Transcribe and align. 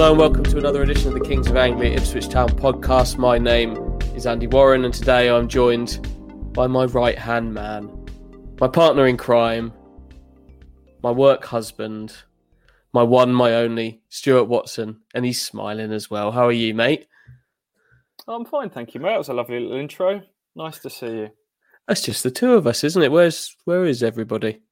Hello 0.00 0.12
and 0.12 0.18
welcome 0.18 0.44
to 0.44 0.56
another 0.56 0.82
edition 0.82 1.08
of 1.08 1.12
the 1.12 1.28
Kings 1.28 1.46
of 1.48 1.58
Anglia 1.58 1.90
Ipswich 1.90 2.30
Town 2.30 2.48
podcast. 2.48 3.18
My 3.18 3.36
name 3.36 3.76
is 4.14 4.26
Andy 4.26 4.46
Warren, 4.46 4.86
and 4.86 4.94
today 4.94 5.28
I'm 5.28 5.46
joined 5.46 6.00
by 6.54 6.66
my 6.66 6.86
right 6.86 7.18
hand 7.18 7.52
man, 7.52 8.06
my 8.58 8.66
partner 8.66 9.06
in 9.06 9.18
crime, 9.18 9.74
my 11.02 11.10
work 11.10 11.44
husband, 11.44 12.14
my 12.94 13.02
one, 13.02 13.34
my 13.34 13.52
only, 13.56 14.00
Stuart 14.08 14.44
Watson, 14.44 15.02
and 15.12 15.26
he's 15.26 15.42
smiling 15.42 15.92
as 15.92 16.10
well. 16.10 16.32
How 16.32 16.46
are 16.46 16.50
you, 16.50 16.72
mate? 16.72 17.06
Oh, 18.26 18.36
I'm 18.36 18.46
fine, 18.46 18.70
thank 18.70 18.94
you, 18.94 19.00
mate. 19.00 19.10
That 19.10 19.18
was 19.18 19.28
a 19.28 19.34
lovely 19.34 19.60
little 19.60 19.76
intro. 19.76 20.22
Nice 20.56 20.78
to 20.78 20.88
see 20.88 21.08
you. 21.08 21.30
That's 21.86 22.00
just 22.00 22.22
the 22.22 22.30
two 22.30 22.54
of 22.54 22.66
us, 22.66 22.84
isn't 22.84 23.02
it? 23.02 23.12
Where's 23.12 23.54
where 23.66 23.84
is 23.84 24.02
everybody? 24.02 24.62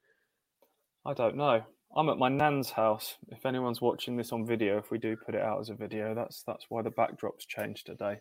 I 1.05 1.13
don't 1.13 1.37
know. 1.37 1.65
I'm 1.97 2.09
at 2.09 2.19
my 2.19 2.29
nan's 2.29 2.71
house. 2.71 3.17
If 3.29 3.47
anyone's 3.47 3.81
watching 3.81 4.17
this 4.17 4.33
on 4.33 4.47
video, 4.47 4.79
if 4.79 4.91
we 4.91 4.99
do 4.99 5.17
put 5.17 5.35
it 5.35 5.43
out 5.43 5.61
as 5.61 5.71
a 5.71 5.75
video, 5.75 6.15
that's 6.15 6.43
that's 6.47 6.67
why 6.69 6.83
the 6.83 6.91
backdrop's 6.91 7.47
changed 7.47 7.87
today. 7.87 8.21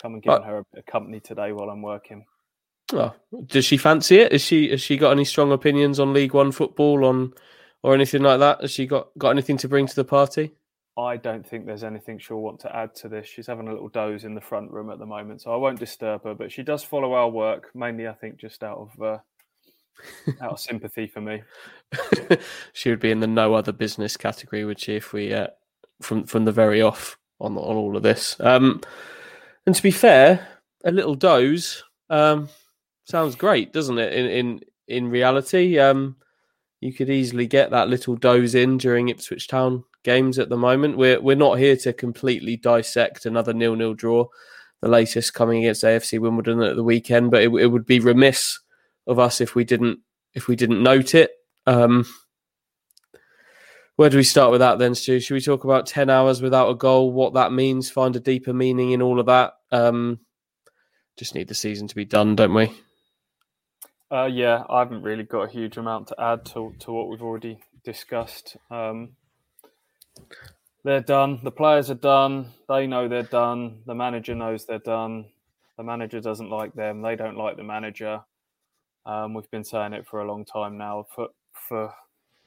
Come 0.00 0.14
and 0.14 0.22
give 0.22 0.44
her 0.44 0.58
a, 0.58 0.78
a 0.78 0.82
company 0.82 1.20
today 1.20 1.52
while 1.52 1.70
I'm 1.70 1.82
working. 1.82 2.24
Oh, 2.92 3.14
does 3.46 3.64
she 3.64 3.76
fancy 3.76 4.18
it? 4.18 4.32
Is 4.32 4.42
she 4.42 4.70
has 4.70 4.80
she 4.80 4.96
got 4.96 5.10
any 5.10 5.24
strong 5.24 5.52
opinions 5.52 5.98
on 5.98 6.12
League 6.12 6.34
One 6.34 6.52
football 6.52 7.04
on 7.04 7.32
or 7.82 7.94
anything 7.94 8.22
like 8.22 8.38
that? 8.38 8.60
Has 8.60 8.70
she 8.70 8.86
got 8.86 9.08
got 9.18 9.30
anything 9.30 9.56
to 9.58 9.68
bring 9.68 9.86
to 9.86 9.96
the 9.96 10.04
party? 10.04 10.54
I 10.98 11.18
don't 11.18 11.46
think 11.46 11.66
there's 11.66 11.84
anything 11.84 12.18
she'll 12.18 12.40
want 12.40 12.60
to 12.60 12.74
add 12.74 12.94
to 12.96 13.08
this. 13.08 13.26
She's 13.26 13.46
having 13.46 13.68
a 13.68 13.72
little 13.72 13.88
doze 13.88 14.24
in 14.24 14.34
the 14.34 14.40
front 14.40 14.70
room 14.70 14.88
at 14.90 14.98
the 14.98 15.04
moment, 15.04 15.42
so 15.42 15.52
I 15.52 15.56
won't 15.56 15.78
disturb 15.78 16.24
her. 16.24 16.34
But 16.34 16.50
she 16.50 16.62
does 16.62 16.82
follow 16.82 17.12
our 17.12 17.28
work, 17.28 17.70
mainly, 17.74 18.08
I 18.08 18.14
think, 18.14 18.38
just 18.38 18.62
out 18.62 18.78
of 18.78 19.02
uh, 19.02 19.18
out 20.40 20.52
of 20.52 20.60
sympathy 20.60 21.06
for 21.06 21.20
me. 21.20 21.42
she 22.72 22.90
would 22.90 23.00
be 23.00 23.10
in 23.10 23.20
the 23.20 23.26
no 23.26 23.54
other 23.54 23.72
business 23.72 24.16
category, 24.16 24.64
would 24.64 24.80
she? 24.80 24.96
If 24.96 25.12
we 25.12 25.32
uh, 25.32 25.48
from 26.00 26.24
from 26.24 26.44
the 26.44 26.52
very 26.52 26.82
off 26.82 27.18
on 27.40 27.56
on 27.56 27.76
all 27.76 27.96
of 27.96 28.02
this. 28.02 28.36
Um, 28.40 28.80
and 29.66 29.74
to 29.74 29.82
be 29.82 29.90
fair, 29.90 30.46
a 30.84 30.92
little 30.92 31.14
doze 31.14 31.82
um, 32.10 32.48
sounds 33.04 33.34
great, 33.34 33.72
doesn't 33.72 33.98
it? 33.98 34.12
In 34.12 34.26
in 34.26 34.60
in 34.88 35.10
reality, 35.10 35.78
um, 35.78 36.16
you 36.80 36.92
could 36.92 37.10
easily 37.10 37.46
get 37.46 37.70
that 37.70 37.88
little 37.88 38.16
doze 38.16 38.54
in 38.54 38.78
during 38.78 39.08
Ipswich 39.08 39.48
Town 39.48 39.84
games 40.04 40.38
at 40.38 40.48
the 40.48 40.56
moment. 40.56 40.96
We're 40.96 41.20
we're 41.20 41.36
not 41.36 41.58
here 41.58 41.76
to 41.78 41.92
completely 41.92 42.56
dissect 42.56 43.26
another 43.26 43.52
nil 43.52 43.74
nil 43.74 43.94
draw, 43.94 44.26
the 44.82 44.88
latest 44.88 45.34
coming 45.34 45.64
against 45.64 45.84
AFC 45.84 46.18
Wimbledon 46.18 46.62
at 46.62 46.76
the 46.76 46.84
weekend. 46.84 47.30
But 47.30 47.42
it, 47.42 47.52
it 47.54 47.66
would 47.66 47.86
be 47.86 48.00
remiss 48.00 48.58
of 49.06 49.18
us 49.18 49.40
if 49.40 49.54
we 49.54 49.64
didn't 49.64 50.00
if 50.34 50.48
we 50.48 50.56
didn't 50.56 50.82
note 50.82 51.14
it. 51.14 51.30
Um, 51.66 52.04
where 53.96 54.10
do 54.10 54.18
we 54.18 54.22
start 54.22 54.50
with 54.50 54.60
that 54.60 54.78
then, 54.78 54.94
Stu? 54.94 55.18
Should 55.18 55.34
we 55.34 55.40
talk 55.40 55.64
about 55.64 55.86
10 55.86 56.10
hours 56.10 56.42
without 56.42 56.68
a 56.68 56.74
goal, 56.74 57.12
what 57.12 57.32
that 57.32 57.50
means, 57.50 57.90
find 57.90 58.14
a 58.14 58.20
deeper 58.20 58.52
meaning 58.52 58.90
in 58.90 59.00
all 59.00 59.18
of 59.18 59.26
that? 59.26 59.54
Um, 59.72 60.20
just 61.16 61.34
need 61.34 61.48
the 61.48 61.54
season 61.54 61.88
to 61.88 61.94
be 61.94 62.04
done, 62.04 62.36
don't 62.36 62.52
we? 62.52 62.70
Uh, 64.12 64.26
yeah, 64.26 64.64
I 64.68 64.80
haven't 64.80 65.02
really 65.02 65.24
got 65.24 65.48
a 65.48 65.50
huge 65.50 65.78
amount 65.78 66.08
to 66.08 66.20
add 66.20 66.44
to 66.46 66.74
to 66.80 66.92
what 66.92 67.08
we've 67.08 67.22
already 67.22 67.58
discussed. 67.84 68.56
Um, 68.70 69.16
they're 70.84 71.00
done. 71.00 71.40
The 71.42 71.50
players 71.50 71.90
are 71.90 71.94
done. 71.94 72.52
They 72.68 72.86
know 72.86 73.08
they're 73.08 73.24
done. 73.24 73.80
The 73.86 73.94
manager 73.94 74.34
knows 74.34 74.66
they're 74.66 74.78
done. 74.78 75.26
The 75.76 75.82
manager 75.82 76.20
doesn't 76.20 76.50
like 76.50 76.74
them. 76.74 77.02
They 77.02 77.16
don't 77.16 77.36
like 77.36 77.56
the 77.56 77.64
manager. 77.64 78.20
Um, 79.06 79.34
we've 79.34 79.50
been 79.50 79.64
saying 79.64 79.92
it 79.92 80.06
for 80.06 80.20
a 80.20 80.26
long 80.26 80.44
time 80.44 80.76
now. 80.76 81.06
For 81.14 81.28
for 81.68 81.94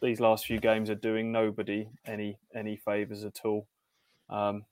these 0.02 0.20
last 0.20 0.46
few 0.46 0.60
games 0.60 0.90
are 0.90 0.96
doing 0.96 1.32
nobody 1.32 1.88
any 2.06 2.38
any 2.56 2.78
favors 2.78 3.24
at 3.24 3.40
all. 3.46 3.68
Um, 4.30 4.66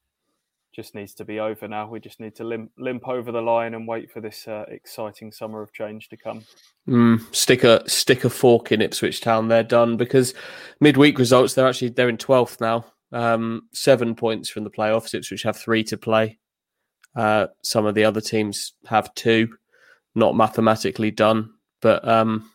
just 0.75 0.93
needs 0.93 1.15
to 1.15 1.25
be 1.25 1.39
over 1.39 1.67
now. 1.67 1.89
We 1.89 1.99
just 1.99 2.19
need 2.19 2.35
to 2.35 2.43
limp 2.43 2.71
limp 2.77 3.07
over 3.07 3.31
the 3.31 3.41
line 3.41 3.73
and 3.73 3.87
wait 3.87 4.11
for 4.11 4.21
this 4.21 4.47
uh, 4.47 4.65
exciting 4.67 5.31
summer 5.31 5.61
of 5.61 5.73
change 5.73 6.07
to 6.09 6.17
come. 6.17 6.43
Mm, 6.87 7.33
stick 7.33 7.63
a 7.63 7.87
stick 7.89 8.25
a 8.25 8.29
fork 8.29 8.71
in 8.71 8.81
Ipswich 8.81 9.21
Town. 9.21 9.47
They're 9.47 9.63
done 9.63 9.97
because 9.97 10.33
midweek 10.79 11.17
results. 11.17 11.53
They're 11.53 11.67
actually 11.67 11.89
they're 11.89 12.09
in 12.09 12.17
twelfth 12.17 12.61
now. 12.61 12.85
Um, 13.11 13.69
seven 13.73 14.13
points 14.13 14.49
from 14.49 14.65
the 14.65 14.69
playoffs. 14.69 15.15
Ipswich 15.15 15.43
have 15.43 15.57
three 15.57 15.83
to 15.85 15.97
play. 15.97 16.37
Uh, 17.15 17.47
some 17.63 17.85
of 17.85 17.95
the 17.95 18.03
other 18.03 18.21
teams 18.21 18.73
have 18.85 19.13
two. 19.15 19.57
Not 20.13 20.35
mathematically 20.35 21.11
done, 21.11 21.53
but 21.81 22.07
um, 22.07 22.49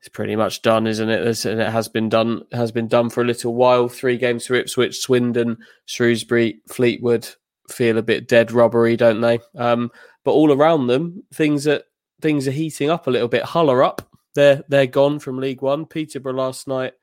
it's 0.00 0.08
pretty 0.08 0.36
much 0.36 0.62
done, 0.62 0.86
isn't 0.86 1.08
it? 1.08 1.44
And 1.46 1.60
it 1.60 1.70
has 1.70 1.88
been 1.88 2.08
done. 2.08 2.42
Has 2.52 2.72
been 2.72 2.88
done 2.88 3.10
for 3.10 3.22
a 3.22 3.26
little 3.26 3.54
while. 3.54 3.88
Three 3.88 4.18
games 4.18 4.46
for 4.46 4.54
Ipswich, 4.54 4.98
Swindon, 5.00 5.58
Shrewsbury, 5.86 6.60
Fleetwood 6.68 7.28
feel 7.68 7.98
a 7.98 8.02
bit 8.02 8.28
dead 8.28 8.52
rubbery, 8.52 8.96
don't 8.96 9.20
they? 9.20 9.38
Um, 9.56 9.90
but 10.24 10.32
all 10.32 10.52
around 10.52 10.86
them, 10.86 11.22
things 11.34 11.64
that 11.64 11.84
things 12.20 12.46
are 12.46 12.52
heating 12.52 12.90
up 12.90 13.06
a 13.06 13.10
little 13.10 13.28
bit. 13.28 13.44
Hull 13.44 13.70
are 13.70 13.82
up. 13.82 14.02
They're 14.34 14.62
they're 14.68 14.86
gone 14.86 15.18
from 15.18 15.38
League 15.38 15.62
One. 15.62 15.86
Peterborough 15.86 16.34
last 16.34 16.66
night 16.66 16.94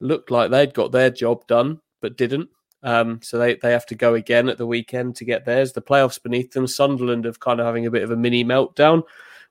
looked 0.00 0.30
like 0.30 0.50
they'd 0.50 0.74
got 0.74 0.92
their 0.92 1.10
job 1.10 1.46
done, 1.46 1.80
but 2.00 2.16
didn't. 2.16 2.48
Um, 2.82 3.20
so 3.22 3.38
they, 3.38 3.56
they 3.56 3.72
have 3.72 3.86
to 3.86 3.96
go 3.96 4.14
again 4.14 4.48
at 4.48 4.56
the 4.56 4.66
weekend 4.66 5.16
to 5.16 5.24
get 5.24 5.44
theirs. 5.44 5.72
The 5.72 5.82
playoffs 5.82 6.22
beneath 6.22 6.52
them. 6.52 6.66
Sunderland 6.66 7.24
have 7.24 7.40
kind 7.40 7.58
of 7.58 7.66
having 7.66 7.86
a 7.86 7.90
bit 7.90 8.04
of 8.04 8.12
a 8.12 8.16
mini 8.16 8.44
meltdown. 8.44 9.02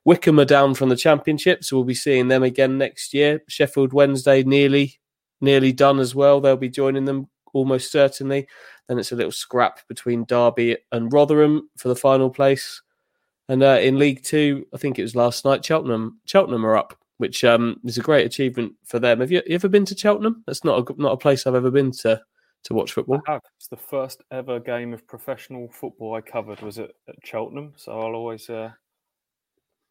Wycombe 0.08 0.40
are 0.40 0.46
down 0.46 0.72
from 0.72 0.88
the 0.88 0.96
championship, 0.96 1.62
so 1.62 1.76
we'll 1.76 1.84
be 1.84 1.92
seeing 1.92 2.28
them 2.28 2.42
again 2.42 2.78
next 2.78 3.12
year. 3.12 3.42
Sheffield 3.46 3.92
Wednesday 3.92 4.42
nearly 4.42 4.98
nearly 5.42 5.70
done 5.70 5.98
as 6.00 6.14
well. 6.14 6.40
They'll 6.40 6.56
be 6.56 6.70
joining 6.70 7.04
them 7.04 7.28
almost 7.52 7.92
certainly. 7.92 8.48
Then 8.88 8.98
it's 8.98 9.12
a 9.12 9.16
little 9.16 9.32
scrap 9.32 9.86
between 9.86 10.24
Derby 10.24 10.78
and 10.92 11.12
Rotherham 11.12 11.68
for 11.76 11.88
the 11.88 11.94
final 11.94 12.30
place. 12.30 12.80
And 13.50 13.62
uh, 13.62 13.80
in 13.82 13.98
League 13.98 14.22
Two, 14.22 14.66
I 14.72 14.78
think 14.78 14.98
it 14.98 15.02
was 15.02 15.14
last 15.14 15.44
night, 15.44 15.62
Cheltenham 15.62 16.18
Cheltenham 16.24 16.64
are 16.64 16.78
up, 16.78 16.98
which 17.18 17.44
um, 17.44 17.78
is 17.84 17.98
a 17.98 18.00
great 18.00 18.24
achievement 18.24 18.72
for 18.86 18.98
them. 18.98 19.20
Have 19.20 19.30
you, 19.30 19.42
you 19.46 19.56
ever 19.56 19.68
been 19.68 19.84
to 19.84 19.98
Cheltenham? 19.98 20.42
That's 20.46 20.64
not 20.64 20.88
a, 20.88 21.02
not 21.02 21.12
a 21.12 21.18
place 21.18 21.46
I've 21.46 21.54
ever 21.54 21.70
been 21.70 21.92
to 22.00 22.18
to 22.64 22.74
watch 22.74 22.92
football. 22.92 23.20
It's 23.58 23.68
the 23.68 23.76
first 23.76 24.22
ever 24.30 24.58
game 24.58 24.94
of 24.94 25.06
professional 25.06 25.68
football 25.68 26.14
I 26.14 26.22
covered 26.22 26.62
was 26.62 26.78
at, 26.78 26.92
at 27.10 27.16
Cheltenham, 27.22 27.74
so 27.76 27.92
I'll 27.92 28.14
always 28.14 28.48
uh, 28.48 28.70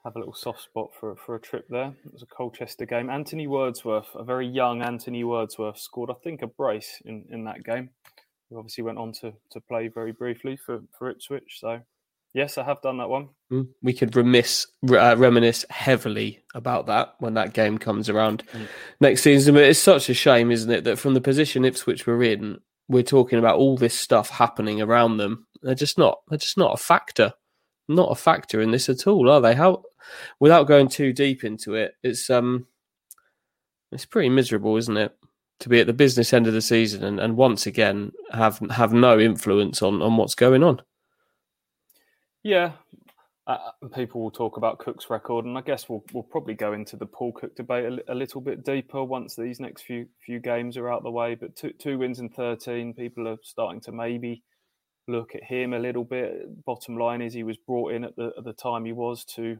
have 0.05 0.15
a 0.15 0.19
little 0.19 0.33
soft 0.33 0.61
spot 0.61 0.89
for 0.99 1.15
for 1.15 1.35
a 1.35 1.39
trip 1.39 1.65
there. 1.69 1.93
It 2.05 2.13
was 2.13 2.23
a 2.23 2.27
Colchester 2.27 2.85
game. 2.85 3.09
Anthony 3.09 3.47
Wordsworth, 3.47 4.07
a 4.15 4.23
very 4.23 4.47
young 4.47 4.81
Anthony 4.81 5.23
Wordsworth, 5.23 5.77
scored 5.79 6.09
I 6.09 6.15
think 6.23 6.41
a 6.41 6.47
brace 6.47 7.01
in, 7.05 7.25
in 7.29 7.43
that 7.45 7.63
game. 7.63 7.89
He 8.49 8.55
obviously 8.55 8.83
went 8.85 8.97
on 8.97 9.11
to, 9.21 9.33
to 9.51 9.59
play 9.61 9.89
very 9.89 10.13
briefly 10.13 10.57
for, 10.65 10.79
for 10.97 11.09
Ipswich. 11.09 11.57
So 11.59 11.81
yes, 12.33 12.57
I 12.57 12.63
have 12.63 12.81
done 12.81 12.97
that 12.99 13.09
one. 13.09 13.29
Mm, 13.51 13.67
We 13.83 13.91
could 13.93 14.15
remiss, 14.15 14.67
uh, 14.89 15.15
reminisce 15.17 15.65
heavily 15.69 16.43
about 16.55 16.85
that 16.87 17.15
when 17.19 17.33
that 17.33 17.53
game 17.53 17.77
comes 17.77 18.07
around 18.09 18.43
Mm. 18.53 18.67
next 19.01 19.23
season. 19.23 19.55
But 19.55 19.63
it's 19.63 19.79
such 19.79 20.09
a 20.09 20.13
shame, 20.13 20.51
isn't 20.51 20.71
it, 20.71 20.83
that 20.85 20.97
from 20.99 21.13
the 21.13 21.19
position 21.21 21.65
Ipswich 21.65 22.07
were 22.07 22.23
in, 22.23 22.59
we're 22.87 23.03
talking 23.03 23.37
about 23.39 23.57
all 23.57 23.75
this 23.75 23.99
stuff 23.99 24.29
happening 24.29 24.81
around 24.81 25.17
them. 25.17 25.45
They're 25.61 25.75
just 25.75 25.97
not. 25.97 26.19
They're 26.29 26.37
just 26.37 26.57
not 26.57 26.73
a 26.73 26.77
factor. 26.81 27.33
Not 27.87 28.11
a 28.11 28.15
factor 28.15 28.61
in 28.61 28.71
this 28.71 28.89
at 28.89 29.07
all, 29.07 29.29
are 29.29 29.41
they? 29.41 29.55
How, 29.55 29.83
without 30.39 30.67
going 30.67 30.89
too 30.89 31.13
deep 31.13 31.43
into 31.43 31.75
it, 31.75 31.93
it's 32.03 32.29
um, 32.29 32.67
it's 33.91 34.05
pretty 34.05 34.29
miserable, 34.29 34.75
isn't 34.75 34.97
it, 34.97 35.17
to 35.59 35.69
be 35.69 35.79
at 35.79 35.87
the 35.87 35.93
business 35.93 36.33
end 36.33 36.47
of 36.47 36.53
the 36.53 36.61
season 36.61 37.03
and, 37.03 37.19
and 37.19 37.37
once 37.37 37.65
again 37.65 38.11
have 38.31 38.59
have 38.71 38.93
no 38.93 39.19
influence 39.19 39.81
on 39.81 40.01
on 40.01 40.17
what's 40.17 40.35
going 40.35 40.63
on. 40.63 40.81
Yeah. 42.43 42.73
Uh, 43.47 43.57
people 43.95 44.21
will 44.21 44.31
talk 44.31 44.57
about 44.57 44.77
Cook's 44.77 45.09
record, 45.09 45.45
and 45.45 45.57
I 45.57 45.61
guess 45.61 45.87
we'll 45.87 46.03
we'll 46.11 46.23
probably 46.23 46.53
go 46.53 46.73
into 46.73 46.97
the 46.97 47.05
Paul 47.05 47.31
Cook 47.31 47.55
debate 47.55 47.85
a, 47.85 48.11
a 48.11 48.15
little 48.15 48.41
bit 48.41 48.65
deeper 48.65 49.01
once 49.01 49.35
these 49.37 49.61
next 49.61 49.83
few 49.83 50.05
few 50.19 50.41
games 50.41 50.75
are 50.75 50.91
out 50.91 51.03
the 51.03 51.11
way. 51.11 51.35
But 51.35 51.55
two 51.55 51.71
two 51.79 51.97
wins 51.97 52.19
in 52.19 52.27
thirteen, 52.27 52.93
people 52.93 53.25
are 53.25 53.37
starting 53.43 53.79
to 53.81 53.93
maybe 53.93 54.43
look 55.07 55.35
at 55.35 55.43
him 55.43 55.73
a 55.73 55.79
little 55.79 56.03
bit. 56.03 56.65
Bottom 56.65 56.97
line 56.97 57.21
is 57.21 57.33
he 57.33 57.43
was 57.43 57.57
brought 57.57 57.93
in 57.93 58.03
at 58.03 58.15
the 58.15 58.31
at 58.37 58.43
the 58.43 58.53
time 58.53 58.85
he 58.85 58.93
was 58.93 59.23
to 59.35 59.57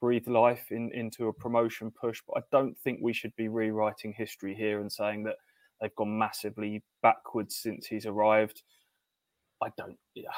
breathe 0.00 0.26
life 0.26 0.66
in, 0.70 0.90
into 0.92 1.28
a 1.28 1.32
promotion 1.32 1.90
push. 1.90 2.20
But 2.26 2.38
I 2.38 2.42
don't 2.50 2.76
think 2.78 3.00
we 3.00 3.12
should 3.12 3.34
be 3.36 3.48
rewriting 3.48 4.14
history 4.16 4.54
here 4.54 4.80
and 4.80 4.90
saying 4.90 5.24
that 5.24 5.36
they've 5.80 5.94
gone 5.94 6.18
massively 6.18 6.82
backwards 7.02 7.56
since 7.56 7.86
he's 7.86 8.06
arrived. 8.06 8.62
I 9.62 9.68
don't. 9.76 9.98
Yeah 10.14 10.32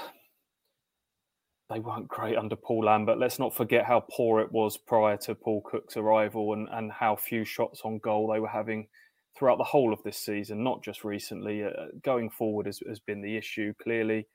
they 1.71 1.81
weren't 1.81 2.09
great 2.09 2.37
under 2.37 2.57
Paul 2.57 2.85
Lambert. 2.85 3.19
Let's 3.19 3.39
not 3.39 3.55
forget 3.55 3.85
how 3.85 4.05
poor 4.11 4.41
it 4.41 4.53
was 4.53 4.77
prior 4.77 5.17
to 5.19 5.35
Paul 5.35 5.63
Cook's 5.63 5.97
arrival 5.97 6.53
and, 6.53 6.69
and 6.71 6.93
how 6.93 7.17
few 7.17 7.45
shots 7.45 7.83
on 7.85 7.99
goal 7.99 8.31
they 8.33 8.41
were 8.41 8.49
having 8.49 8.87
throughout 9.37 9.59
the 9.59 9.65
whole 9.65 9.93
of 9.93 10.03
this 10.05 10.19
season, 10.19 10.63
not 10.63 10.85
just 10.85 11.05
recently. 11.05 11.65
Uh, 11.65 11.71
going 12.03 12.29
forward 12.31 12.67
has, 12.67 12.81
has 12.87 13.01
been 13.01 13.23
the 13.23 13.37
issue. 13.37 13.73
Clearly, 13.83 14.27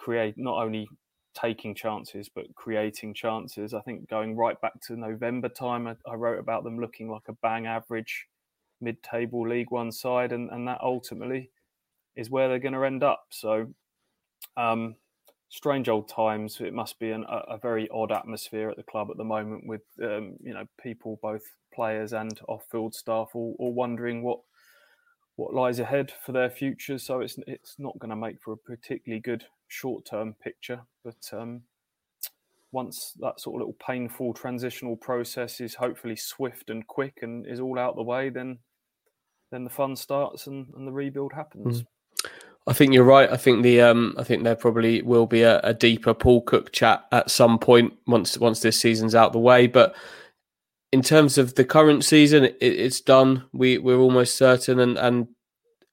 create 0.00 0.34
not 0.38 0.62
only 0.62 0.88
taking 1.34 1.74
chances 1.74 2.28
but 2.28 2.52
creating 2.54 3.14
chances. 3.14 3.74
I 3.74 3.80
think 3.82 4.08
going 4.08 4.36
right 4.36 4.60
back 4.60 4.80
to 4.86 4.96
November 4.96 5.48
time, 5.48 5.86
I, 5.86 5.94
I 6.10 6.14
wrote 6.14 6.38
about 6.38 6.64
them 6.64 6.80
looking 6.80 7.10
like 7.10 7.28
a 7.28 7.34
bang 7.34 7.66
average 7.66 8.26
mid-table 8.80 9.46
League 9.46 9.70
One 9.70 9.92
side, 9.92 10.32
and, 10.32 10.50
and 10.50 10.66
that 10.66 10.80
ultimately 10.82 11.50
is 12.16 12.30
where 12.30 12.48
they're 12.48 12.58
going 12.58 12.74
to 12.74 12.84
end 12.84 13.02
up. 13.04 13.26
So, 13.30 13.66
um, 14.56 14.96
strange 15.50 15.88
old 15.88 16.08
times. 16.08 16.58
It 16.60 16.72
must 16.72 16.98
be 16.98 17.10
an, 17.10 17.24
a, 17.28 17.54
a, 17.54 17.58
very 17.58 17.88
odd 17.90 18.10
atmosphere 18.10 18.70
at 18.70 18.76
the 18.76 18.82
club 18.82 19.08
at 19.10 19.18
the 19.18 19.24
moment, 19.24 19.66
with 19.66 19.82
um, 20.02 20.36
you 20.42 20.54
know 20.54 20.64
people, 20.82 21.18
both 21.22 21.42
players 21.74 22.14
and 22.14 22.40
off-field 22.48 22.94
staff, 22.94 23.30
all, 23.34 23.54
all 23.58 23.74
wondering 23.74 24.22
what 24.22 24.40
what 25.36 25.54
lies 25.54 25.78
ahead 25.78 26.12
for 26.24 26.32
their 26.32 26.50
futures. 26.50 27.04
So 27.04 27.20
it's 27.20 27.36
it's 27.46 27.76
not 27.78 27.98
going 27.98 28.10
to 28.10 28.16
make 28.16 28.40
for 28.42 28.52
a 28.52 28.56
particularly 28.56 29.20
good 29.20 29.44
short-term 29.70 30.34
picture. 30.42 30.80
But 31.04 31.30
um, 31.32 31.62
once 32.72 33.14
that 33.20 33.40
sort 33.40 33.56
of 33.56 33.60
little 33.60 33.76
painful 33.84 34.34
transitional 34.34 34.96
process 34.96 35.60
is 35.60 35.74
hopefully 35.74 36.16
swift 36.16 36.70
and 36.70 36.86
quick 36.86 37.18
and 37.22 37.46
is 37.46 37.60
all 37.60 37.78
out 37.78 37.96
the 37.96 38.02
way, 38.02 38.28
then 38.28 38.58
then 39.50 39.64
the 39.64 39.70
fun 39.70 39.96
starts 39.96 40.46
and, 40.46 40.66
and 40.76 40.86
the 40.86 40.92
rebuild 40.92 41.32
happens. 41.32 41.82
Mm. 41.82 41.86
I 42.66 42.72
think 42.72 42.92
you're 42.92 43.04
right. 43.04 43.30
I 43.30 43.36
think 43.36 43.62
the 43.62 43.80
um, 43.80 44.14
I 44.18 44.22
think 44.22 44.44
there 44.44 44.54
probably 44.54 45.02
will 45.02 45.26
be 45.26 45.42
a, 45.42 45.60
a, 45.60 45.74
deeper 45.74 46.14
Paul 46.14 46.42
Cook 46.42 46.72
chat 46.72 47.04
at 47.10 47.30
some 47.30 47.58
point 47.58 47.94
once 48.06 48.38
once 48.38 48.60
this 48.60 48.78
season's 48.78 49.14
out 49.14 49.32
the 49.32 49.38
way. 49.38 49.66
But 49.66 49.96
in 50.92 51.02
terms 51.02 51.38
of 51.38 51.54
the 51.54 51.64
current 51.64 52.04
season, 52.04 52.44
it, 52.44 52.56
it's 52.60 53.00
done. 53.00 53.44
We 53.52 53.78
we're 53.78 53.98
almost 53.98 54.36
certain. 54.36 54.78
And 54.78 54.98
and 54.98 55.28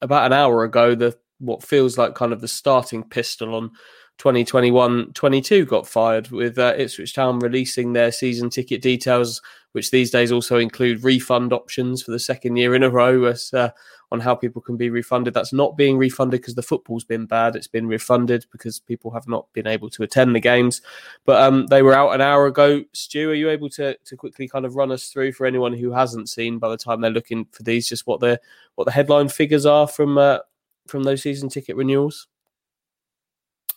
about 0.02 0.26
an 0.26 0.34
hour 0.34 0.64
ago, 0.64 0.94
the 0.94 1.18
what 1.40 1.64
feels 1.64 1.98
like 1.98 2.16
kind 2.16 2.34
of 2.34 2.42
the 2.42 2.48
starting 2.48 3.04
pistol 3.04 3.56
on 3.56 3.72
2021-22 4.20 5.68
got 5.68 5.88
fired 5.88 6.32
with 6.32 6.58
uh, 6.58 6.74
Ipswich 6.78 7.14
Town 7.14 7.40
releasing 7.40 7.94
their 7.94 8.12
season 8.12 8.50
ticket 8.50 8.82
details, 8.82 9.42
which 9.74 9.92
these 9.92 10.10
days 10.10 10.32
also 10.32 10.58
include 10.58 11.04
refund 11.04 11.54
options 11.54 12.02
for 12.02 12.12
the 12.12 12.20
second 12.20 12.56
year 12.56 12.74
in 12.74 12.82
a 12.82 12.90
row 12.90 13.26
as, 13.26 13.54
uh, 13.54 13.70
on 14.12 14.20
how 14.20 14.34
people 14.34 14.60
can 14.60 14.76
be 14.76 14.90
refunded. 14.90 15.36
That's 15.36 15.54
not 15.54 15.78
being 15.78 16.00
refunded 16.00 16.42
because 16.42 16.56
the 16.56 16.64
football's 16.64 17.04
been 17.04 17.28
bad. 17.28 17.56
It's 17.56 17.68
been 17.68 17.88
refunded 17.88 18.46
because 18.52 18.80
people 18.80 19.12
have 19.12 19.28
not 19.28 19.46
been 19.54 19.68
able 19.68 19.90
to 19.92 20.02
attend 20.02 20.36
the 20.36 20.40
games. 20.40 20.82
But 21.26 21.44
um, 21.44 21.68
they 21.68 21.84
were 21.84 21.94
out 21.94 22.16
an 22.16 22.22
hour 22.22 22.48
ago. 22.48 22.84
Stu, 22.94 23.30
are 23.30 23.36
you 23.36 23.52
able 23.52 23.70
to, 23.72 23.96
to 24.04 24.16
quickly 24.16 24.48
kind 24.48 24.66
of 24.66 24.76
run 24.76 24.92
us 24.92 25.10
through 25.10 25.34
for 25.34 25.46
anyone 25.46 25.74
who 25.74 25.92
hasn't 25.92 26.30
seen 26.30 26.58
by 26.58 26.70
the 26.70 26.78
time 26.78 27.02
they're 27.02 27.12
looking 27.12 27.46
for 27.52 27.62
these, 27.62 27.88
just 27.88 28.08
what 28.08 28.20
the 28.20 28.40
what 28.76 28.86
the 28.86 28.92
headline 28.92 29.30
figures 29.30 29.66
are 29.66 29.88
from 29.88 30.18
uh, 30.18 30.40
from 30.90 31.04
those 31.04 31.22
season 31.22 31.50
ticket 31.50 31.76
renewals? 31.76 32.28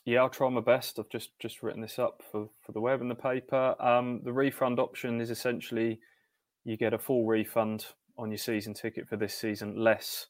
Yeah, 0.04 0.20
I'll 0.20 0.30
try 0.30 0.48
my 0.48 0.62
best. 0.62 0.98
I've 0.98 1.10
just 1.10 1.38
just 1.38 1.62
written 1.62 1.82
this 1.82 1.98
up 1.98 2.22
for, 2.30 2.48
for 2.62 2.72
the 2.72 2.80
web 2.80 3.00
and 3.00 3.10
the 3.10 3.14
paper. 3.14 3.74
Um, 3.80 4.22
the 4.24 4.32
refund 4.32 4.78
option 4.80 5.20
is 5.20 5.30
essentially 5.30 6.00
you 6.64 6.76
get 6.76 6.94
a 6.94 6.98
full 6.98 7.26
refund 7.26 7.86
on 8.16 8.30
your 8.30 8.38
season 8.38 8.74
ticket 8.74 9.08
for 9.08 9.16
this 9.16 9.34
season, 9.34 9.76
less 9.76 10.26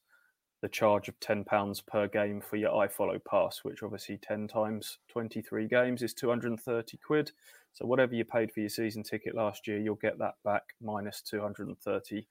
the 0.60 0.68
charge 0.68 1.08
of 1.08 1.18
ten 1.20 1.44
pounds 1.44 1.80
per 1.80 2.06
game 2.06 2.40
for 2.40 2.56
your 2.56 2.72
iFollow 2.72 3.18
pass, 3.24 3.60
which 3.62 3.82
obviously 3.82 4.18
ten 4.18 4.48
times 4.48 4.98
twenty 5.08 5.40
three 5.40 5.66
games 5.66 6.02
is 6.02 6.12
two 6.12 6.28
hundred 6.28 6.48
and 6.48 6.60
thirty 6.60 6.98
quid. 6.98 7.30
So 7.72 7.86
whatever 7.86 8.14
you 8.14 8.24
paid 8.24 8.52
for 8.52 8.60
your 8.60 8.68
season 8.68 9.04
ticket 9.04 9.34
last 9.34 9.68
year, 9.68 9.78
you'll 9.78 9.94
get 9.94 10.18
that 10.18 10.34
back 10.44 10.74
minus 10.82 11.22
two 11.22 11.40
hundred 11.40 11.68
and 11.68 11.78
thirty 11.78 12.26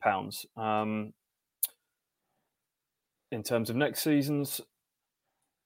pounds. 0.00 0.46
Um, 0.56 1.12
in 3.32 3.42
terms 3.42 3.70
of 3.70 3.76
next 3.76 4.02
season's 4.02 4.60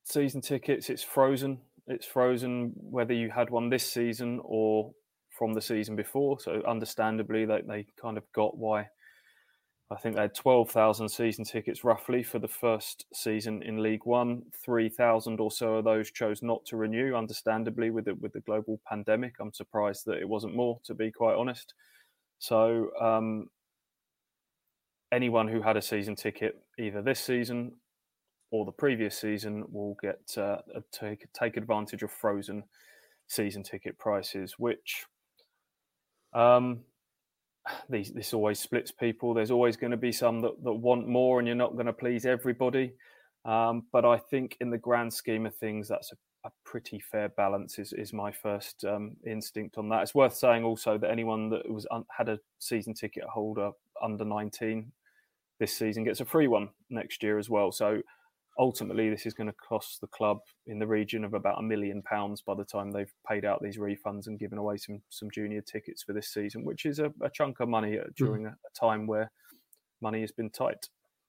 season 0.05 0.41
tickets, 0.41 0.91
it's 0.91 1.03
frozen. 1.03 1.59
It's 1.87 2.07
frozen 2.07 2.73
whether 2.77 3.13
you 3.13 3.31
had 3.31 3.51
one 3.51 3.69
this 3.69 3.91
season 3.91 4.41
or 4.43 4.93
from 5.31 5.53
the 5.53 5.61
season 5.61 5.97
before. 5.97 6.39
So, 6.41 6.63
understandably, 6.67 7.45
they, 7.45 7.63
they 7.67 7.87
kind 8.01 8.17
of 8.17 8.25
got 8.33 8.57
why. 8.57 8.89
I 9.91 9.97
think 9.97 10.17
they 10.17 10.23
had 10.23 10.35
12,000 10.35 11.09
season 11.09 11.45
tickets 11.45 11.85
roughly 11.85 12.23
for 12.23 12.39
the 12.39 12.49
first 12.49 13.05
season 13.13 13.63
in 13.63 13.83
League 13.83 14.07
One. 14.07 14.43
3,000 14.65 15.41
or 15.41 15.51
so 15.51 15.77
of 15.77 15.85
those 15.85 16.11
chose 16.11 16.43
not 16.43 16.65
to 16.67 16.77
renew, 16.77 17.15
understandably, 17.15 17.91
with 17.91 18.07
the, 18.07 18.15
with 18.15 18.33
the 18.33 18.41
global 18.41 18.81
pandemic. 18.89 19.35
I'm 19.41 19.53
surprised 19.53 20.07
that 20.07 20.19
it 20.19 20.29
wasn't 20.29 20.57
more, 20.57 20.81
to 20.85 20.95
be 20.95 21.11
quite 21.13 21.37
honest. 21.37 21.75
So, 22.39 22.91
um, 23.01 23.49
anyone 25.15 25.49
who 25.49 25.63
had 25.63 25.77
a 25.77 25.83
season 25.83 26.17
ticket 26.17 26.57
either 26.79 27.01
this 27.01 27.21
season 27.21 27.73
or 28.51 28.65
the 28.65 28.73
previous 28.73 29.19
season 29.19 29.65
will 29.71 29.97
get 30.03 30.21
uh, 30.37 30.59
take 30.93 31.27
take 31.33 31.57
advantage 31.57 32.03
of 32.03 32.11
frozen 32.11 32.65
season 33.27 33.63
ticket 33.63 33.99
prices, 33.99 34.55
which 34.59 35.07
um, 36.35 36.81
these, 37.89 38.13
this 38.13 38.35
always 38.35 38.59
splits 38.59 38.91
people. 38.91 39.35
There's 39.35 39.51
always 39.51 39.77
going 39.77 39.93
to 39.93 39.97
be 39.97 40.13
some 40.13 40.41
that, 40.41 40.63
that 40.65 40.73
want 40.73 41.09
more, 41.09 41.39
and 41.39 41.49
you're 41.49 41.57
not 41.57 41.75
going 41.75 41.87
to 41.87 41.93
please 41.93 42.27
everybody. 42.27 42.93
Um, 43.45 43.85
but 43.93 44.05
I 44.05 44.17
think, 44.19 44.57
in 44.61 44.71
the 44.71 44.79
grand 44.79 45.13
scheme 45.13 45.47
of 45.47 45.55
things, 45.55 45.89
that's 45.89 46.13
a, 46.13 46.49
a 46.49 46.53
pretty 46.65 46.99
fair 46.99 47.29
balance. 47.31 47.79
Is 47.79 47.93
is 47.93 48.13
my 48.13 48.33
first 48.33 48.85
um, 48.85 49.17
instinct 49.27 49.79
on 49.79 49.89
that. 49.91 50.03
It's 50.03 50.15
worth 50.15 50.35
saying 50.35 50.65
also 50.65 50.99
that 50.99 51.11
anyone 51.11 51.51
that 51.51 51.71
was 51.71 51.87
un- 51.91 52.07
had 52.17 52.29
a 52.29 52.39
season 52.59 52.95
ticket 52.95 53.25
holder 53.25 53.71
under 54.03 54.25
19 54.25 54.91
this 55.61 55.77
season 55.77 56.05
gets 56.05 56.21
a 56.21 56.25
free 56.25 56.49
one 56.49 56.69
next 56.91 57.23
year 57.23 57.39
as 57.39 57.49
well. 57.49 57.73
So 57.73 58.01
ultimately 58.59 59.11
this 59.11 59.27
is 59.27 59.35
going 59.35 59.49
to 59.49 59.55
cost 59.69 60.01
the 60.01 60.07
club 60.09 60.39
in 60.67 60.79
the 60.79 60.87
region 60.87 61.25
of 61.25 61.35
about 61.35 61.59
a 61.59 61.63
million 61.63 62.03
pounds 62.03 62.43
by 62.43 62.55
the 62.55 62.65
time 62.65 62.91
they've 62.91 63.13
paid 63.29 63.45
out 63.45 63.63
these 63.63 63.79
refunds 63.79 64.27
and 64.27 64.39
given 64.39 64.59
away 64.59 64.77
some 64.77 65.03
some 65.09 65.31
junior 65.31 65.61
tickets 65.61 66.03
for 66.03 66.13
this 66.13 66.33
season, 66.33 66.65
which 66.65 66.87
is 66.87 66.99
a, 66.99 67.13
a 67.23 67.31
chunk 67.31 67.61
of 67.61 67.69
money 67.69 67.99
uh, 67.99 68.05
mm. 68.05 68.15
during 68.17 68.43
mm. 68.45 68.53
a, 68.53 68.79
time 68.79 69.07
where 69.07 69.31
money 70.01 70.21
has 70.21 70.33
been 70.33 70.51
tight. 70.51 70.89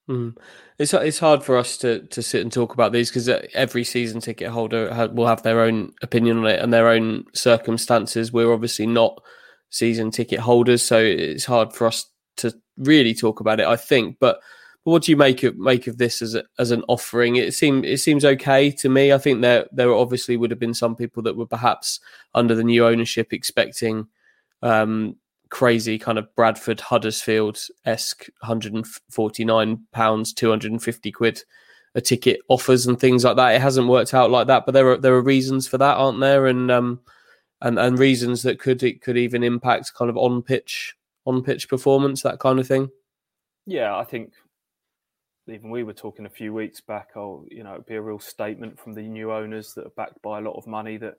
Mm. 0.10 0.38
It's 0.78 0.94
it's 0.94 1.20
hard 1.20 1.44
for 1.44 1.58
us 1.58 1.78
to 1.78 2.06
to 2.08 2.22
sit 2.22 2.42
and 2.42 2.52
talk 2.52 2.74
about 2.74 2.92
these 2.92 3.10
because 3.10 3.28
uh, 3.28 3.46
every 3.54 3.84
season 3.84 4.22
ticket 4.22 4.50
holder 4.50 5.10
will 5.14 5.28
have 5.28 5.44
their 5.44 5.62
own 5.62 5.94
opinion 6.04 6.38
on 6.38 6.46
it 6.46 6.62
and 6.62 6.72
their 6.72 6.90
own 6.90 7.26
circumstances. 7.34 8.32
We're 8.32 8.54
obviously 8.54 8.86
not 8.86 9.20
season 9.72 10.12
ticket 10.12 10.42
holders, 10.42 10.84
so 10.84 11.00
it's 11.00 11.46
hard 11.46 11.74
for 11.74 11.88
us 11.88 12.06
to 12.38 12.54
really 12.78 13.14
talk 13.14 13.40
about 13.40 13.60
it. 13.60 13.68
I 13.68 13.76
think, 13.76 14.18
but 14.20 14.40
but 14.86 14.92
what 14.92 15.04
do 15.04 15.12
you 15.12 15.18
make 15.18 15.42
of 15.44 15.58
make 15.58 15.88
of 15.88 15.98
this 15.98 16.22
as 16.22 16.36
a, 16.36 16.44
as 16.60 16.72
an 16.72 16.84
offering? 16.88 17.38
It 17.38 17.54
seems 17.56 17.86
it 17.86 17.98
seems 17.98 18.24
okay 18.24 18.70
to 18.72 18.88
me. 18.88 19.12
I 19.12 19.18
think 19.18 19.42
there 19.42 19.66
there 19.72 19.92
obviously 19.92 20.38
would 20.38 20.52
have 20.52 20.60
been 20.60 20.76
some 20.76 20.96
people 20.96 21.24
that 21.24 21.36
were 21.36 21.48
perhaps 21.48 22.00
under 22.36 22.54
the 22.54 22.64
new 22.64 22.86
ownership 22.86 23.34
expecting 23.34 24.08
um, 24.62 25.16
crazy 25.50 25.98
kind 25.98 26.20
of 26.20 26.34
Bradford 26.36 26.80
Huddersfield 26.80 27.60
esque 27.86 28.28
149 28.42 29.80
pounds, 29.92 30.34
250 30.34 31.12
quid 31.12 31.44
a 31.96 32.02
ticket 32.02 32.42
offers 32.50 32.86
and 32.86 33.00
things 33.00 33.24
like 33.24 33.38
that. 33.38 33.56
It 33.56 33.62
hasn't 33.62 33.88
worked 33.88 34.14
out 34.14 34.30
like 34.30 34.48
that, 34.48 34.66
but 34.66 34.74
there 34.74 34.92
are 34.92 34.98
there 34.98 35.16
are 35.16 35.22
reasons 35.22 35.68
for 35.68 35.80
that, 35.80 35.98
aren't 35.98 36.20
there? 36.20 36.46
And 36.46 36.70
um, 36.70 37.00
and 37.62 37.80
and 37.80 37.98
reasons 37.98 38.44
that 38.44 38.60
could 38.60 38.84
it 38.84 39.02
could 39.02 39.18
even 39.18 39.44
impact 39.44 39.96
kind 39.96 40.10
of 40.10 40.18
on 40.18 40.44
pitch 40.44 40.96
on 41.26 41.44
pitch 41.44 41.70
performance, 41.70 42.22
that 42.24 42.40
kind 42.40 42.60
of 42.60 42.68
thing. 42.68 42.90
Yeah, 43.66 43.98
I 43.98 44.04
think 44.04 44.34
even 45.48 45.70
we 45.70 45.84
were 45.84 45.94
talking 45.94 46.26
a 46.26 46.30
few 46.30 46.54
weeks 46.54 46.82
back, 46.82 47.10
oh, 47.16 47.46
you 47.50 47.64
know, 47.64 47.74
it'd 47.74 47.86
be 47.86 47.96
a 47.96 48.02
real 48.02 48.20
statement 48.20 48.80
from 48.80 48.94
the 48.94 49.02
new 49.02 49.32
owners 49.32 49.74
that 49.74 49.86
are 49.86 49.94
backed 49.98 50.22
by 50.22 50.40
a 50.40 50.42
lot 50.42 50.58
of 50.58 50.68
money 50.68 50.98
that, 50.98 51.16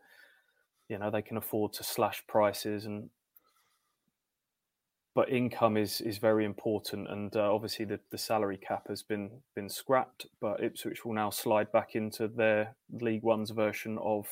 you 0.88 0.98
know, 0.98 1.10
they 1.10 1.22
can 1.22 1.36
afford 1.36 1.72
to 1.74 1.84
slash 1.84 2.22
prices 2.26 2.86
and 2.86 3.10
but 5.16 5.30
income 5.30 5.78
is 5.78 6.02
is 6.02 6.18
very 6.18 6.44
important 6.44 7.08
and 7.10 7.34
uh, 7.36 7.52
obviously 7.52 7.86
the, 7.86 7.98
the 8.10 8.18
salary 8.18 8.58
cap 8.58 8.86
has 8.86 9.02
been 9.02 9.30
been 9.54 9.68
scrapped 9.68 10.26
but 10.42 10.62
Ipswich 10.62 11.04
will 11.04 11.14
now 11.14 11.30
slide 11.30 11.72
back 11.72 11.94
into 11.94 12.28
their 12.28 12.76
League 13.00 13.22
One's 13.22 13.50
version 13.50 13.96
of 14.02 14.26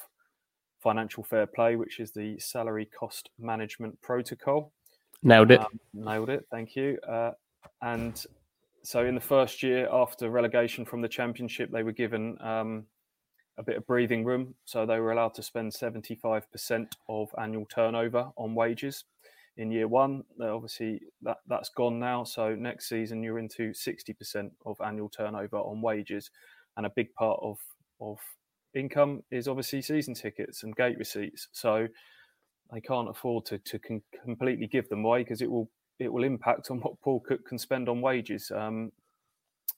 financial 0.82 1.24
fair 1.24 1.46
play 1.46 1.74
which 1.74 2.00
is 2.00 2.12
the 2.12 2.38
salary 2.38 2.84
cost 2.84 3.30
management 3.38 3.98
protocol 4.02 4.72
nailed 5.24 5.50
it 5.50 5.60
um, 5.60 5.80
nailed 5.92 6.30
it 6.30 6.46
thank 6.50 6.76
you 6.76 6.98
uh, 7.08 7.32
and 7.82 8.24
so 8.84 9.06
in 9.06 9.14
the 9.14 9.20
first 9.20 9.62
year 9.62 9.88
after 9.90 10.28
relegation 10.28 10.84
from 10.84 11.00
the 11.00 11.08
championship, 11.08 11.70
they 11.72 11.82
were 11.82 11.92
given 11.92 12.36
um, 12.42 12.84
a 13.56 13.62
bit 13.62 13.78
of 13.78 13.86
breathing 13.86 14.24
room, 14.24 14.54
so 14.66 14.84
they 14.84 15.00
were 15.00 15.10
allowed 15.10 15.34
to 15.34 15.42
spend 15.42 15.72
75% 15.72 16.92
of 17.08 17.28
annual 17.40 17.64
turnover 17.74 18.30
on 18.36 18.54
wages 18.54 19.04
in 19.56 19.70
year 19.70 19.88
one. 19.88 20.22
Obviously, 20.40 21.00
that 21.22 21.38
that's 21.48 21.70
gone 21.70 21.98
now. 21.98 22.24
So 22.24 22.54
next 22.54 22.88
season, 22.88 23.22
you're 23.22 23.38
into 23.38 23.70
60% 23.70 24.50
of 24.66 24.76
annual 24.84 25.08
turnover 25.08 25.56
on 25.56 25.80
wages, 25.80 26.30
and 26.76 26.84
a 26.84 26.90
big 26.90 27.12
part 27.14 27.40
of 27.42 27.58
of 28.00 28.18
income 28.74 29.22
is 29.30 29.48
obviously 29.48 29.80
season 29.80 30.12
tickets 30.12 30.62
and 30.62 30.76
gate 30.76 30.98
receipts. 30.98 31.48
So 31.52 31.88
they 32.72 32.80
can't 32.80 33.08
afford 33.08 33.46
to 33.46 33.58
to 33.58 33.78
completely 34.24 34.66
give 34.66 34.88
them 34.88 35.04
away 35.04 35.22
because 35.22 35.42
it 35.42 35.50
will 35.50 35.70
it 35.98 36.12
will 36.12 36.24
impact 36.24 36.70
on 36.70 36.78
what 36.82 37.00
Paul 37.00 37.20
Cook 37.20 37.46
can 37.46 37.58
spend 37.58 37.88
on 37.88 38.00
wages 38.00 38.50
um, 38.54 38.92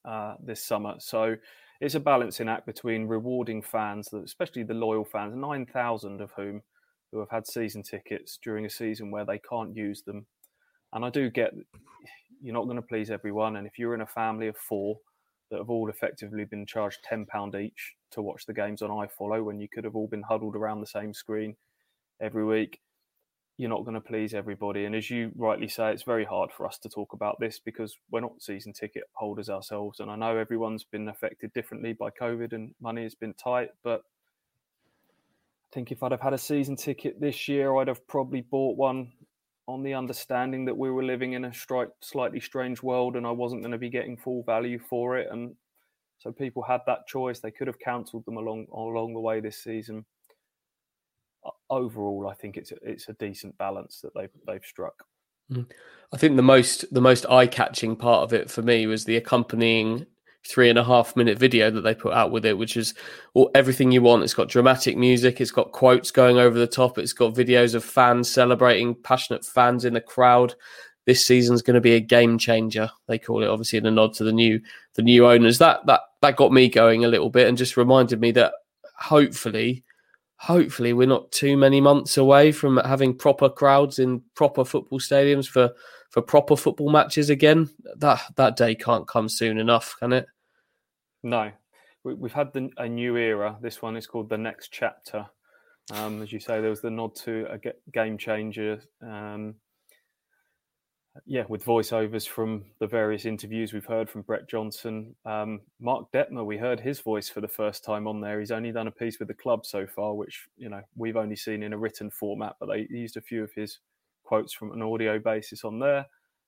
uh, 0.05 0.35
this 0.43 0.64
summer. 0.64 0.95
So 0.99 1.37
it's 1.81 1.95
a 1.95 2.00
balancing 2.00 2.49
act 2.49 2.66
between 2.66 3.07
rewarding 3.07 3.61
fans, 3.62 4.12
especially 4.12 4.62
the 4.62 4.73
loyal 4.73 5.05
fans, 5.05 5.35
9,000 5.37 6.21
of 6.23 6.31
whom 6.37 6.62
who 7.12 7.21
have 7.21 7.31
had 7.31 7.47
season 7.47 7.83
tickets 7.83 8.38
during 8.43 8.64
a 8.64 8.71
season 8.71 9.11
where 9.11 9.26
they 9.26 9.38
can't 9.38 9.76
use 9.76 10.02
them. 10.02 10.26
And 10.93 11.05
I 11.05 11.11
do 11.11 11.31
get 11.31 11.52
you're 12.43 12.55
not 12.55 12.64
going 12.64 12.76
to 12.76 12.83
please 12.83 13.11
everyone. 13.11 13.57
And 13.57 13.66
if 13.66 13.78
you're 13.78 13.95
in 13.95 14.02
a 14.02 14.07
family 14.07 14.49
of 14.49 14.57
four 14.57 14.99
that 15.50 15.59
have 15.59 15.71
all 15.71 15.88
effectively 15.88 16.45
been 16.45 16.66
charged 16.66 16.99
£10 17.11 17.61
each 17.61 17.95
to 18.11 18.23
watch 18.23 18.47
the 18.47 18.55
games 18.55 18.83
on 18.83 18.90
iFollow 18.90 19.45
when 19.45 19.61
you 19.61 19.69
could 19.73 19.85
have 19.85 19.95
all 19.95 20.09
been 20.09 20.23
huddled 20.23 20.57
around 20.57 20.81
the 20.81 20.87
same 20.87 21.14
screen 21.14 21.55
every 22.20 22.44
week. 22.44 22.80
You're 23.58 23.70
not 23.70 23.85
going 23.85 23.94
to 23.94 24.00
please 24.00 24.35
everybody. 24.35 24.85
And 24.85 24.94
as 24.94 25.11
you 25.11 25.32
rightly 25.35 25.68
say, 25.68 25.90
it's 25.90 26.02
very 26.02 26.25
hard 26.25 26.50
for 26.52 26.66
us 26.66 26.78
to 26.78 26.90
talk 26.90 27.14
about 27.14 27.40
this 27.40 27.58
because 27.58 27.96
we're 28.11 28.20
not 28.20 28.42
season 28.42 28.75
ticket 28.75 29.04
holders 29.12 29.49
ourselves. 29.49 30.00
And 30.00 30.11
I 30.11 30.16
know 30.16 30.37
everyone's 30.37 30.85
been 30.85 31.08
affected 31.08 31.52
differently 31.54 31.94
by 31.94 32.11
COVID 32.11 32.52
and 32.52 32.75
money 32.82 33.02
has 33.04 33.14
been 33.14 33.32
tight. 33.35 33.70
But 33.82 34.02
I 35.70 35.75
think 35.75 35.90
if 35.90 36.02
I'd 36.02 36.12
have 36.12 36.20
had 36.20 36.35
a 36.35 36.38
season 36.38 36.76
ticket 36.76 37.18
this 37.18 37.49
year, 37.49 37.75
I'd 37.76 37.88
have 37.88 38.06
probably 38.06 38.42
bought 38.42 38.76
one 38.76 39.12
on 39.68 39.82
the 39.82 39.94
understanding 39.94 40.64
that 40.66 40.76
we 40.76 40.90
were 40.90 41.02
living 41.02 41.32
in 41.32 41.46
a 41.46 41.50
stri- 41.50 41.90
slightly 42.00 42.40
strange 42.40 42.82
world 42.82 43.16
and 43.16 43.26
I 43.26 43.32
wasn't 43.32 43.62
going 43.62 43.73
to 43.73 43.78
be 43.78 43.90
getting 43.90 44.16
full 44.16 44.42
value 44.44 44.78
for 44.78 45.16
it. 45.16 45.28
And 45.30 45.56
so 46.18 46.30
people 46.30 46.62
had 46.62 46.82
that 46.87 47.06
choice. 47.06 47.40
They 47.40 47.50
could 47.50 47.66
have 47.66 47.78
cancelled 47.78 48.25
them 48.26 48.37
along 48.37 48.66
along 48.73 49.14
the 49.14 49.20
way 49.20 49.40
this 49.40 49.62
season. 49.62 50.04
Overall, 51.68 52.28
I 52.28 52.35
think 52.35 52.56
it's 52.56 52.73
a, 52.73 52.76
it's 52.82 53.08
a 53.08 53.14
decent 53.14 53.56
balance 53.58 54.00
that 54.00 54.14
they've 54.14 54.30
they've 54.46 54.64
struck. 54.64 55.04
Mm. 55.50 55.66
I 56.12 56.16
think 56.16 56.37
the 56.37 56.42
most 56.42 56.92
the 56.92 57.00
most 57.00 57.26
eye 57.26 57.46
catching 57.46 57.96
part 57.96 58.23
of 58.23 58.32
it 58.32 58.50
for 58.50 58.62
me 58.62 58.87
was 58.87 59.04
the 59.04 59.16
accompanying 59.16 60.06
three 60.46 60.70
and 60.70 60.78
a 60.78 60.85
half 60.85 61.16
minute 61.16 61.38
video 61.38 61.70
that 61.70 61.80
they 61.80 61.94
put 61.94 62.12
out 62.12 62.30
with 62.30 62.46
it, 62.46 62.56
which 62.56 62.76
is 62.76 62.94
all, 63.35 63.50
everything 63.54 63.90
you 63.90 64.02
want. 64.02 64.23
It's 64.23 64.35
got 64.35 64.49
dramatic 64.49 64.96
music, 64.96 65.40
it's 65.40 65.50
got 65.50 65.73
quotes 65.73 66.11
going 66.11 66.38
over 66.38 66.58
the 66.58 66.66
top, 66.66 66.99
it's 66.99 67.12
got 67.12 67.35
videos 67.35 67.75
of 67.75 67.85
fans 67.85 68.30
celebrating, 68.30 68.94
passionate 68.94 69.44
fans 69.44 69.85
in 69.85 69.94
the 69.94 70.00
crowd. 70.00 70.54
This 71.04 71.25
season's 71.25 71.62
going 71.62 71.75
to 71.75 71.80
be 71.80 71.94
a 71.94 72.00
game 72.00 72.37
changer. 72.38 72.90
They 73.06 73.18
call 73.18 73.42
it, 73.42 73.49
obviously, 73.49 73.78
in 73.78 73.87
a 73.87 73.90
nod 73.90 74.14
to 74.14 74.25
the 74.25 74.32
new 74.32 74.61
the 74.94 75.02
new 75.02 75.26
owners. 75.26 75.58
That 75.58 75.87
that 75.87 76.00
that 76.23 76.37
got 76.37 76.52
me 76.52 76.68
going 76.68 77.04
a 77.04 77.08
little 77.08 77.30
bit 77.30 77.49
and 77.49 77.58
just 77.58 77.76
reminded 77.76 78.20
me 78.20 78.32
that 78.32 78.52
hopefully, 78.99 79.85
hopefully, 80.37 80.93
we're 80.93 81.07
not 81.07 81.31
too 81.33 81.57
many 81.57 81.81
months 81.81 82.16
away 82.16 82.52
from 82.52 82.78
having 82.78 83.14
proper 83.14 83.49
crowds 83.49 83.99
in 83.99 84.23
proper 84.35 84.64
football 84.64 85.00
stadiums 85.00 85.49
for 85.49 85.73
for 86.11 86.23
proper 86.23 86.57
football 86.57 86.90
matches 86.90 87.31
again. 87.31 87.69
That 87.97 88.23
that 88.37 88.57
day 88.57 88.75
can't 88.75 89.09
come 89.09 89.28
soon 89.28 89.59
enough, 89.59 89.97
can 89.99 90.12
it? 90.12 90.26
No, 91.23 91.50
we, 92.05 92.14
have 92.28 92.33
had 92.33 92.52
the, 92.52 92.71
a 92.76 92.88
new 92.88 93.16
era. 93.16 93.59
This 93.61 93.83
one 93.83 93.97
is 93.97 94.07
called 94.07 94.28
the 94.28 94.38
next 94.38 94.71
chapter. 94.71 95.26
Um, 95.93 96.23
as 96.23 96.33
you 96.33 96.40
say, 96.40 96.61
there 96.61 96.71
was 96.71 96.81
the 96.81 96.90
nod 96.90 97.14
to 97.16 97.47
a 97.50 97.59
game 97.93 98.19
changer. 98.19 98.81
Um, 99.02 99.57
yeah, 101.25 101.44
with 101.49 101.64
voiceovers 101.64 102.28
from 102.28 102.64
the 102.80 102.87
various 102.87 103.25
interviews 103.25 103.73
we've 103.73 103.87
heard 103.87 104.11
from 104.11 104.23
Brett 104.23 104.49
Johnson, 104.49 105.14
um, 105.25 105.61
Mark 105.80 106.11
Detmer. 106.12 106.44
We 106.44 106.58
heard 106.58 106.80
his 106.80 107.00
voice 107.00 107.28
for 107.28 107.40
the 107.40 107.49
first 107.49 107.85
time 107.85 108.06
on 108.06 108.20
there. 108.20 108.40
He's 108.40 108.50
only 108.50 108.73
done 108.73 108.88
a 108.88 108.92
piece 108.92 109.18
with 109.18 109.28
the 109.28 109.35
club 109.35 109.64
so 109.64 109.87
far, 109.87 110.14
which 110.14 110.46
you 110.56 110.68
know 110.68 110.82
we've 110.96 111.16
only 111.16 111.37
seen 111.37 111.62
in 111.62 111.73
a 111.73 111.78
written 111.78 112.11
format, 112.11 112.56
but 112.61 112.66
they 112.66 112.87
used 112.90 113.16
a 113.16 113.23
few 113.23 113.42
of 113.42 113.52
his 113.54 113.78
quotes 114.25 114.52
from 114.52 114.73
an 114.73 114.82
audio 114.82 115.18
basis 115.18 115.64
on 115.64 115.78
there. 115.78 116.06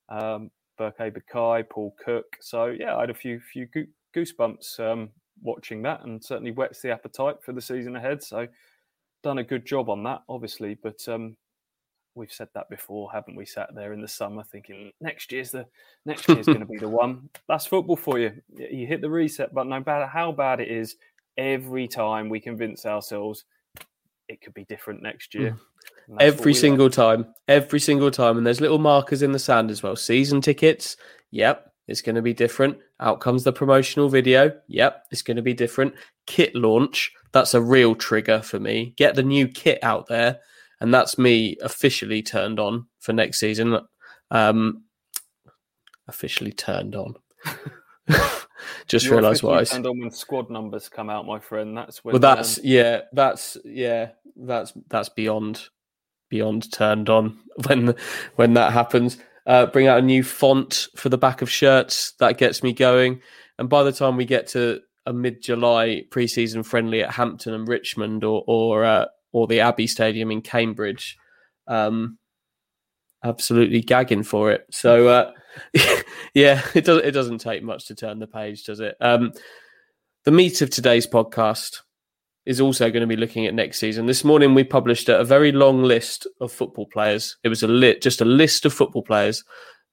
Um, 0.08 0.50
Berke 0.78 1.14
Bakay, 1.14 1.68
Paul 1.68 1.94
Cook. 2.04 2.36
So 2.40 2.66
yeah, 2.66 2.96
I 2.96 3.00
had 3.00 3.10
a 3.10 3.14
few 3.14 3.40
few 3.40 3.68
goosebumps 4.14 4.80
um, 4.80 5.10
watching 5.42 5.82
that, 5.82 6.04
and 6.04 6.22
certainly 6.22 6.52
whets 6.52 6.82
the 6.82 6.90
appetite 6.90 7.36
for 7.44 7.52
the 7.52 7.60
season 7.60 7.96
ahead. 7.96 8.22
So, 8.22 8.46
done 9.22 9.38
a 9.38 9.44
good 9.44 9.66
job 9.66 9.90
on 9.90 10.02
that, 10.04 10.22
obviously. 10.28 10.76
But 10.80 11.06
um, 11.08 11.36
we've 12.18 12.32
said 12.32 12.48
that 12.54 12.68
before, 12.68 13.10
haven't 13.12 13.36
we? 13.36 13.46
Sat 13.46 13.74
there 13.74 13.92
in 13.92 14.00
the 14.00 14.08
summer 14.08 14.42
thinking 14.42 14.92
next 15.00 15.32
year's 15.32 15.50
the 15.50 15.66
next 16.04 16.28
year's 16.28 16.46
going 16.46 16.60
to 16.60 16.66
be 16.66 16.78
the 16.78 16.88
one. 16.88 17.30
That's 17.48 17.66
football 17.66 17.96
for 17.96 18.18
you. 18.18 18.32
You 18.56 18.86
hit 18.86 19.00
the 19.00 19.10
reset 19.10 19.54
button, 19.54 19.70
no 19.70 19.82
matter 19.84 20.06
how 20.06 20.32
bad 20.32 20.60
it 20.60 20.68
is. 20.68 20.96
Every 21.36 21.86
time 21.86 22.28
we 22.28 22.40
convince 22.40 22.84
ourselves 22.84 23.44
it 24.28 24.42
could 24.42 24.54
be 24.54 24.64
different 24.64 25.02
next 25.02 25.34
year. 25.34 25.56
Mm. 26.10 26.16
Every 26.20 26.54
single 26.54 26.86
like. 26.86 26.94
time, 26.94 27.26
every 27.48 27.80
single 27.80 28.10
time, 28.10 28.36
and 28.36 28.46
there's 28.46 28.60
little 28.60 28.78
markers 28.78 29.22
in 29.22 29.32
the 29.32 29.38
sand 29.38 29.70
as 29.70 29.82
well. 29.82 29.96
Season 29.96 30.40
tickets, 30.40 30.96
yep, 31.30 31.72
it's 31.86 32.02
going 32.02 32.16
to 32.16 32.22
be 32.22 32.34
different. 32.34 32.78
Out 33.00 33.20
comes 33.20 33.44
the 33.44 33.52
promotional 33.52 34.08
video. 34.08 34.52
Yep, 34.68 35.06
it's 35.10 35.22
going 35.22 35.36
to 35.36 35.42
be 35.42 35.54
different. 35.54 35.94
Kit 36.26 36.54
launch. 36.54 37.12
That's 37.32 37.54
a 37.54 37.60
real 37.60 37.94
trigger 37.94 38.40
for 38.42 38.60
me. 38.60 38.94
Get 38.96 39.14
the 39.14 39.22
new 39.22 39.48
kit 39.48 39.78
out 39.82 40.06
there. 40.06 40.40
And 40.80 40.94
that's 40.94 41.18
me 41.18 41.56
officially 41.62 42.22
turned 42.22 42.60
on 42.60 42.86
for 43.00 43.12
next 43.12 43.40
season. 43.40 43.78
Um, 44.30 44.84
officially 46.06 46.52
turned 46.52 46.94
on. 46.94 47.14
Just 48.86 49.06
You're 49.06 49.16
realised 49.16 49.42
what 49.42 49.58
I 49.58 49.64
turned 49.64 49.86
on 49.86 49.98
when 49.98 50.10
squad 50.10 50.50
numbers 50.50 50.88
come 50.88 51.10
out, 51.10 51.26
my 51.26 51.38
friend. 51.38 51.76
That's 51.76 52.04
when. 52.04 52.12
Well, 52.12 52.20
that's 52.20 52.58
um... 52.58 52.64
yeah, 52.64 53.02
that's 53.12 53.56
yeah, 53.64 54.10
that's 54.36 54.72
that's 54.88 55.08
beyond 55.10 55.68
beyond 56.28 56.72
turned 56.72 57.08
on 57.08 57.38
when 57.66 57.94
when 58.36 58.54
that 58.54 58.72
happens 58.72 59.18
uh, 59.48 59.64
bring 59.66 59.86
out 59.86 59.98
a 59.98 60.02
new 60.02 60.22
font 60.22 60.88
for 60.94 61.08
the 61.08 61.18
back 61.18 61.42
of 61.42 61.50
shirts. 61.50 62.12
That 62.20 62.38
gets 62.38 62.62
me 62.62 62.72
going. 62.72 63.22
And 63.58 63.68
by 63.68 63.82
the 63.82 63.92
time 63.92 64.16
we 64.16 64.26
get 64.26 64.46
to 64.48 64.80
a 65.06 65.12
mid-July 65.12 66.04
preseason 66.10 66.64
friendly 66.64 67.02
at 67.02 67.10
Hampton 67.10 67.54
and 67.54 67.66
Richmond, 67.66 68.22
or 68.22 68.44
or 68.46 68.84
uh, 68.84 69.06
or 69.32 69.46
the 69.46 69.60
Abbey 69.60 69.86
Stadium 69.86 70.30
in 70.30 70.42
Cambridge, 70.42 71.16
um, 71.66 72.18
absolutely 73.24 73.80
gagging 73.80 74.22
for 74.22 74.50
it. 74.50 74.66
So 74.70 75.08
uh, 75.08 75.32
yeah, 76.34 76.62
it 76.74 76.84
does. 76.84 77.02
It 77.02 77.12
doesn't 77.12 77.38
take 77.38 77.62
much 77.62 77.86
to 77.86 77.94
turn 77.94 78.18
the 78.18 78.26
page, 78.26 78.64
does 78.64 78.80
it? 78.80 78.96
Um, 79.00 79.32
the 80.24 80.30
meat 80.30 80.60
of 80.62 80.70
today's 80.70 81.06
podcast 81.06 81.80
is 82.48 82.60
also 82.60 82.90
going 82.90 83.02
to 83.02 83.06
be 83.06 83.16
looking 83.16 83.46
at 83.46 83.54
next 83.54 83.78
season. 83.78 84.06
This 84.06 84.24
morning 84.24 84.54
we 84.54 84.64
published 84.64 85.08
a, 85.10 85.22
very 85.22 85.52
long 85.52 85.82
list 85.82 86.26
of 86.40 86.50
football 86.50 86.86
players. 86.86 87.36
It 87.44 87.50
was 87.50 87.62
a 87.62 87.68
lit, 87.68 88.00
just 88.00 88.22
a 88.22 88.24
list 88.24 88.64
of 88.64 88.72
football 88.72 89.02
players 89.02 89.44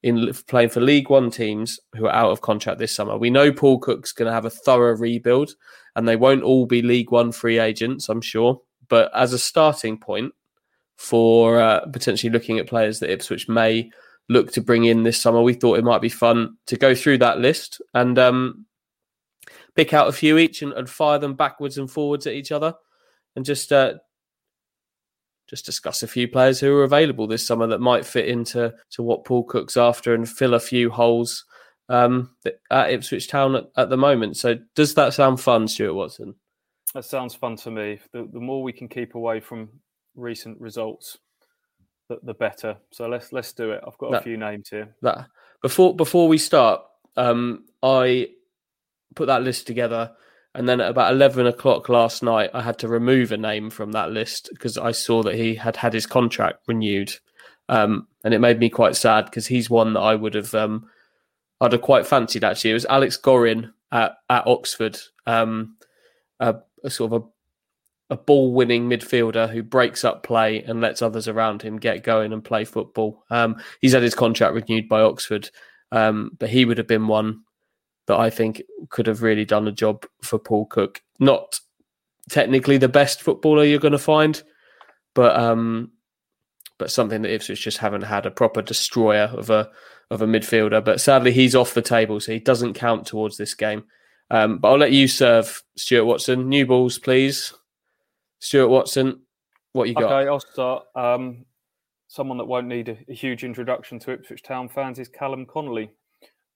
in 0.04 0.32
playing 0.48 0.70
for 0.70 0.80
League 0.80 1.10
One 1.10 1.30
teams 1.30 1.80
who 1.96 2.06
are 2.06 2.14
out 2.14 2.32
of 2.32 2.42
contract 2.42 2.80
this 2.80 2.94
summer. 2.94 3.18
We 3.18 3.30
know 3.30 3.52
Paul 3.52 3.80
Cook's 3.80 4.14
going 4.14 4.28
to 4.28 4.34
have 4.34 4.46
a 4.46 4.50
thorough 4.50 4.96
rebuild, 4.96 5.52
and 5.96 6.08
they 6.08 6.16
won't 6.16 6.44
all 6.44 6.66
be 6.66 6.82
League 6.82 7.12
One 7.12 7.32
free 7.32 7.60
agents, 7.60 8.08
I'm 8.08 8.22
sure. 8.22 8.62
But 8.90 9.12
as 9.14 9.34
a 9.34 9.40
starting 9.40 9.98
point 9.98 10.34
for 10.98 11.60
uh, 11.60 11.86
potentially 11.88 12.32
looking 12.32 12.60
at 12.60 12.68
players 12.68 13.00
that 13.00 13.12
Ipswich 13.12 13.50
may 13.50 13.92
look 14.30 14.52
to 14.54 14.62
bring 14.62 14.86
in 14.86 15.04
this 15.04 15.22
summer, 15.22 15.42
we 15.42 15.54
thought 15.54 15.78
it 15.78 15.86
might 15.86 16.02
be 16.02 16.10
fun 16.10 16.58
to 16.68 16.78
go 16.78 16.96
through 16.96 17.20
that 17.20 17.40
list 17.40 17.82
and 17.94 18.18
um, 18.18 18.66
pick 19.76 19.94
out 19.94 20.08
a 20.08 20.14
few 20.14 20.38
each 20.38 20.62
and, 20.62 20.74
and 20.74 20.90
fire 20.90 21.20
them 21.20 21.36
backwards 21.36 21.78
and 21.78 21.92
forwards 21.92 22.28
at 22.28 22.34
each 22.34 22.52
other, 22.52 22.74
and 23.36 23.46
just 23.46 23.72
uh, 23.72 23.94
just 25.48 25.66
discuss 25.66 26.02
a 26.02 26.08
few 26.08 26.28
players 26.28 26.60
who 26.60 26.76
are 26.76 26.84
available 26.84 27.28
this 27.28 27.46
summer 27.46 27.68
that 27.68 27.82
might 27.82 28.06
fit 28.06 28.28
into 28.28 28.74
to 28.92 29.04
what 29.04 29.26
Paul 29.26 29.44
Cook's 29.44 29.78
after 29.78 30.14
and 30.14 30.28
fill 30.28 30.56
a 30.56 30.60
few 30.60 30.90
holes 30.90 31.46
um, 31.90 32.36
at 32.72 32.92
Ipswich 32.92 33.28
Town 33.28 33.56
at, 33.56 33.66
at, 33.78 33.90
the 33.90 33.98
moment. 33.98 34.38
So, 34.38 34.58
does 34.74 34.96
that 34.96 35.14
sound 35.14 35.40
fun, 35.40 35.68
Stuart 35.68 35.94
Watson? 35.94 36.36
That 36.96 37.04
sounds 37.04 37.36
fun 37.36 37.58
to 37.58 37.72
me. 37.72 38.00
The, 38.14 38.28
the 38.32 38.40
more 38.40 38.64
we 38.64 38.72
can 38.72 38.88
keep 38.88 39.16
away 39.16 39.42
from 39.42 39.70
recent 40.16 40.60
results, 40.62 41.18
the, 42.08 42.20
the 42.24 42.34
better. 42.34 42.78
So 42.92 43.08
let's 43.08 43.34
let's 43.34 43.52
do 43.52 43.72
it. 43.72 43.84
I've 43.86 43.98
got 43.98 44.12
that, 44.12 44.22
a 44.22 44.24
few 44.24 44.38
names 44.38 44.70
here. 44.70 44.96
That 45.02 45.28
before 45.62 45.94
before 45.94 46.30
we 46.30 46.38
start, 46.38 46.82
um, 47.18 47.66
I 47.84 48.30
put 49.14 49.28
that 49.28 49.44
list 49.44 49.68
together. 49.68 50.14
And 50.54 50.70
then 50.70 50.80
at 50.80 50.90
about 50.90 51.12
11 51.12 51.48
o'clock 51.48 51.90
last 51.90 52.24
night, 52.24 52.50
I 52.54 52.62
had 52.62 52.80
to 52.80 52.88
remove 52.88 53.34
a 53.34 53.38
name 53.38 53.70
from 53.70 53.92
that 53.92 54.12
list 54.12 54.48
because 54.54 54.78
I 54.78 54.92
saw 54.92 55.22
that 55.24 55.36
he 55.36 55.56
had 55.56 55.76
had 55.76 55.92
his 55.92 56.06
contract 56.06 56.60
renewed. 56.66 57.12
Um, 57.68 58.08
and 58.24 58.34
it 58.34 58.40
made 58.40 58.58
me 58.58 58.70
quite 58.70 58.96
sad 58.96 59.26
because 59.26 59.48
he's 59.48 59.70
one 59.70 59.92
that 59.94 60.00
I 60.00 60.16
would 60.16 60.34
have, 60.34 60.56
um, 60.56 60.88
I'd 61.60 61.74
have 61.74 61.82
quite 61.82 62.08
fancied 62.08 62.46
actually. 62.46 62.72
It 62.72 62.76
was 62.76 62.86
Alex 62.86 63.18
Gorrin 63.22 63.74
at, 63.92 64.14
at 64.30 64.48
Oxford, 64.48 64.98
um, 65.28 65.76
a, 66.40 66.56
a, 66.86 66.90
sort 66.90 67.14
of 67.14 67.24
a, 68.10 68.14
a 68.14 68.18
ball 68.18 68.54
winning 68.54 68.90
midfielder 68.90 69.50
who 69.50 69.64
breaks 69.64 70.04
up 70.04 70.24
play 70.24 70.64
and 70.64 70.82
lets 70.82 71.02
others 71.02 71.28
around 71.28 71.62
him 71.62 71.78
get 71.78 72.04
going 72.04 72.32
and 72.32 72.44
play 72.44 72.66
football. 72.66 73.24
Um, 73.30 73.58
he's 73.82 73.94
had 73.94 74.04
his 74.04 74.16
contract 74.16 74.54
renewed 74.54 74.88
by 74.88 75.02
Oxford, 75.02 75.50
um, 75.92 76.32
but 76.40 76.50
he 76.50 76.66
would 76.66 76.78
have 76.78 76.88
been 76.88 77.08
one 77.08 77.42
that 78.08 78.18
I 78.18 78.30
think 78.30 78.62
could 78.90 79.08
have 79.08 79.24
really 79.24 79.46
done 79.46 79.68
a 79.68 79.72
job 79.72 80.06
for 80.22 80.38
Paul 80.38 80.66
Cook. 80.66 81.02
Not 81.20 81.60
technically 82.30 82.78
the 82.78 82.88
best 82.88 83.22
footballer 83.22 83.64
you're 83.64 83.80
going 83.80 83.92
to 83.92 83.98
find, 83.98 84.42
but 85.14 85.36
um, 85.36 85.92
but 86.78 86.92
something 86.92 87.22
that 87.22 87.34
Ipswich 87.34 87.64
just 87.64 87.78
haven't 87.78 88.04
had 88.04 88.26
a 88.26 88.32
proper 88.32 88.62
destroyer 88.62 89.32
of 89.34 89.50
a 89.50 89.70
of 90.12 90.22
a 90.22 90.28
midfielder. 90.28 90.84
But 90.84 91.02
sadly, 91.02 91.32
he's 91.32 91.56
off 91.56 91.74
the 91.74 91.82
table, 91.82 92.20
so 92.20 92.32
he 92.32 92.40
doesn't 92.40 92.74
count 92.74 93.08
towards 93.08 93.38
this 93.38 93.54
game. 93.54 93.86
Um, 94.32 94.58
but 94.58 94.70
I'll 94.70 94.78
let 94.78 94.92
you 94.92 95.08
serve, 95.08 95.64
Stuart 95.78 96.06
Watson. 96.06 96.50
New 96.50 96.66
balls, 96.66 96.98
please. 96.98 97.54
Stuart 98.40 98.70
Watson, 98.70 99.22
what 99.74 99.88
you 99.88 99.94
got? 99.94 100.12
Okay, 100.12 100.28
I'll 100.28 100.40
start. 100.40 100.86
Um, 100.96 101.46
someone 102.08 102.38
that 102.38 102.46
won't 102.46 102.68
need 102.68 102.90
a, 102.90 102.98
a 103.10 103.14
huge 103.14 103.44
introduction 103.44 104.00
to 104.00 104.12
Ipswich 104.12 104.44
Town 104.44 104.68
fans 104.70 105.00
is 105.00 105.08
Callum 105.08 105.46
Connolly 105.46 105.92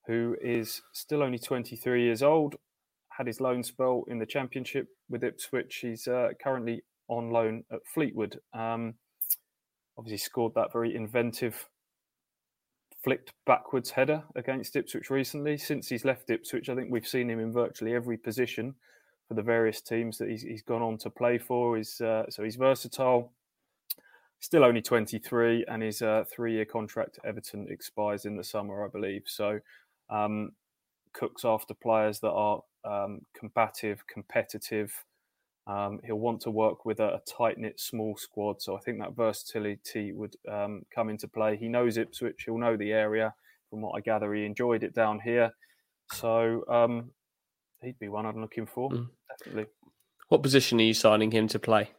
who 0.10 0.36
is 0.42 0.82
still 0.92 1.22
only 1.22 1.38
23 1.38 2.04
years 2.04 2.24
old, 2.24 2.56
had 3.10 3.28
his 3.28 3.40
loan 3.40 3.64
spell 3.64 4.04
in 4.08 4.18
the 4.18 4.26
Championship 4.26 4.88
with 5.08 5.24
Ipswich. 5.24 5.76
He's 5.84 6.08
uh, 6.08 6.30
currently 6.44 6.82
on 7.10 7.30
loan 7.30 7.64
at 7.72 7.86
Fleetwood. 7.94 8.40
Um, 8.52 8.96
obviously, 10.00 10.18
scored 10.18 10.56
that 10.56 10.74
very 10.74 10.96
inventive 10.96 11.64
flicked 13.04 13.34
backwards 13.46 13.92
header 13.92 14.24
against 14.36 14.76
Ipswich 14.76 15.10
recently. 15.10 15.58
Since 15.58 15.88
he's 15.88 16.06
left 16.06 16.30
Ipswich, 16.30 16.70
I 16.70 16.76
think 16.76 16.92
we've 16.92 17.08
seen 17.08 17.30
him 17.30 17.40
in 17.40 17.54
virtually 17.54 17.94
every 17.94 18.18
position 18.18 18.76
for 19.28 19.36
the 19.36 19.42
various 19.42 19.82
teams 19.82 20.18
that 20.18 20.30
he's, 20.30 20.42
he's 20.42 20.64
gone 20.64 20.82
on 20.82 20.98
to 21.00 21.10
play 21.10 21.38
for. 21.38 21.78
He's, 21.78 22.02
uh, 22.02 22.26
so 22.30 22.44
he's 22.44 22.56
versatile, 22.56 23.32
still 24.40 24.64
only 24.64 24.82
23, 24.82 25.66
and 25.68 25.84
his 25.84 26.02
uh, 26.02 26.26
three 26.30 26.54
year 26.54 26.66
contract 26.66 27.20
Everton 27.24 27.68
expires 27.70 28.26
in 28.26 28.36
the 28.36 28.44
summer, 28.44 28.84
I 28.84 28.90
believe. 28.90 29.24
So 29.26 29.60
um, 30.10 30.52
Cook's 31.14 31.46
after 31.46 31.74
players 31.74 32.20
that 32.20 32.32
are 32.32 32.62
um, 32.84 33.22
combative, 33.38 34.06
competitive. 34.08 34.94
Um, 35.70 36.00
he'll 36.04 36.16
want 36.16 36.42
to 36.42 36.52
work 36.52 36.84
with 36.84 37.00
a, 37.00 37.16
a 37.16 37.22
tight 37.28 37.60
knit 37.60 37.80
small 37.80 38.18
squad. 38.18 38.60
So 38.60 38.76
I 38.76 38.80
think 38.80 39.00
that 39.00 39.16
versatility 39.16 40.14
would 40.14 40.36
um, 40.52 40.84
come 40.94 41.10
into 41.10 41.28
play. 41.28 41.58
He 41.58 41.68
knows 41.68 41.98
Ipswich, 41.98 42.44
he'll 42.46 42.58
know 42.58 42.76
the 42.76 42.92
area. 42.92 43.34
From 43.70 43.82
what 43.82 43.96
I 43.96 44.00
gather, 44.00 44.34
he 44.34 44.46
enjoyed 44.46 44.82
it 44.82 44.96
down 44.96 45.20
here. 45.20 45.52
So 46.14 46.64
um, 46.68 47.12
he'd 47.84 48.00
be 48.00 48.10
one 48.10 48.26
I'm 48.26 48.42
looking 48.42 48.66
for, 48.66 48.90
mm. 48.90 49.08
definitely. 49.30 49.68
What 50.30 50.42
position 50.42 50.80
are 50.80 50.84
you 50.84 50.96
signing 50.96 51.30
him 51.30 51.48
to 51.50 51.60
play? 51.60 51.92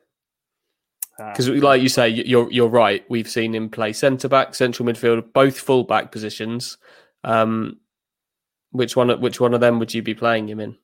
Because, 1.17 1.49
uh, 1.49 1.55
like 1.55 1.83
you 1.83 1.89
say, 1.89 2.09
you're 2.09 2.51
you're 2.51 2.69
right. 2.69 3.05
We've 3.09 3.29
seen 3.29 3.55
him 3.55 3.69
play 3.69 3.93
centre 3.93 4.29
back, 4.29 4.55
central 4.55 4.89
midfield, 4.89 5.33
both 5.33 5.59
full 5.59 5.85
back 5.85 6.11
positions. 6.11 6.79
Um, 7.25 7.81
which 8.73 8.97
one? 8.97 9.21
Which 9.21 9.39
one 9.39 9.53
of 9.53 9.61
them 9.61 9.79
would 9.79 9.93
you 9.93 10.03
be 10.03 10.15
playing 10.15 10.49
him 10.49 10.61
in? 10.61 10.77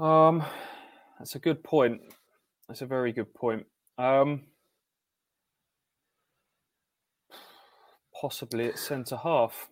Um, 0.00 0.42
that's 1.18 1.34
a 1.34 1.38
good 1.38 1.62
point. 1.62 2.00
That's 2.68 2.80
a 2.80 2.86
very 2.86 3.12
good 3.12 3.34
point. 3.34 3.66
Um, 3.98 4.44
possibly 8.20 8.66
at 8.66 8.78
centre 8.78 9.18
half. 9.18 9.68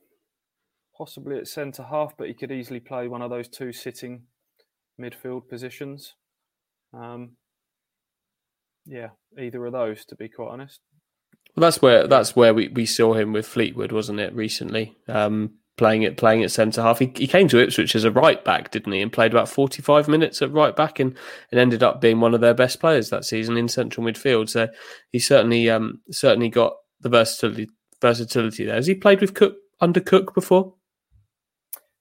Possibly 0.97 1.39
at 1.39 1.47
centre 1.47 1.85
half, 1.85 2.15
but 2.19 2.29
he 2.29 2.35
could 2.35 2.51
easily 2.51 2.81
play 2.81 3.09
one 3.09 3.23
of 3.23 3.31
those 3.31 3.49
two 3.49 3.73
sitting 3.73 4.25
midfield 5.01 5.49
positions. 5.49 6.15
Um, 6.93 7.37
yeah, 8.85 9.11
either 9.39 9.65
of 9.65 9.73
those, 9.73 10.05
to 10.07 10.17
be 10.17 10.29
quite 10.29 10.51
honest. 10.51 10.81
Well, 11.57 11.63
that's 11.63 11.81
where 11.81 12.07
that's 12.07 12.37
where 12.37 12.53
we, 12.53 12.69
we 12.69 12.85
saw 12.85 13.15
him 13.15 13.33
with 13.33 13.47
Fleetwood, 13.47 13.93
wasn't 13.93 14.21
it? 14.21 14.35
Recently, 14.35 14.97
um, 15.09 15.55
playing 15.79 16.03
it 16.03 16.19
playing 16.19 16.45
at 16.45 16.51
centre 16.51 16.83
half. 16.83 16.99
He, 16.99 17.11
he 17.15 17.27
came 17.27 17.49
to 17.49 17.59
Ipswich 17.59 17.95
as 17.95 18.05
a 18.05 18.11
right 18.11 18.45
back, 18.45 18.71
didn't 18.71 18.93
he? 18.93 19.01
And 19.01 19.13
played 19.13 19.33
about 19.33 19.49
forty 19.49 19.81
five 19.81 20.09
minutes 20.09 20.43
at 20.43 20.53
right 20.53 20.77
back, 20.77 21.01
and, 21.01 21.17
and 21.51 21.59
ended 21.59 21.83
up 21.83 22.03
being 22.03 22.21
one 22.21 22.35
of 22.35 22.43
their 22.43 22.53
best 22.53 22.81
players 22.81 23.09
that 23.09 23.25
season 23.25 23.57
in 23.57 23.69
central 23.69 24.07
midfield. 24.07 24.51
So 24.51 24.69
he 25.11 25.19
certainly 25.19 25.71
um, 25.71 26.03
certainly 26.11 26.51
got 26.51 26.75
the 27.01 27.09
versatility 27.09 27.69
versatility 28.03 28.67
there. 28.67 28.75
Has 28.75 28.87
he 28.87 28.95
played 28.95 29.23
with 29.23 29.33
Cook 29.33 29.57
under 29.81 30.01
Cook 30.01 30.35
before? 30.35 30.75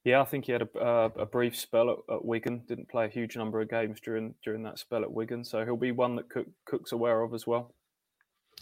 Yeah, 0.03 0.21
I 0.21 0.25
think 0.25 0.45
he 0.45 0.53
had 0.53 0.61
a, 0.61 0.79
uh, 0.79 1.09
a 1.17 1.25
brief 1.25 1.53
spell 1.57 1.89
at, 1.89 2.15
at, 2.15 2.23
Wigan. 2.23 2.63
Didn't 2.65 2.87
play 2.87 3.05
a 3.05 3.09
huge 3.09 3.35
number 3.35 3.59
of 3.59 3.69
games 3.69 3.99
during 3.99 4.33
during 4.43 4.63
that 4.63 4.79
spell 4.79 5.03
at 5.03 5.11
Wigan, 5.11 5.43
so 5.43 5.63
he'll 5.65 5.75
be 5.75 5.91
one 5.91 6.15
that 6.15 6.29
Cook, 6.29 6.47
Cook's 6.65 6.93
aware 6.93 7.21
of 7.21 7.33
as 7.33 7.45
well. 7.45 7.73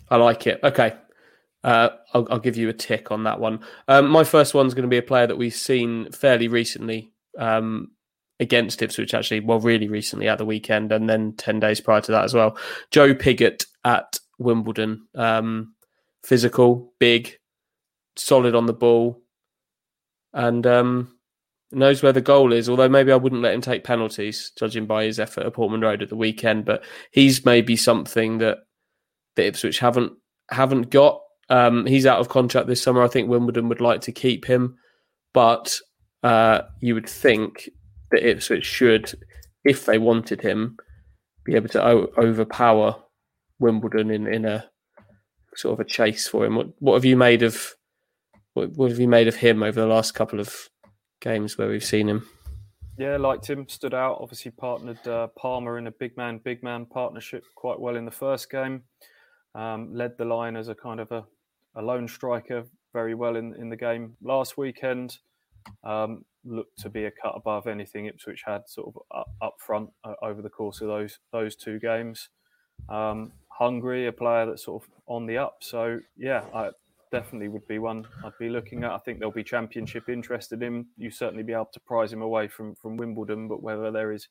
I 0.10 0.18
like 0.18 0.48
it. 0.48 0.60
Okay, 0.64 0.94
uh, 1.66 1.90
I'll, 2.14 2.28
I'll, 2.30 2.40
give 2.40 2.58
you 2.58 2.70
a 2.70 2.74
tick 2.74 3.12
on 3.12 3.24
that 3.24 3.40
one. 3.40 3.60
Um, 3.88 4.08
my 4.08 4.24
first 4.24 4.54
one's 4.54 4.75
going 4.75 4.84
to 4.84 4.90
be 4.90 5.00
a 5.00 5.01
player 5.01 5.25
that 5.25 5.38
we've 5.38 5.54
seen 5.54 6.12
fairly 6.12 6.48
recently 6.48 7.12
um, 7.40 7.92
against 8.40 8.84
Ipswich, 8.84 9.16
actually, 9.16 9.40
well, 9.40 9.60
really 9.60 9.88
recently 9.88 10.28
at 10.28 10.38
the 10.38 10.46
weekend, 10.46 10.92
and 10.92 11.10
then 11.10 11.34
10 11.38 11.60
days 11.60 11.82
prior 11.82 12.01
to 12.01 12.12
that 12.12 12.24
as 12.24 12.36
well. 12.36 12.56
Joe 12.92 13.16
Pigott 13.16 13.66
at 13.84 14.20
Wimbledon. 14.38 15.08
Um, 15.16 15.74
physical, 16.24 16.94
big, 17.00 17.38
solid 18.16 18.54
on 18.54 18.68
the 18.68 18.74
ball, 18.74 19.24
and 20.34 20.68
um, 20.68 21.18
knows 21.72 22.04
where 22.04 22.14
the 22.14 22.22
goal 22.22 22.54
is. 22.54 22.70
Although 22.70 22.90
maybe 22.90 23.12
I 23.12 23.18
wouldn't 23.18 23.42
let 23.42 23.56
him 23.56 23.62
take 23.62 23.84
penalties, 23.84 24.51
judging 24.56 24.86
by 24.86 25.06
his 25.06 25.20
effort 25.20 25.46
at 25.46 25.54
Portman 25.54 25.82
Road 25.82 26.04
at 26.04 26.10
the 26.10 26.16
weekend. 26.16 26.66
But 26.66 26.84
he's 27.12 27.44
maybe 27.46 27.75
something 27.75 28.40
that 28.40 28.60
the 29.36 29.48
Ipswich 29.48 29.80
haven't 29.80 30.14
haven't 30.50 30.90
got. 30.90 31.22
Um, 31.50 31.86
he's 31.86 32.05
out 32.05 32.20
of 32.20 32.29
contract 32.29 32.68
this 32.68 32.81
summer. 32.81 33.03
I 33.03 33.08
think 33.08 33.29
Wimbledon 33.29 33.70
would 33.70 33.81
like 33.81 34.01
to 34.01 34.12
keep 34.12 34.46
him, 34.46 34.77
but 35.34 35.79
uh, 36.24 36.62
you 36.81 36.96
would 36.96 37.08
think 37.08 37.70
that 38.12 38.27
Ipswich 38.27 38.66
should, 38.66 39.14
if 39.64 39.86
they 39.86 39.98
wanted 39.98 40.42
him, 40.42 40.77
be 41.44 41.55
able 41.55 41.70
to 41.70 41.86
o- 41.86 42.12
overpower 42.18 42.96
Wimbledon 43.60 44.10
in, 44.10 44.27
in 44.27 44.46
a 44.46 44.70
sort 45.55 45.74
of 45.74 45.86
a 45.86 45.90
chase 45.90 46.27
for 46.27 46.46
him. 46.46 46.55
What 46.55 46.68
what 46.79 46.94
have 46.96 47.05
you 47.05 47.16
made 47.16 47.44
of 47.44 47.75
what, 48.53 48.72
what 48.72 48.90
have 48.90 49.00
you 49.00 49.08
made 49.08 49.27
of 49.27 49.36
him 49.36 49.64
over 49.64 49.79
the 49.79 49.88
last 49.88 50.14
couple 50.14 50.40
of 50.40 50.70
games 51.22 51.58
where 51.58 51.70
we've 51.70 51.84
seen 51.84 52.10
him? 52.10 52.27
Yeah, 52.98 53.18
liked 53.18 53.50
him. 53.50 53.68
Stood 53.68 53.94
out. 53.94 54.20
Obviously, 54.22 54.51
partnered 54.51 55.05
uh, 55.08 55.27
Palmer 55.38 55.77
in 55.77 55.88
a 55.88 55.92
big 55.92 56.16
man, 56.16 56.40
big 56.44 56.64
man 56.64 56.86
partnership 56.86 57.44
quite 57.55 57.79
well 57.79 57.98
in 57.98 58.05
the 58.05 58.12
first 58.12 58.50
game. 58.50 58.84
Um, 59.53 59.94
led 59.94 60.18
the 60.18 60.25
line 60.25 60.55
as 60.55 60.68
a 60.68 60.75
kind 60.75 61.00
of 61.00 61.12
a 61.12 61.25
a 61.75 61.81
lone 61.81 62.07
striker 62.07 62.66
very 62.94 63.16
well 63.16 63.35
in, 63.35 63.53
in 63.55 63.70
the 63.70 63.75
game 63.75 64.16
last 64.22 64.57
weekend. 64.57 65.18
Um, 65.83 66.25
looked 66.46 66.77
to 66.79 66.90
be 66.90 67.05
a 67.05 67.11
cut 67.11 67.33
above 67.35 67.66
anything 67.66 68.05
Ipswich 68.05 68.44
had 68.46 68.68
sort 68.68 68.94
of 68.96 69.01
up, 69.18 69.29
up 69.42 69.55
front 69.57 69.90
uh, 70.03 70.14
over 70.22 70.42
the 70.42 70.50
course 70.50 70.79
of 70.81 70.88
those 70.88 71.20
those 71.31 71.55
two 71.55 71.79
games. 71.79 72.29
Um, 72.88 73.31
hungry, 73.50 74.07
a 74.07 74.11
player 74.11 74.46
that's 74.46 74.66
sort 74.66 74.83
of 74.83 74.90
on 75.07 75.25
the 75.25 75.38
up. 75.38 75.57
So 75.61 76.00
yeah, 76.18 76.44
I 76.53 76.70
definitely 77.11 77.48
would 77.48 77.68
be 77.68 77.79
one 77.79 78.05
I'd 78.24 78.38
be 78.40 78.50
looking 78.50 78.83
at. 78.83 78.92
I 78.92 78.98
think 79.00 79.20
there'll 79.20 79.31
be 79.31 79.44
championship 79.44 80.07
interested 80.07 80.61
in. 80.61 80.85
You 80.98 81.09
certainly 81.09 81.44
be 81.44 81.53
able 81.53 81.70
to 81.74 81.79
prize 81.79 82.14
him 82.14 82.22
away 82.22 82.48
from 82.48 82.75
from 82.75 82.98
Wimbledon, 82.98 83.48
but 83.48 83.64
whether 83.64 83.92
there 83.92 84.11
is 84.11 84.27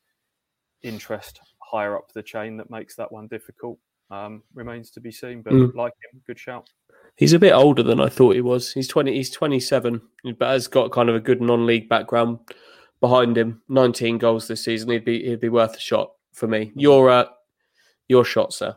interest 0.83 1.39
higher 1.59 1.97
up 1.97 2.11
the 2.13 2.23
chain 2.23 2.57
that 2.57 2.69
makes 2.69 2.95
that 2.95 3.11
one 3.11 3.27
difficult 3.27 3.77
um, 4.11 4.43
remains 4.53 4.91
to 4.91 4.99
be 4.99 5.11
seen. 5.11 5.41
But 5.41 5.53
mm. 5.53 5.75
like 5.75 5.93
him, 6.11 6.21
good 6.27 6.39
shout. 6.39 6.69
He's 7.15 7.33
a 7.33 7.39
bit 7.39 7.53
older 7.53 7.81
than 7.81 8.01
I 8.01 8.09
thought 8.09 8.35
he 8.35 8.41
was. 8.41 8.73
He's 8.73 8.87
twenty. 8.87 9.13
He's 9.13 9.29
twenty 9.29 9.59
seven, 9.59 10.01
but 10.37 10.49
has 10.49 10.67
got 10.67 10.91
kind 10.91 11.09
of 11.09 11.15
a 11.15 11.21
good 11.21 11.41
non 11.41 11.65
league 11.65 11.87
background 11.87 12.39
behind 12.99 13.37
him. 13.37 13.61
Nineteen 13.69 14.17
goals 14.17 14.47
this 14.47 14.65
season. 14.65 14.89
He'd 14.89 15.05
be 15.05 15.23
he'd 15.25 15.39
be 15.39 15.49
worth 15.49 15.77
a 15.77 15.79
shot 15.79 16.11
for 16.33 16.47
me. 16.47 16.73
Your 16.75 17.09
uh, 17.09 17.25
your 18.09 18.25
shot, 18.25 18.53
sir. 18.53 18.75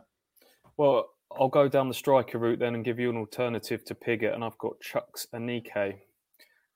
Well, 0.76 1.10
I'll 1.38 1.48
go 1.48 1.68
down 1.68 1.88
the 1.88 1.94
striker 1.94 2.38
route 2.38 2.60
then 2.60 2.74
and 2.76 2.84
give 2.84 3.00
you 3.00 3.10
an 3.10 3.16
alternative 3.16 3.84
to 3.86 3.94
Pigott, 3.94 4.34
and 4.34 4.44
I've 4.44 4.58
got 4.58 4.80
Chuks 4.80 5.26
Aneke 5.34 5.98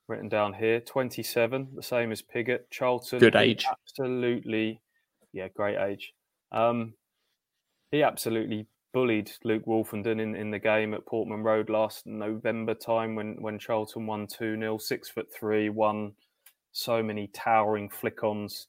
written 0.08 0.28
down 0.28 0.54
here. 0.54 0.80
Twenty 0.80 1.22
seven, 1.22 1.68
the 1.76 1.82
same 1.82 2.10
as 2.10 2.22
Pigott. 2.22 2.70
Charlton. 2.70 3.20
Good 3.20 3.36
age. 3.36 3.64
Absolutely, 3.70 4.80
yeah, 5.32 5.46
great 5.48 5.78
age. 5.78 6.12
Um, 6.50 6.94
he 7.92 8.02
absolutely 8.02 8.66
bullied 8.92 9.30
Luke 9.44 9.64
Woolfenden 9.66 10.20
in, 10.20 10.34
in 10.34 10.50
the 10.50 10.58
game 10.58 10.94
at 10.94 11.06
Portman 11.06 11.42
Road 11.42 11.70
last 11.70 12.06
November 12.06 12.74
time 12.74 13.14
when, 13.14 13.36
when 13.40 13.58
Charlton 13.58 14.06
won 14.06 14.26
2 14.26 14.58
0, 14.58 14.78
six 14.78 15.08
foot 15.08 15.32
three, 15.32 15.68
won 15.68 16.12
so 16.72 17.02
many 17.02 17.28
towering 17.28 17.88
flick 17.88 18.22
ons 18.22 18.68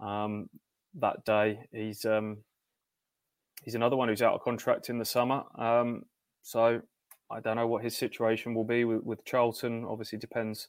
um, 0.00 0.48
that 0.94 1.24
day. 1.24 1.60
He's 1.72 2.04
um, 2.04 2.38
he's 3.64 3.74
another 3.74 3.96
one 3.96 4.08
who's 4.08 4.22
out 4.22 4.34
of 4.34 4.42
contract 4.42 4.90
in 4.90 4.98
the 4.98 5.04
summer. 5.04 5.42
Um, 5.56 6.04
so 6.42 6.80
I 7.30 7.40
don't 7.40 7.56
know 7.56 7.66
what 7.66 7.84
his 7.84 7.96
situation 7.96 8.54
will 8.54 8.64
be 8.64 8.84
with, 8.84 9.02
with 9.02 9.24
Charlton. 9.24 9.84
Obviously, 9.88 10.18
depends 10.18 10.68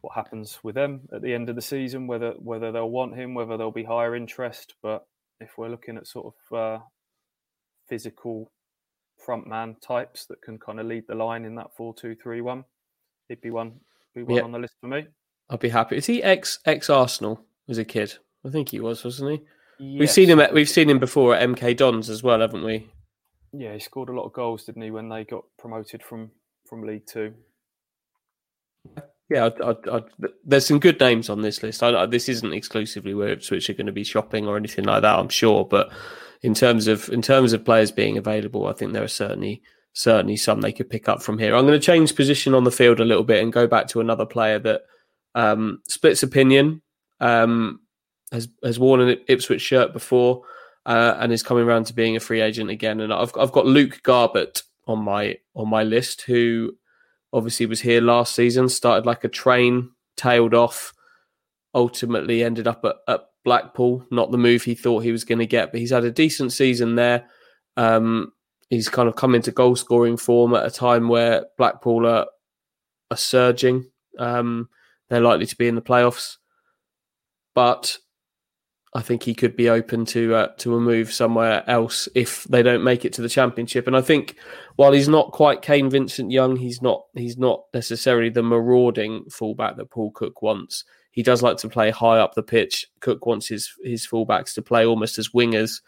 what 0.00 0.14
happens 0.14 0.58
with 0.62 0.74
them 0.74 1.02
at 1.12 1.22
the 1.22 1.32
end 1.32 1.48
of 1.48 1.56
the 1.56 1.62
season, 1.62 2.06
whether 2.06 2.32
whether 2.32 2.72
they'll 2.72 2.90
want 2.90 3.16
him, 3.16 3.34
whether 3.34 3.56
there'll 3.56 3.72
be 3.72 3.84
higher 3.84 4.16
interest. 4.16 4.74
But 4.82 5.06
if 5.40 5.56
we're 5.56 5.68
looking 5.68 5.96
at 5.96 6.06
sort 6.06 6.34
of 6.50 6.56
uh, 6.56 6.82
physical 7.88 8.50
front 9.24 9.46
man 9.46 9.76
types 9.80 10.26
that 10.26 10.42
can 10.42 10.58
kind 10.58 10.80
of 10.80 10.86
lead 10.86 11.04
the 11.08 11.14
line 11.14 11.44
in 11.44 11.54
that 11.56 11.74
four-two-three-one. 11.76 12.64
He'd 13.28 13.40
be 13.40 13.50
one, 13.50 13.72
be 14.14 14.22
one 14.22 14.44
on 14.44 14.52
the 14.52 14.58
list 14.58 14.74
for 14.80 14.88
me. 14.88 15.06
I'd 15.50 15.60
be 15.60 15.68
happy. 15.68 15.96
Is 15.96 16.06
he 16.06 16.22
ex 16.22 16.58
ex 16.64 16.90
Arsenal 16.90 17.40
as 17.68 17.78
a 17.78 17.84
kid? 17.84 18.14
I 18.44 18.50
think 18.50 18.70
he 18.70 18.80
was, 18.80 19.04
wasn't 19.04 19.32
he? 19.32 19.42
Yes. 19.78 20.00
We've 20.00 20.10
seen 20.10 20.30
him. 20.30 20.40
At, 20.40 20.54
we've 20.54 20.68
seen 20.68 20.88
him 20.88 20.98
before 20.98 21.34
at 21.34 21.48
MK 21.48 21.76
Dons 21.76 22.08
as 22.08 22.22
well, 22.22 22.40
haven't 22.40 22.64
we? 22.64 22.88
Yeah, 23.52 23.72
he 23.74 23.78
scored 23.78 24.08
a 24.08 24.12
lot 24.12 24.26
of 24.26 24.32
goals, 24.32 24.64
didn't 24.64 24.82
he, 24.82 24.90
when 24.90 25.08
they 25.08 25.24
got 25.24 25.44
promoted 25.58 26.02
from 26.02 26.30
from 26.68 26.82
League 26.82 27.06
Two? 27.06 27.34
Yeah, 29.28 29.46
I'd, 29.46 29.60
I'd, 29.60 29.88
I'd, 29.88 30.04
there's 30.44 30.66
some 30.66 30.78
good 30.78 31.00
names 31.00 31.28
on 31.28 31.42
this 31.42 31.62
list. 31.62 31.80
this 32.10 32.28
isn't 32.28 32.52
exclusively 32.52 33.12
where 33.12 33.30
Ipswich 33.30 33.68
are 33.68 33.74
going 33.74 33.86
to 33.86 33.92
be 33.92 34.04
shopping 34.04 34.46
or 34.46 34.56
anything 34.56 34.84
like 34.84 35.02
that, 35.02 35.18
I'm 35.18 35.28
sure. 35.28 35.64
But 35.64 35.90
in 36.42 36.54
terms 36.54 36.86
of 36.86 37.08
in 37.08 37.22
terms 37.22 37.52
of 37.52 37.64
players 37.64 37.90
being 37.90 38.16
available, 38.16 38.66
I 38.66 38.72
think 38.72 38.92
there 38.92 39.04
are 39.04 39.08
certainly 39.08 39.62
certainly 39.92 40.36
some 40.36 40.60
they 40.60 40.72
could 40.72 40.90
pick 40.90 41.08
up 41.08 41.22
from 41.22 41.38
here. 41.38 41.54
I'm 41.54 41.66
going 41.66 41.78
to 41.78 41.84
change 41.84 42.14
position 42.14 42.54
on 42.54 42.64
the 42.64 42.70
field 42.70 43.00
a 43.00 43.04
little 43.04 43.24
bit 43.24 43.42
and 43.42 43.52
go 43.52 43.66
back 43.66 43.88
to 43.88 44.00
another 44.00 44.26
player 44.26 44.58
that 44.58 44.82
um, 45.34 45.80
splits 45.88 46.22
opinion. 46.22 46.82
Um, 47.20 47.80
has 48.32 48.48
has 48.62 48.78
worn 48.78 49.00
an 49.00 49.18
Ipswich 49.28 49.62
shirt 49.62 49.92
before 49.92 50.42
uh, 50.84 51.16
and 51.18 51.32
is 51.32 51.42
coming 51.42 51.64
around 51.64 51.86
to 51.86 51.94
being 51.94 52.16
a 52.16 52.20
free 52.20 52.40
agent 52.40 52.70
again. 52.70 53.00
And 53.00 53.12
I've 53.12 53.32
I've 53.38 53.52
got 53.52 53.66
Luke 53.66 54.00
Garbutt 54.02 54.62
on 54.86 55.02
my 55.02 55.38
on 55.54 55.68
my 55.68 55.82
list, 55.82 56.22
who 56.22 56.76
obviously 57.32 57.66
was 57.66 57.80
here 57.80 58.00
last 58.00 58.34
season, 58.34 58.68
started 58.68 59.06
like 59.06 59.24
a 59.24 59.28
train, 59.28 59.90
tailed 60.16 60.54
off, 60.54 60.92
ultimately 61.74 62.42
ended 62.42 62.66
up 62.66 62.84
at, 62.84 62.96
at 63.08 63.26
Blackpool. 63.46 64.04
Not 64.10 64.32
the 64.32 64.38
move 64.38 64.64
he 64.64 64.74
thought 64.74 65.04
he 65.04 65.12
was 65.12 65.24
going 65.24 65.38
to 65.38 65.46
get, 65.46 65.70
but 65.70 65.80
he's 65.80 65.92
had 65.92 66.04
a 66.04 66.10
decent 66.10 66.52
season 66.52 66.96
there. 66.96 67.26
Um, 67.76 68.32
he's 68.68 68.88
kind 68.88 69.08
of 69.08 69.14
come 69.14 69.36
into 69.36 69.52
goal 69.52 69.76
scoring 69.76 70.16
form 70.16 70.52
at 70.54 70.66
a 70.66 70.70
time 70.70 71.08
where 71.08 71.46
Blackpool 71.56 72.06
are, 72.06 72.26
are 73.12 73.16
surging. 73.16 73.88
Um, 74.18 74.68
they're 75.08 75.20
likely 75.20 75.46
to 75.46 75.56
be 75.56 75.68
in 75.68 75.76
the 75.76 75.80
playoffs, 75.80 76.38
but 77.54 77.96
I 78.96 79.02
think 79.02 79.22
he 79.22 79.34
could 79.34 79.54
be 79.54 79.70
open 79.70 80.04
to 80.06 80.34
uh, 80.34 80.48
to 80.58 80.74
a 80.74 80.80
move 80.80 81.12
somewhere 81.12 81.62
else 81.70 82.08
if 82.16 82.42
they 82.44 82.64
don't 82.64 82.82
make 82.82 83.04
it 83.04 83.12
to 83.12 83.22
the 83.22 83.28
championship. 83.28 83.86
And 83.86 83.96
I 83.96 84.00
think 84.00 84.34
while 84.74 84.90
he's 84.90 85.08
not 85.08 85.30
quite 85.30 85.62
Kane 85.62 85.88
Vincent 85.88 86.32
Young, 86.32 86.56
he's 86.56 86.82
not 86.82 87.04
he's 87.14 87.38
not 87.38 87.62
necessarily 87.72 88.30
the 88.30 88.42
marauding 88.42 89.26
fullback 89.30 89.76
that 89.76 89.92
Paul 89.92 90.10
Cook 90.10 90.42
wants. 90.42 90.84
He 91.16 91.22
does 91.22 91.42
like 91.42 91.56
to 91.58 91.68
play 91.70 91.90
high 91.90 92.18
up 92.18 92.34
the 92.34 92.42
pitch. 92.42 92.86
Cook 93.00 93.24
wants 93.24 93.48
his 93.48 93.72
his 93.82 94.06
fullbacks 94.06 94.52
to 94.54 94.62
play 94.62 94.84
almost 94.84 95.18
as 95.18 95.30
wingers, 95.30 95.80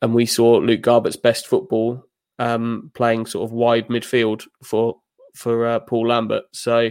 and 0.00 0.14
we 0.14 0.24
saw 0.24 0.56
Luke 0.56 0.80
Garbutt's 0.80 1.16
best 1.16 1.46
football 1.46 2.02
um, 2.38 2.90
playing 2.94 3.26
sort 3.26 3.44
of 3.44 3.52
wide 3.52 3.88
midfield 3.88 4.46
for 4.62 4.96
for 5.34 5.66
uh, 5.66 5.80
Paul 5.80 6.08
Lambert. 6.08 6.44
So 6.52 6.90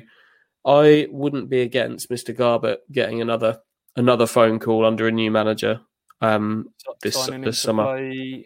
I 0.63 1.07
wouldn't 1.09 1.49
be 1.49 1.61
against 1.61 2.11
Mr. 2.11 2.31
Garbutt 2.31 2.77
getting 2.91 3.21
another 3.21 3.59
another 3.95 4.27
phone 4.27 4.59
call 4.59 4.85
under 4.85 5.07
a 5.07 5.11
new 5.11 5.31
manager 5.31 5.81
um, 6.21 6.69
this 7.01 7.25
this 7.25 7.57
summer. 7.59 7.97
the 7.97 8.45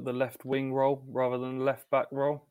the 0.00 0.12
left 0.12 0.44
wing 0.44 0.72
role 0.72 1.02
rather 1.08 1.38
than 1.38 1.64
left 1.64 1.90
back 1.90 2.06
role. 2.12 2.46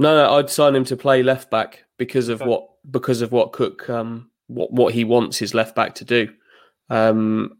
No, 0.00 0.16
no, 0.16 0.34
I'd 0.34 0.50
sign 0.50 0.74
him 0.74 0.84
to 0.86 0.96
play 0.96 1.22
left 1.22 1.48
back 1.48 1.84
because 1.96 2.28
of 2.28 2.42
okay. 2.42 2.50
what 2.50 2.68
because 2.90 3.20
of 3.20 3.30
what 3.30 3.52
Cook 3.52 3.88
um, 3.88 4.32
what 4.48 4.72
what 4.72 4.92
he 4.92 5.04
wants 5.04 5.38
his 5.38 5.54
left 5.54 5.74
back 5.74 5.94
to 5.96 6.04
do. 6.04 6.28
Um, 6.90 7.58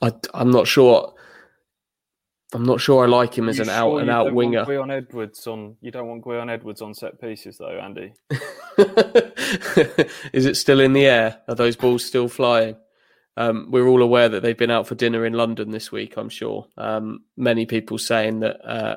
I, 0.00 0.12
I'm 0.34 0.50
not 0.50 0.66
sure. 0.66 1.14
I'm 2.54 2.64
not 2.64 2.82
sure 2.82 3.02
I 3.02 3.06
like 3.06 3.36
him 3.36 3.48
as 3.48 3.58
an 3.60 3.66
sure 3.66 3.74
out 3.74 3.96
and 3.96 4.10
out 4.10 4.34
winger. 4.34 4.66
Gwion 4.66 4.92
Edwards 4.92 5.46
on 5.46 5.76
you 5.80 5.90
don't 5.90 6.06
want 6.06 6.22
Gwion 6.22 6.50
Edwards 6.50 6.82
on 6.82 6.92
set 6.92 7.18
pieces 7.18 7.56
though, 7.56 7.78
Andy. 7.78 8.12
Is 10.34 10.44
it 10.44 10.56
still 10.56 10.80
in 10.80 10.92
the 10.92 11.06
air? 11.06 11.40
Are 11.48 11.54
those 11.54 11.76
balls 11.76 12.04
still 12.04 12.28
flying? 12.28 12.76
Um, 13.38 13.68
we're 13.70 13.86
all 13.86 14.02
aware 14.02 14.28
that 14.28 14.42
they've 14.42 14.58
been 14.58 14.70
out 14.70 14.86
for 14.86 14.94
dinner 14.94 15.24
in 15.24 15.32
London 15.32 15.70
this 15.70 15.90
week. 15.90 16.18
I'm 16.18 16.28
sure. 16.28 16.66
Um, 16.76 17.24
many 17.38 17.64
people 17.64 17.96
saying 17.96 18.40
that 18.40 18.60
uh, 18.68 18.96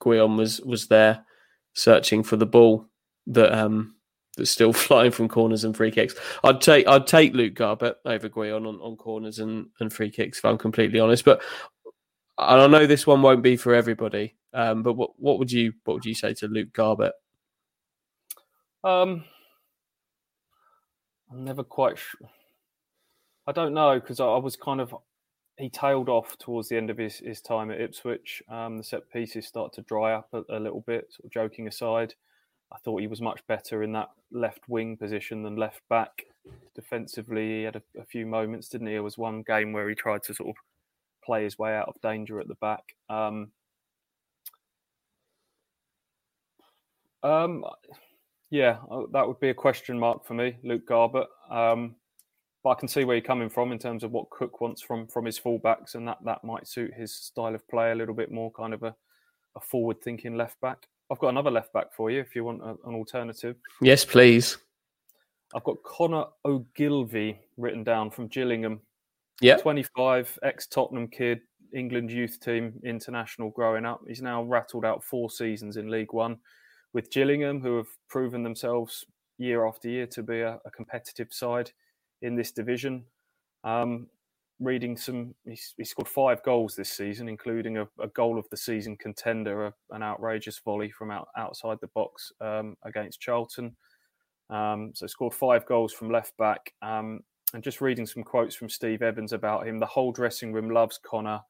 Gwion 0.00 0.36
was 0.36 0.60
was 0.60 0.88
there 0.88 1.24
searching 1.72 2.22
for 2.22 2.36
the 2.36 2.46
ball 2.46 2.86
that 3.28 3.56
um, 3.56 3.94
that's 4.36 4.50
still 4.50 4.72
flying 4.74 5.10
from 5.10 5.28
corners 5.28 5.64
and 5.64 5.76
free 5.76 5.90
kicks. 5.90 6.14
I'd 6.44 6.60
take 6.60 6.86
I'd 6.86 7.06
take 7.06 7.34
Luke 7.34 7.54
Garbutt 7.54 7.96
over 8.04 8.28
Gwion 8.28 8.66
on, 8.66 8.76
on 8.80 8.96
corners 8.96 9.38
and, 9.38 9.66
and 9.80 9.92
free 9.92 10.10
kicks 10.10 10.38
if 10.38 10.44
I'm 10.44 10.58
completely 10.58 11.00
honest. 11.00 11.24
But 11.24 11.42
and 12.38 12.60
I 12.60 12.66
know 12.66 12.86
this 12.86 13.06
one 13.06 13.22
won't 13.22 13.42
be 13.42 13.56
for 13.56 13.74
everybody. 13.74 14.36
Um, 14.52 14.82
but 14.82 14.94
what 14.94 15.10
what 15.16 15.38
would 15.38 15.52
you 15.52 15.72
what 15.84 15.94
would 15.94 16.04
you 16.04 16.14
say 16.14 16.34
to 16.34 16.48
Luke 16.48 16.72
Garbutt? 16.72 17.12
Um, 18.82 19.24
I'm 21.30 21.44
never 21.44 21.62
quite. 21.62 21.98
Sh- 21.98 22.16
I 23.46 23.52
don't 23.52 23.74
know 23.74 23.98
because 23.98 24.20
I, 24.20 24.26
I, 24.26 24.38
was 24.38 24.56
kind 24.56 24.80
of 24.80 24.94
he 25.58 25.68
tailed 25.68 26.08
off 26.08 26.36
towards 26.38 26.68
the 26.68 26.76
end 26.76 26.88
of 26.88 26.98
his, 26.98 27.18
his 27.18 27.40
time 27.40 27.70
at 27.70 27.80
Ipswich. 27.80 28.42
Um, 28.48 28.78
the 28.78 28.84
set 28.84 29.10
pieces 29.10 29.46
start 29.46 29.72
to 29.74 29.82
dry 29.82 30.14
up 30.14 30.28
a, 30.32 30.42
a, 30.50 30.58
little 30.58 30.82
bit. 30.86 31.06
Sort 31.10 31.26
of 31.26 31.32
joking 31.32 31.68
aside, 31.68 32.14
I 32.72 32.78
thought 32.78 33.00
he 33.00 33.06
was 33.06 33.20
much 33.20 33.40
better 33.46 33.82
in 33.82 33.92
that 33.92 34.10
left 34.30 34.68
wing 34.68 34.96
position 34.96 35.42
than 35.42 35.56
left 35.56 35.80
back. 35.88 36.24
Defensively, 36.74 37.58
he 37.58 37.62
had 37.64 37.76
a, 37.76 37.82
a 38.00 38.04
few 38.04 38.26
moments, 38.26 38.68
didn't 38.68 38.86
he? 38.86 38.94
There 38.94 39.02
was 39.02 39.18
one 39.18 39.42
game 39.42 39.72
where 39.72 39.88
he 39.88 39.94
tried 39.94 40.22
to 40.24 40.34
sort 40.34 40.50
of 40.50 40.56
play 41.24 41.44
his 41.44 41.58
way 41.58 41.76
out 41.76 41.88
of 41.88 42.00
danger 42.00 42.40
at 42.40 42.48
the 42.48 42.54
back. 42.56 42.82
Um, 43.08 43.50
um, 47.22 47.64
yeah, 48.50 48.78
uh, 48.90 49.02
that 49.12 49.26
would 49.26 49.40
be 49.40 49.50
a 49.50 49.54
question 49.54 49.98
mark 49.98 50.26
for 50.26 50.34
me, 50.34 50.56
Luke 50.62 50.86
Garbutt. 50.86 51.26
Um, 51.50 51.96
but 52.62 52.70
I 52.70 52.74
can 52.74 52.88
see 52.88 53.04
where 53.04 53.16
you're 53.16 53.24
coming 53.24 53.48
from 53.48 53.72
in 53.72 53.78
terms 53.78 54.04
of 54.04 54.12
what 54.12 54.30
Cook 54.30 54.60
wants 54.60 54.82
from 54.82 55.06
from 55.06 55.24
his 55.24 55.38
fullbacks, 55.38 55.94
and 55.94 56.06
that 56.06 56.18
that 56.24 56.44
might 56.44 56.68
suit 56.68 56.92
his 56.94 57.14
style 57.14 57.54
of 57.54 57.66
play 57.68 57.92
a 57.92 57.94
little 57.94 58.14
bit 58.14 58.30
more, 58.30 58.50
kind 58.52 58.74
of 58.74 58.82
a, 58.82 58.94
a 59.56 59.60
forward 59.60 60.02
thinking 60.02 60.36
left 60.36 60.60
back. 60.60 60.86
I've 61.10 61.18
got 61.18 61.28
another 61.28 61.50
left 61.50 61.72
back 61.72 61.92
for 61.92 62.10
you 62.10 62.20
if 62.20 62.36
you 62.36 62.44
want 62.44 62.62
a, 62.62 62.70
an 62.86 62.94
alternative. 62.94 63.56
Yes, 63.82 64.04
please. 64.04 64.58
I've 65.54 65.64
got 65.64 65.82
Connor 65.82 66.24
Ogilvie 66.44 67.40
written 67.56 67.82
down 67.82 68.10
from 68.10 68.28
Gillingham. 68.28 68.80
Yeah. 69.40 69.56
25, 69.56 70.38
ex 70.42 70.66
Tottenham 70.66 71.08
kid, 71.08 71.40
England 71.74 72.12
youth 72.12 72.38
team 72.40 72.74
international 72.84 73.50
growing 73.50 73.84
up. 73.84 74.00
He's 74.06 74.22
now 74.22 74.42
rattled 74.44 74.84
out 74.84 75.02
four 75.02 75.30
seasons 75.30 75.76
in 75.76 75.90
League 75.90 76.12
One 76.12 76.38
with 76.92 77.10
Gillingham, 77.10 77.60
who 77.60 77.76
have 77.76 77.88
proven 78.08 78.42
themselves 78.42 79.04
year 79.38 79.66
after 79.66 79.88
year 79.88 80.06
to 80.08 80.22
be 80.22 80.40
a, 80.40 80.60
a 80.64 80.70
competitive 80.70 81.32
side 81.32 81.72
in 82.22 82.36
this 82.36 82.52
division. 82.52 83.04
Um, 83.64 84.06
reading 84.60 84.96
some, 84.96 85.34
he, 85.46 85.58
he, 85.76 85.84
scored 85.84 86.08
five 86.08 86.42
goals 86.42 86.76
this 86.76 86.90
season, 86.90 87.28
including 87.28 87.78
a, 87.78 87.88
a 87.98 88.08
goal 88.08 88.38
of 88.38 88.48
the 88.50 88.56
season 88.56 88.96
contender, 88.96 89.66
a, 89.66 89.74
an 89.90 90.02
outrageous 90.02 90.60
volley 90.64 90.90
from 90.90 91.10
out, 91.10 91.28
outside 91.36 91.78
the 91.80 91.88
box 91.88 92.30
um, 92.40 92.76
against 92.84 93.20
Charlton. 93.20 93.74
Um, 94.50 94.92
so 94.94 95.06
scored 95.06 95.34
five 95.34 95.66
goals 95.66 95.92
from 95.92 96.10
left 96.10 96.36
back. 96.36 96.74
Um, 96.82 97.20
and 97.54 97.64
just 97.64 97.80
reading 97.80 98.06
some 98.06 98.22
quotes 98.22 98.54
from 98.54 98.68
Steve 98.68 99.02
Evans 99.02 99.32
about 99.32 99.66
him, 99.66 99.78
the 99.78 99.86
whole 99.86 100.12
dressing 100.12 100.52
room 100.52 100.70
loves 100.70 101.00
Connor. 101.02 101.40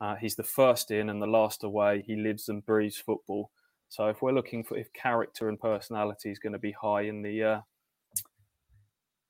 Uh, 0.00 0.14
he's 0.14 0.36
the 0.36 0.42
first 0.42 0.90
in 0.90 1.10
and 1.10 1.20
the 1.20 1.26
last 1.26 1.64
away. 1.64 2.02
He 2.06 2.16
lives 2.16 2.48
and 2.48 2.64
breathes 2.64 2.96
football. 2.96 3.50
So 3.88 4.06
if 4.08 4.22
we're 4.22 4.32
looking 4.32 4.64
for 4.64 4.76
if 4.76 4.92
character 4.92 5.48
and 5.48 5.60
personality 5.60 6.30
is 6.30 6.38
going 6.38 6.52
to 6.52 6.58
be 6.58 6.72
high 6.72 7.02
in 7.02 7.22
the 7.22 7.42
uh, 7.42 7.60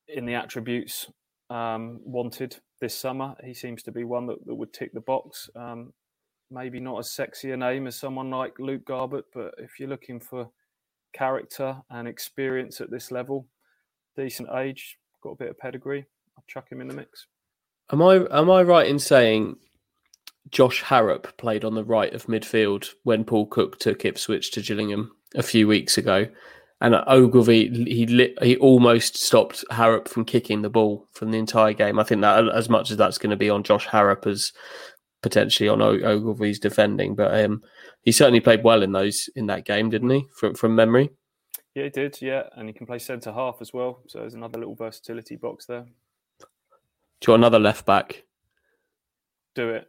in 0.08 0.24
the 0.24 0.34
attributes 0.34 1.10
um, 1.50 2.00
wanted 2.04 2.56
this 2.84 2.98
summer, 2.98 3.34
he 3.42 3.54
seems 3.54 3.82
to 3.82 3.90
be 3.90 4.04
one 4.04 4.26
that, 4.26 4.44
that 4.44 4.54
would 4.54 4.74
tick 4.74 4.92
the 4.92 5.00
box. 5.00 5.48
Um, 5.56 5.94
maybe 6.50 6.80
not 6.80 6.98
as 6.98 7.10
sexy 7.10 7.50
a 7.52 7.56
name 7.56 7.86
as 7.86 7.96
someone 7.96 8.28
like 8.28 8.58
Luke 8.58 8.84
Garbutt, 8.84 9.22
but 9.32 9.54
if 9.56 9.80
you're 9.80 9.88
looking 9.88 10.20
for 10.20 10.50
character 11.14 11.78
and 11.88 12.06
experience 12.06 12.82
at 12.82 12.90
this 12.90 13.10
level, 13.10 13.46
decent 14.18 14.50
age, 14.54 14.98
got 15.22 15.30
a 15.30 15.36
bit 15.36 15.48
of 15.48 15.58
pedigree. 15.58 16.04
I'll 16.36 16.44
chuck 16.46 16.70
him 16.70 16.82
in 16.82 16.88
the 16.88 16.94
mix. 16.94 17.26
Am 17.90 18.02
I 18.02 18.16
am 18.30 18.50
I 18.50 18.62
right 18.62 18.86
in 18.86 18.98
saying 18.98 19.56
Josh 20.50 20.82
Harrop 20.82 21.38
played 21.38 21.64
on 21.64 21.74
the 21.74 21.84
right 21.84 22.12
of 22.12 22.26
midfield 22.26 22.90
when 23.04 23.24
Paul 23.24 23.46
Cook 23.46 23.78
took 23.78 24.04
Ipswich 24.04 24.50
to 24.52 24.60
Gillingham 24.60 25.12
a 25.34 25.42
few 25.42 25.66
weeks 25.66 25.96
ago? 25.96 26.26
And 26.84 26.94
Ogilvie, 27.06 27.86
he 27.86 28.06
lit, 28.06 28.34
he 28.42 28.58
almost 28.58 29.16
stopped 29.16 29.64
Harrop 29.70 30.06
from 30.06 30.26
kicking 30.26 30.60
the 30.60 30.68
ball 30.68 31.08
from 31.12 31.30
the 31.30 31.38
entire 31.38 31.72
game. 31.72 31.98
I 31.98 32.04
think 32.04 32.20
that 32.20 32.46
as 32.54 32.68
much 32.68 32.90
as 32.90 32.98
that's 32.98 33.16
going 33.16 33.30
to 33.30 33.36
be 33.36 33.48
on 33.48 33.62
Josh 33.62 33.86
Harrop 33.86 34.26
as 34.26 34.52
potentially 35.22 35.66
on 35.66 35.80
Ogilvie's 35.80 36.58
defending, 36.58 37.14
but 37.14 37.42
um, 37.42 37.62
he 38.02 38.12
certainly 38.12 38.40
played 38.40 38.62
well 38.62 38.82
in 38.82 38.92
those 38.92 39.30
in 39.34 39.46
that 39.46 39.64
game, 39.64 39.88
didn't 39.88 40.10
he? 40.10 40.26
From 40.36 40.54
from 40.54 40.76
memory. 40.76 41.08
Yeah, 41.74 41.84
he 41.84 41.88
did. 41.88 42.20
Yeah, 42.20 42.42
and 42.54 42.68
he 42.68 42.74
can 42.74 42.86
play 42.86 42.98
centre 42.98 43.32
half 43.32 43.62
as 43.62 43.72
well. 43.72 44.02
So 44.06 44.18
there's 44.18 44.34
another 44.34 44.58
little 44.58 44.74
versatility 44.74 45.36
box 45.36 45.64
there. 45.64 45.86
Do 47.22 47.32
you 47.32 47.34
another 47.34 47.58
left 47.58 47.86
back? 47.86 48.24
Do 49.54 49.70
it. 49.70 49.88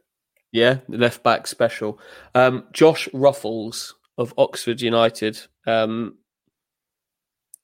Yeah, 0.53 0.77
left 0.87 1.23
back 1.23 1.45
special. 1.45 1.99
Um, 2.33 2.67
Josh 2.71 3.09
Ruffels 3.13 3.91
of 4.17 4.33
Oxford 4.37 4.79
United. 4.79 5.37
Um, 5.67 6.19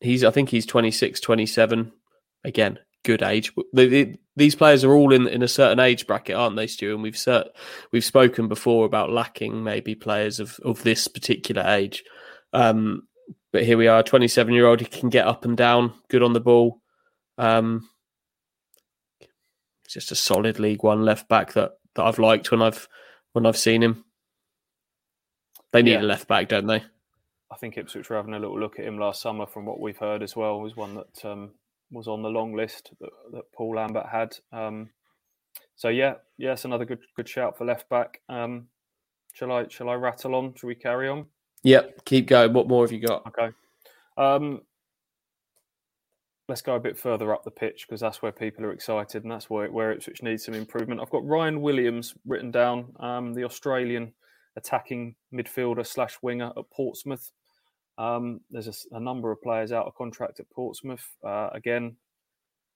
he's, 0.01 0.23
I 0.23 0.31
think 0.31 0.49
he's 0.49 0.65
26, 0.65 1.19
27. 1.19 1.91
Again, 2.43 2.79
good 3.03 3.23
age. 3.23 3.53
They, 3.73 3.87
they, 3.87 4.15
these 4.35 4.55
players 4.55 4.83
are 4.83 4.93
all 4.93 5.13
in 5.13 5.27
in 5.27 5.43
a 5.43 5.47
certain 5.47 5.79
age 5.79 6.07
bracket, 6.07 6.35
aren't 6.35 6.55
they, 6.55 6.67
Stu? 6.67 6.93
And 6.93 7.03
we've 7.03 7.13
cert, 7.13 7.49
we've 7.91 8.03
spoken 8.03 8.47
before 8.47 8.85
about 8.85 9.11
lacking 9.11 9.63
maybe 9.63 9.95
players 9.95 10.39
of 10.39 10.59
of 10.63 10.83
this 10.83 11.07
particular 11.07 11.63
age. 11.63 12.03
Um, 12.53 13.03
but 13.53 13.63
here 13.65 13.77
we 13.77 13.87
are, 13.87 14.01
27 14.01 14.53
year 14.53 14.65
old. 14.65 14.79
He 14.79 14.85
can 14.85 15.09
get 15.09 15.27
up 15.27 15.45
and 15.45 15.57
down, 15.57 15.93
good 16.09 16.23
on 16.23 16.33
the 16.33 16.39
ball. 16.39 16.81
Um, 17.37 17.89
just 19.87 20.11
a 20.11 20.15
solid 20.15 20.57
League 20.57 20.83
One 20.83 21.03
left 21.03 21.27
back 21.27 21.53
that, 21.53 21.71
that 21.95 22.05
I've 22.05 22.19
liked 22.19 22.49
when 22.51 22.61
I've 22.61 22.87
when 23.33 23.45
I've 23.45 23.57
seen 23.57 23.83
him. 23.83 24.05
They 25.73 25.81
need 25.81 25.93
yeah. 25.93 26.01
a 26.01 26.03
left 26.03 26.27
back, 26.27 26.49
don't 26.49 26.67
they? 26.67 26.83
I 27.51 27.55
think 27.57 27.77
Ipswich 27.77 28.09
were 28.09 28.15
having 28.15 28.33
a 28.33 28.39
little 28.39 28.59
look 28.59 28.79
at 28.79 28.85
him 28.85 28.97
last 28.97 29.21
summer. 29.21 29.45
From 29.45 29.65
what 29.65 29.79
we've 29.79 29.97
heard 29.97 30.23
as 30.23 30.35
well, 30.35 30.59
was 30.59 30.75
one 30.75 30.95
that 30.95 31.25
um, 31.25 31.51
was 31.91 32.07
on 32.07 32.21
the 32.21 32.29
long 32.29 32.55
list 32.55 32.91
that, 32.99 33.09
that 33.33 33.51
Paul 33.53 33.75
Lambert 33.75 34.07
had. 34.07 34.35
Um, 34.53 34.89
so 35.75 35.89
yeah, 35.89 36.15
yes, 36.37 36.65
another 36.65 36.85
good 36.85 36.99
good 37.15 37.27
shout 37.27 37.57
for 37.57 37.65
left 37.65 37.89
back. 37.89 38.21
Um, 38.29 38.67
shall 39.33 39.51
I 39.51 39.67
shall 39.67 39.89
I 39.89 39.95
rattle 39.95 40.35
on? 40.35 40.53
Shall 40.55 40.67
we 40.67 40.75
carry 40.75 41.09
on? 41.09 41.25
Yep, 41.63 42.05
keep 42.05 42.27
going. 42.27 42.53
What 42.53 42.67
more 42.67 42.83
have 42.83 42.91
you 42.91 43.05
got? 43.05 43.25
Okay. 43.27 43.49
Um, 44.17 44.61
let's 46.51 46.61
go 46.61 46.75
a 46.75 46.79
bit 46.79 46.97
further 46.97 47.33
up 47.33 47.43
the 47.43 47.51
pitch 47.51 47.85
because 47.87 48.01
that's 48.01 48.21
where 48.21 48.31
people 48.31 48.65
are 48.65 48.73
excited 48.73 49.23
and 49.23 49.31
that's 49.31 49.49
where, 49.49 49.71
where 49.71 49.91
Ipswich 49.91 50.21
needs 50.21 50.45
some 50.45 50.53
improvement. 50.53 50.99
I've 50.99 51.09
got 51.09 51.25
Ryan 51.25 51.61
Williams 51.61 52.13
written 52.25 52.51
down, 52.51 52.93
um, 52.99 53.33
the 53.33 53.45
Australian 53.45 54.11
attacking 54.57 55.15
midfielder 55.33 55.85
slash 55.85 56.17
winger 56.21 56.51
at 56.57 56.69
Portsmouth. 56.71 57.31
Um, 57.97 58.41
there's 58.49 58.67
a, 58.67 58.95
a, 58.95 58.99
number 58.99 59.31
of 59.31 59.41
players 59.41 59.71
out 59.71 59.85
of 59.85 59.95
contract 59.95 60.39
at 60.39 60.49
Portsmouth. 60.49 61.05
Uh, 61.23 61.49
again, 61.51 61.97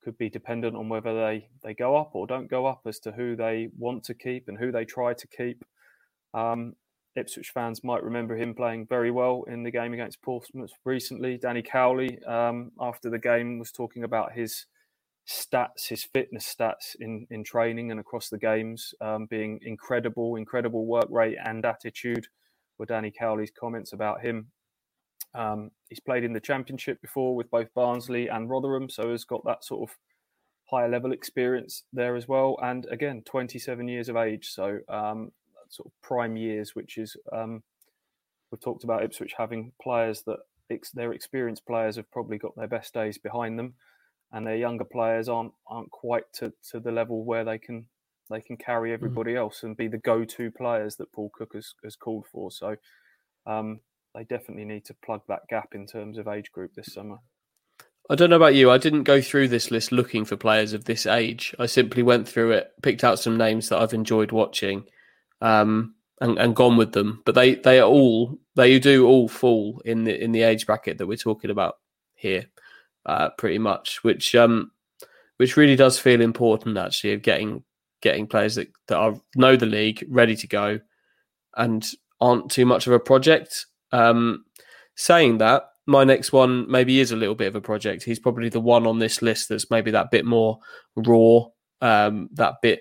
could 0.04 0.16
be 0.18 0.28
dependent 0.28 0.76
on 0.76 0.88
whether 0.88 1.14
they, 1.14 1.48
they 1.64 1.74
go 1.74 1.96
up 1.96 2.10
or 2.14 2.26
don't 2.26 2.48
go 2.48 2.66
up 2.66 2.82
as 2.86 3.00
to 3.00 3.12
who 3.12 3.34
they 3.34 3.68
want 3.76 4.04
to 4.04 4.14
keep 4.14 4.46
and 4.46 4.56
who 4.56 4.70
they 4.70 4.84
try 4.84 5.12
to 5.14 5.26
keep. 5.26 5.64
Um, 6.32 6.74
Ipswich 7.16 7.50
fans 7.50 7.82
might 7.82 8.04
remember 8.04 8.36
him 8.36 8.54
playing 8.54 8.86
very 8.86 9.10
well 9.10 9.44
in 9.48 9.62
the 9.62 9.70
game 9.70 9.94
against 9.94 10.22
Portsmouth 10.22 10.70
recently. 10.84 11.38
Danny 11.38 11.62
Cowley, 11.62 12.22
um, 12.24 12.72
after 12.78 13.10
the 13.10 13.18
game, 13.18 13.58
was 13.58 13.72
talking 13.72 14.04
about 14.04 14.32
his 14.32 14.66
stats, 15.26 15.88
his 15.88 16.04
fitness 16.04 16.54
stats 16.54 16.94
in, 17.00 17.26
in 17.30 17.42
training 17.42 17.90
and 17.90 17.98
across 17.98 18.28
the 18.28 18.38
games 18.38 18.94
um, 19.00 19.26
being 19.26 19.58
incredible, 19.62 20.36
incredible 20.36 20.86
work 20.86 21.08
rate 21.10 21.38
and 21.44 21.64
attitude 21.64 22.28
were 22.78 22.86
Danny 22.86 23.10
Cowley's 23.10 23.50
comments 23.50 23.92
about 23.92 24.20
him. 24.20 24.52
Um, 25.34 25.70
he's 25.88 26.00
played 26.00 26.24
in 26.24 26.32
the 26.32 26.40
Championship 26.40 27.00
before 27.02 27.34
with 27.36 27.50
both 27.50 27.72
Barnsley 27.74 28.28
and 28.28 28.48
Rotherham, 28.48 28.88
so 28.88 29.10
has 29.10 29.24
got 29.24 29.44
that 29.44 29.64
sort 29.64 29.90
of 29.90 29.96
higher 30.70 30.88
level 30.88 31.12
experience 31.12 31.84
there 31.92 32.16
as 32.16 32.26
well. 32.26 32.56
And 32.62 32.86
again, 32.90 33.22
27 33.24 33.88
years 33.88 34.08
of 34.08 34.16
age, 34.16 34.48
so 34.48 34.78
um, 34.88 35.32
sort 35.68 35.86
of 35.86 35.92
prime 36.02 36.36
years, 36.36 36.74
which 36.74 36.98
is 36.98 37.16
um, 37.32 37.62
we've 38.50 38.60
talked 38.60 38.84
about 38.84 39.02
Ipswich 39.02 39.34
having 39.36 39.72
players 39.82 40.22
that 40.26 40.38
ex- 40.70 40.90
their 40.90 41.12
experienced 41.12 41.66
players 41.66 41.96
have 41.96 42.10
probably 42.10 42.38
got 42.38 42.56
their 42.56 42.68
best 42.68 42.94
days 42.94 43.18
behind 43.18 43.58
them, 43.58 43.74
and 44.32 44.46
their 44.46 44.56
younger 44.56 44.84
players 44.84 45.28
aren't 45.28 45.52
aren't 45.66 45.90
quite 45.90 46.24
to, 46.34 46.52
to 46.70 46.80
the 46.80 46.92
level 46.92 47.24
where 47.24 47.44
they 47.44 47.58
can 47.58 47.86
they 48.30 48.40
can 48.40 48.56
carry 48.56 48.90
mm. 48.90 48.94
everybody 48.94 49.32
mm. 49.32 49.38
else 49.38 49.62
and 49.62 49.76
be 49.76 49.88
the 49.88 49.98
go-to 49.98 50.50
players 50.50 50.96
that 50.96 51.12
Paul 51.12 51.30
Cook 51.32 51.52
has, 51.54 51.74
has 51.84 51.96
called 51.96 52.26
for. 52.32 52.50
So 52.50 52.76
um, 53.46 53.80
they 54.16 54.24
definitely 54.24 54.64
need 54.64 54.84
to 54.86 54.94
plug 54.94 55.20
that 55.28 55.46
gap 55.48 55.74
in 55.74 55.86
terms 55.86 56.16
of 56.16 56.26
age 56.26 56.50
group 56.50 56.74
this 56.74 56.92
summer. 56.92 57.18
I 58.08 58.14
don't 58.14 58.30
know 58.30 58.36
about 58.36 58.54
you. 58.54 58.70
I 58.70 58.78
didn't 58.78 59.02
go 59.02 59.20
through 59.20 59.48
this 59.48 59.70
list 59.70 59.92
looking 59.92 60.24
for 60.24 60.36
players 60.36 60.72
of 60.72 60.84
this 60.84 61.06
age. 61.06 61.54
I 61.58 61.66
simply 61.66 62.02
went 62.02 62.26
through 62.26 62.52
it, 62.52 62.72
picked 62.82 63.04
out 63.04 63.18
some 63.18 63.36
names 63.36 63.68
that 63.68 63.78
I've 63.78 63.92
enjoyed 63.92 64.32
watching, 64.32 64.84
um, 65.40 65.94
and, 66.20 66.38
and 66.38 66.56
gone 66.56 66.76
with 66.76 66.92
them. 66.92 67.22
But 67.26 67.34
they 67.34 67.56
they 67.56 67.80
are 67.80 67.88
all 67.88 68.38
they 68.54 68.78
do 68.78 69.06
all 69.06 69.28
fall 69.28 69.82
in 69.84 70.04
the 70.04 70.22
in 70.22 70.32
the 70.32 70.42
age 70.42 70.66
bracket 70.66 70.98
that 70.98 71.06
we're 71.06 71.16
talking 71.16 71.50
about 71.50 71.78
here, 72.14 72.46
uh, 73.04 73.30
pretty 73.30 73.58
much. 73.58 74.02
Which 74.02 74.34
um 74.34 74.70
which 75.36 75.56
really 75.56 75.76
does 75.76 75.98
feel 75.98 76.20
important 76.20 76.78
actually 76.78 77.12
of 77.12 77.22
getting 77.22 77.64
getting 78.00 78.26
players 78.26 78.54
that 78.54 78.68
that 78.86 78.96
are 78.96 79.20
know 79.34 79.56
the 79.56 79.66
league, 79.66 80.06
ready 80.08 80.36
to 80.36 80.46
go, 80.46 80.80
and 81.56 81.86
aren't 82.20 82.50
too 82.50 82.64
much 82.64 82.86
of 82.86 82.92
a 82.92 83.00
project. 83.00 83.66
Um, 83.92 84.44
saying 84.94 85.38
that, 85.38 85.64
my 85.86 86.04
next 86.04 86.32
one 86.32 86.70
maybe 86.70 87.00
is 87.00 87.12
a 87.12 87.16
little 87.16 87.34
bit 87.34 87.48
of 87.48 87.54
a 87.54 87.60
project. 87.60 88.02
He's 88.02 88.18
probably 88.18 88.48
the 88.48 88.60
one 88.60 88.86
on 88.86 88.98
this 88.98 89.22
list 89.22 89.48
that's 89.48 89.70
maybe 89.70 89.90
that 89.92 90.10
bit 90.10 90.24
more 90.24 90.58
raw, 90.96 91.42
um, 91.80 92.28
that 92.32 92.54
bit 92.62 92.80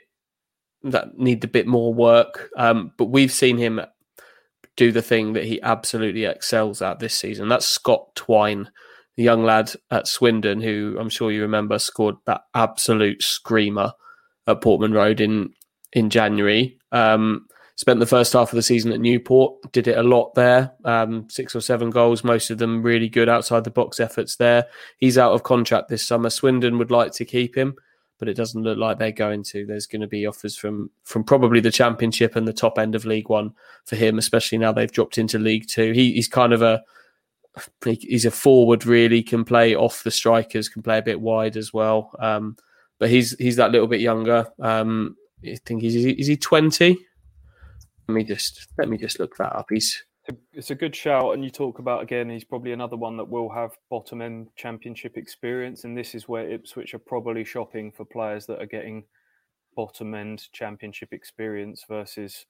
that 0.83 1.17
need 1.17 1.43
a 1.43 1.47
bit 1.47 1.67
more 1.67 1.93
work. 1.93 2.49
Um, 2.57 2.91
but 2.97 3.05
we've 3.05 3.31
seen 3.31 3.57
him 3.57 3.81
do 4.75 4.91
the 4.91 5.01
thing 5.01 5.33
that 5.33 5.45
he 5.45 5.61
absolutely 5.61 6.25
excels 6.25 6.81
at 6.81 6.99
this 6.99 7.15
season. 7.15 7.47
That's 7.47 7.67
Scott 7.67 8.15
Twine, 8.15 8.69
the 9.15 9.23
young 9.23 9.43
lad 9.43 9.71
at 9.91 10.07
Swindon, 10.07 10.61
who 10.61 10.97
I'm 10.99 11.09
sure 11.09 11.31
you 11.31 11.41
remember 11.41 11.79
scored 11.79 12.15
that 12.25 12.41
absolute 12.53 13.23
screamer 13.23 13.93
at 14.47 14.61
Portman 14.61 14.93
Road 14.93 15.21
in 15.21 15.53
in 15.93 16.09
January. 16.09 16.77
Um, 16.91 17.47
spent 17.75 17.99
the 17.99 18.05
first 18.05 18.33
half 18.33 18.51
of 18.51 18.55
the 18.55 18.61
season 18.61 18.91
at 18.91 19.01
Newport, 19.01 19.71
did 19.71 19.87
it 19.87 19.97
a 19.97 20.03
lot 20.03 20.33
there, 20.33 20.71
um, 20.85 21.27
six 21.29 21.55
or 21.55 21.61
seven 21.61 21.89
goals, 21.89 22.23
most 22.23 22.49
of 22.49 22.57
them 22.57 22.81
really 22.81 23.09
good 23.09 23.29
outside 23.29 23.63
the 23.63 23.71
box 23.71 23.99
efforts 23.99 24.37
there. 24.37 24.65
He's 24.97 25.17
out 25.17 25.33
of 25.33 25.43
contract 25.43 25.89
this 25.89 26.05
summer. 26.05 26.29
Swindon 26.29 26.77
would 26.77 26.91
like 26.91 27.11
to 27.13 27.25
keep 27.25 27.55
him 27.55 27.75
but 28.17 28.29
it 28.29 28.35
doesn't 28.35 28.63
look 28.63 28.77
like 28.77 28.97
they're 28.97 29.11
going 29.11 29.43
to. 29.43 29.65
There's 29.65 29.87
going 29.87 30.01
to 30.01 30.07
be 30.07 30.25
offers 30.25 30.55
from 30.55 30.89
from 31.03 31.23
probably 31.23 31.59
the 31.59 31.71
Championship 31.71 32.35
and 32.35 32.47
the 32.47 32.53
top 32.53 32.79
end 32.79 32.95
of 32.95 33.05
League 33.05 33.29
One 33.29 33.53
for 33.85 33.95
him, 33.95 34.17
especially 34.17 34.57
now 34.57 34.71
they've 34.71 34.91
dropped 34.91 35.17
into 35.17 35.37
League 35.39 35.67
Two. 35.67 35.91
He, 35.91 36.13
he's 36.13 36.27
kind 36.27 36.53
of 36.53 36.61
a 36.61 36.81
he's 37.83 38.25
a 38.25 38.31
forward, 38.31 38.85
really 38.85 39.23
can 39.23 39.43
play 39.43 39.75
off 39.75 40.03
the 40.03 40.11
strikers, 40.11 40.69
can 40.69 40.81
play 40.81 40.97
a 40.97 41.03
bit 41.03 41.19
wide 41.19 41.57
as 41.57 41.73
well. 41.73 42.11
Um, 42.19 42.57
but 42.99 43.09
he's 43.09 43.37
he's 43.37 43.57
that 43.57 43.71
little 43.71 43.87
bit 43.87 44.01
younger. 44.01 44.47
Um, 44.59 45.17
I 45.45 45.57
think 45.65 45.81
he's 45.81 45.95
is 45.95 46.27
he 46.27 46.37
twenty? 46.37 46.97
Let 48.07 48.15
me 48.15 48.23
just 48.23 48.67
let 48.77 48.89
me 48.89 48.97
just 48.97 49.19
look 49.19 49.35
that 49.37 49.55
up. 49.55 49.67
He's 49.69 50.03
it's 50.53 50.71
a 50.71 50.75
good 50.75 50.95
shout, 50.95 51.33
and 51.33 51.43
you 51.43 51.51
talk 51.51 51.79
about 51.79 52.01
again. 52.01 52.29
He's 52.29 52.43
probably 52.43 52.71
another 52.71 52.97
one 52.97 53.17
that 53.17 53.29
will 53.29 53.49
have 53.49 53.77
bottom 53.89 54.21
end 54.21 54.47
championship 54.55 55.17
experience, 55.17 55.83
and 55.83 55.97
this 55.97 56.15
is 56.15 56.27
where 56.27 56.49
Ipswich 56.49 56.93
are 56.93 56.99
probably 56.99 57.43
shopping 57.43 57.91
for 57.91 58.05
players 58.05 58.45
that 58.47 58.59
are 58.59 58.65
getting 58.65 59.05
bottom 59.75 60.15
end 60.15 60.43
championship 60.51 61.09
experience 61.11 61.83
versus 61.87 62.45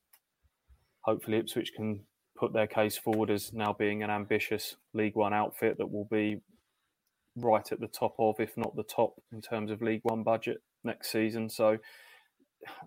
hopefully 1.02 1.38
Ipswich 1.38 1.74
can 1.76 2.06
put 2.38 2.54
their 2.54 2.68
case 2.68 2.98
forward 2.98 3.30
as 3.30 3.54
now 3.54 3.74
being 3.74 4.04
an 4.04 4.10
ambitious 4.10 4.76
League 4.94 5.16
One 5.16 5.34
outfit 5.34 5.78
that 5.78 5.92
will 5.92 6.08
be 6.10 6.42
right 7.36 7.70
at 7.72 7.80
the 7.80 7.88
top 7.88 8.16
of, 8.20 8.40
if 8.40 8.56
not 8.58 8.76
the 8.76 8.84
top, 8.84 9.16
in 9.32 9.42
terms 9.42 9.72
of 9.72 9.82
League 9.82 10.02
One 10.04 10.24
budget 10.24 10.62
next 10.84 11.12
season. 11.12 11.50
So 11.50 11.78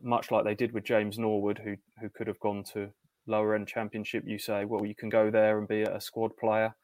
much 0.03 0.31
like 0.31 0.45
they 0.45 0.55
did 0.55 0.73
with 0.73 0.85
James 0.85 1.19
Norwood, 1.19 1.61
who 1.63 1.77
who 2.01 2.09
could 2.11 2.27
have 2.27 2.41
gone 2.41 2.65
to 2.73 2.91
lower 3.27 3.55
end 3.55 3.69
championship, 3.69 4.25
you 4.27 4.39
say, 4.39 4.65
well, 4.65 4.87
you 4.87 4.95
can 4.95 5.09
go 5.09 5.31
there 5.31 5.59
and 5.59 5.69
be 5.69 5.83
a 5.83 6.01
squad 6.01 6.37
player, 6.37 6.75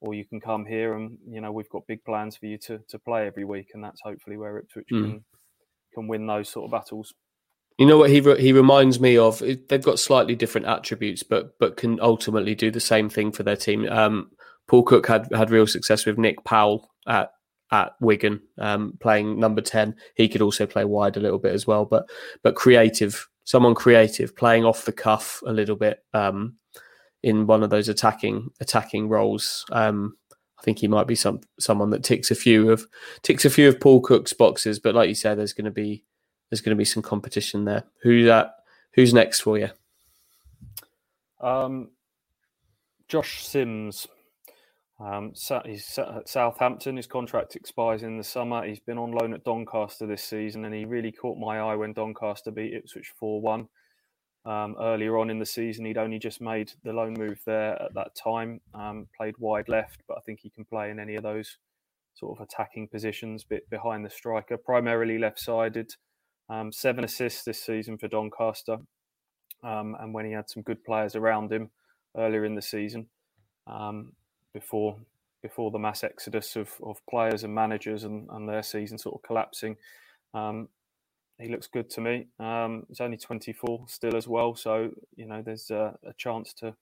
or 0.00 0.14
you 0.14 0.24
can 0.24 0.40
come 0.40 0.64
here 0.64 0.94
and 0.94 1.18
you 1.28 1.40
know 1.40 1.52
we've 1.52 1.68
got 1.68 1.86
big 1.86 2.04
plans 2.04 2.36
for 2.36 2.46
you 2.46 2.58
to 2.58 2.80
to 2.88 2.98
play 2.98 3.26
every 3.26 3.44
week, 3.44 3.68
and 3.74 3.82
that's 3.82 4.00
hopefully 4.02 4.36
where 4.36 4.58
Ipswich 4.58 4.88
mm. 4.92 5.02
can 5.02 5.24
can 5.94 6.08
win 6.08 6.26
those 6.26 6.48
sort 6.48 6.66
of 6.66 6.70
battles. 6.70 7.14
You 7.78 7.86
know 7.86 7.98
what 7.98 8.10
he 8.10 8.20
re- 8.20 8.40
he 8.40 8.52
reminds 8.52 9.00
me 9.00 9.16
of? 9.16 9.38
They've 9.40 9.82
got 9.82 9.98
slightly 9.98 10.34
different 10.34 10.66
attributes, 10.66 11.22
but 11.22 11.58
but 11.58 11.76
can 11.76 12.00
ultimately 12.00 12.54
do 12.54 12.70
the 12.70 12.80
same 12.80 13.08
thing 13.08 13.32
for 13.32 13.42
their 13.42 13.56
team. 13.56 13.88
Um, 13.88 14.30
Paul 14.68 14.82
Cook 14.82 15.06
had 15.06 15.28
had 15.32 15.50
real 15.50 15.66
success 15.66 16.06
with 16.06 16.18
Nick 16.18 16.44
Powell 16.44 16.90
at 17.06 17.30
at 17.72 17.94
Wigan, 18.00 18.40
um, 18.58 18.96
playing 19.00 19.40
number 19.40 19.60
ten. 19.60 19.96
He 20.14 20.28
could 20.28 20.42
also 20.42 20.66
play 20.66 20.84
wide 20.84 21.16
a 21.16 21.20
little 21.20 21.38
bit 21.38 21.52
as 21.52 21.66
well, 21.66 21.84
but 21.84 22.08
but 22.42 22.54
creative 22.54 23.26
someone 23.44 23.74
creative, 23.74 24.36
playing 24.36 24.64
off 24.64 24.84
the 24.84 24.92
cuff 24.92 25.42
a 25.46 25.52
little 25.52 25.76
bit 25.76 26.04
um, 26.14 26.56
in 27.22 27.46
one 27.46 27.62
of 27.62 27.70
those 27.70 27.88
attacking 27.88 28.50
attacking 28.60 29.08
roles. 29.08 29.64
Um, 29.72 30.16
I 30.58 30.62
think 30.62 30.78
he 30.78 30.88
might 30.88 31.06
be 31.06 31.16
some 31.16 31.40
someone 31.58 31.90
that 31.90 32.04
ticks 32.04 32.30
a 32.30 32.36
few 32.36 32.70
of 32.70 32.86
ticks 33.22 33.44
a 33.44 33.50
few 33.50 33.68
of 33.68 33.80
Paul 33.80 34.00
Cook's 34.00 34.32
boxes. 34.32 34.78
But 34.78 34.94
like 34.94 35.08
you 35.08 35.14
said, 35.14 35.38
there's 35.38 35.52
going 35.52 35.64
to 35.64 35.70
be 35.70 36.04
there's 36.50 36.60
going 36.60 36.76
to 36.76 36.80
be 36.80 36.84
some 36.84 37.02
competition 37.02 37.64
there. 37.64 37.84
Who's 38.02 38.26
that? 38.26 38.56
Who's 38.94 39.14
next 39.14 39.40
for 39.40 39.58
you? 39.58 39.70
Um, 41.40 41.90
Josh 43.08 43.44
Sims. 43.44 44.06
Um, 45.02 45.32
he's 45.64 45.98
at 45.98 46.28
Southampton. 46.28 46.96
His 46.96 47.06
contract 47.06 47.56
expires 47.56 48.02
in 48.02 48.18
the 48.18 48.24
summer. 48.24 48.64
He's 48.64 48.78
been 48.78 48.98
on 48.98 49.10
loan 49.10 49.34
at 49.34 49.42
Doncaster 49.42 50.06
this 50.06 50.22
season, 50.22 50.64
and 50.64 50.74
he 50.74 50.84
really 50.84 51.10
caught 51.10 51.38
my 51.38 51.58
eye 51.58 51.74
when 51.74 51.92
Doncaster 51.92 52.52
beat 52.52 52.74
Ipswich 52.74 53.12
4 53.18 53.40
1. 53.40 53.68
Um, 54.44 54.76
earlier 54.80 55.18
on 55.18 55.30
in 55.30 55.38
the 55.38 55.46
season, 55.46 55.84
he'd 55.84 55.98
only 55.98 56.18
just 56.18 56.40
made 56.40 56.72
the 56.84 56.92
loan 56.92 57.14
move 57.14 57.40
there 57.46 57.80
at 57.80 57.94
that 57.94 58.14
time, 58.14 58.60
um, 58.74 59.08
played 59.16 59.34
wide 59.38 59.68
left, 59.68 60.02
but 60.08 60.18
I 60.18 60.20
think 60.20 60.40
he 60.40 60.50
can 60.50 60.64
play 60.64 60.90
in 60.90 60.98
any 60.98 61.14
of 61.14 61.22
those 61.22 61.58
sort 62.14 62.38
of 62.38 62.44
attacking 62.44 62.88
positions, 62.88 63.44
bit 63.44 63.70
behind 63.70 64.04
the 64.04 64.10
striker, 64.10 64.56
primarily 64.56 65.18
left 65.18 65.38
sided. 65.38 65.94
Um, 66.48 66.72
seven 66.72 67.04
assists 67.04 67.44
this 67.44 67.64
season 67.64 67.98
for 67.98 68.08
Doncaster, 68.08 68.78
um, 69.62 69.96
and 70.00 70.12
when 70.12 70.26
he 70.26 70.32
had 70.32 70.50
some 70.50 70.62
good 70.62 70.84
players 70.84 71.14
around 71.14 71.52
him 71.52 71.70
earlier 72.16 72.44
in 72.44 72.56
the 72.56 72.62
season. 72.62 73.06
Um, 73.68 74.12
before 74.52 74.96
before 75.42 75.72
the 75.72 75.78
mass 75.78 76.04
exodus 76.04 76.54
of, 76.54 76.70
of 76.84 77.04
players 77.10 77.42
and 77.42 77.52
managers 77.52 78.04
and, 78.04 78.28
and 78.30 78.48
their 78.48 78.62
season 78.62 78.96
sort 78.96 79.16
of 79.16 79.22
collapsing. 79.22 79.76
Um, 80.34 80.68
he 81.38 81.48
looks 81.48 81.66
good 81.66 81.90
to 81.90 82.00
me. 82.00 82.28
Um, 82.38 82.84
he's 82.88 83.00
only 83.00 83.16
24 83.16 83.86
still 83.88 84.16
as 84.16 84.28
well, 84.28 84.54
so 84.54 84.90
you 85.16 85.26
know 85.26 85.42
there's 85.42 85.70
a, 85.70 85.94
a 86.06 86.12
chance 86.16 86.52
to 86.54 86.74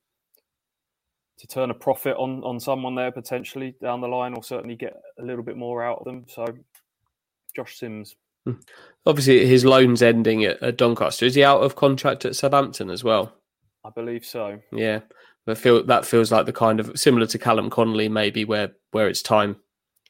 to 1.39 1.47
turn 1.47 1.71
a 1.71 1.75
profit 1.75 2.17
on 2.19 2.45
on 2.45 2.61
someone 2.61 2.95
there 2.95 3.11
potentially 3.11 3.75
down 3.81 4.01
the 4.01 4.09
line, 4.09 4.35
or 4.35 4.43
certainly 4.43 4.77
get 4.77 5.01
a 5.19 5.25
little 5.25 5.43
bit 5.43 5.57
more 5.57 5.83
out 5.83 5.99
of 6.01 6.05
them. 6.05 6.27
So, 6.29 6.45
Josh 7.57 7.79
Sims. 7.79 8.17
Hmm. 8.47 8.61
Obviously, 9.07 9.47
his 9.47 9.65
loan's 9.65 10.03
ending 10.03 10.45
at, 10.45 10.63
at 10.63 10.77
Doncaster. 10.77 11.27
Is 11.27 11.35
he 11.35 11.45
out 11.45 11.63
of 11.63 11.77
contract 11.77 12.25
at 12.25 12.37
Southampton 12.37 12.91
as 12.91 13.03
well? 13.03 13.33
I 13.85 13.91
believe 13.91 14.25
so. 14.25 14.61
Yeah, 14.73 15.01
but 15.51 15.59
feel 15.59 15.83
that 15.83 16.07
feels 16.07 16.31
like 16.31 16.47
the 16.47 16.53
kind 16.53 16.79
of 16.79 16.97
similar 16.97 17.27
to 17.27 17.39
Callum 17.39 17.71
Connolly, 17.71 18.09
maybe 18.09 18.45
where 18.45 18.71
where 18.93 19.09
it's 19.09 19.21
time 19.21 19.57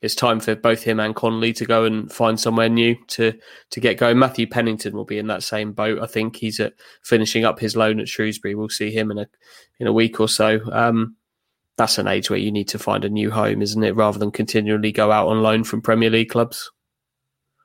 it's 0.03 0.15
time 0.15 0.39
for 0.39 0.55
both 0.55 0.83
him 0.83 1.01
and 1.01 1.17
Connolly 1.17 1.55
to 1.55 1.65
go 1.65 1.87
and 1.87 2.13
find 2.13 2.39
somewhere 2.39 2.69
new 2.69 2.95
to 3.09 3.33
to 3.71 3.81
get 3.81 3.97
going. 3.97 4.19
Matthew 4.19 4.47
Pennington 4.47 4.95
will 4.95 5.07
be 5.07 5.17
in 5.17 5.29
that 5.29 5.43
same 5.43 5.73
boat. 5.73 5.99
I 6.03 6.07
think 6.07 6.37
he's 6.37 6.61
at 6.61 6.75
finishing 7.03 7.47
up 7.47 7.59
his 7.59 7.75
loan 7.75 8.01
at 8.01 8.09
Shrewsbury. 8.09 8.55
We'll 8.55 8.69
see 8.69 8.91
him 8.91 9.11
in 9.11 9.17
a 9.17 9.27
in 9.79 9.87
a 9.87 9.95
week 9.95 10.21
or 10.21 10.29
so. 10.29 10.61
Um, 10.73 11.17
that's 11.79 11.97
an 11.97 12.07
age 12.07 12.29
where 12.29 12.39
you 12.39 12.53
need 12.53 12.69
to 12.69 12.79
find 12.79 13.07
a 13.07 13.09
new 13.09 13.31
home, 13.31 13.63
isn't 13.63 13.83
it? 13.83 13.97
Rather 13.97 14.19
than 14.19 14.31
continually 14.31 14.93
go 14.93 15.11
out 15.11 15.29
on 15.29 15.43
loan 15.43 15.65
from 15.65 15.81
Premier 15.81 16.11
League 16.11 16.29
clubs. 16.29 16.71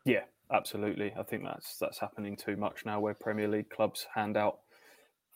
Yeah, 0.05 0.23
absolutely. 0.49 1.13
I 1.19 1.23
think 1.23 1.43
that's 1.43 1.77
that's 1.77 1.99
happening 1.99 2.37
too 2.37 2.55
much 2.55 2.85
now, 2.85 3.01
where 3.01 3.15
Premier 3.15 3.49
League 3.49 3.69
clubs 3.69 4.07
hand 4.15 4.37
out 4.37 4.59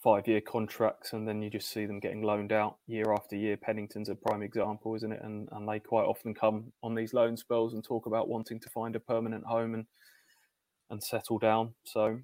five 0.01 0.27
year 0.27 0.41
contracts 0.41 1.11
and 1.13 1.27
then 1.27 1.41
you 1.41 1.49
just 1.49 1.71
see 1.71 1.85
them 1.85 1.99
getting 1.99 2.21
loaned 2.21 2.51
out 2.51 2.77
year 2.87 3.13
after 3.13 3.35
year. 3.35 3.57
Pennington's 3.57 4.09
a 4.09 4.15
prime 4.15 4.41
example, 4.41 4.95
isn't 4.95 5.11
it? 5.11 5.21
And 5.23 5.49
and 5.51 5.67
they 5.67 5.79
quite 5.79 6.05
often 6.05 6.33
come 6.33 6.71
on 6.81 6.95
these 6.95 7.13
loan 7.13 7.35
spells 7.35 7.73
and 7.73 7.83
talk 7.83 8.05
about 8.05 8.29
wanting 8.29 8.59
to 8.61 8.69
find 8.69 8.95
a 8.95 8.99
permanent 8.99 9.45
home 9.45 9.73
and 9.73 9.85
and 10.89 11.03
settle 11.03 11.37
down. 11.37 11.73
So 11.83 12.19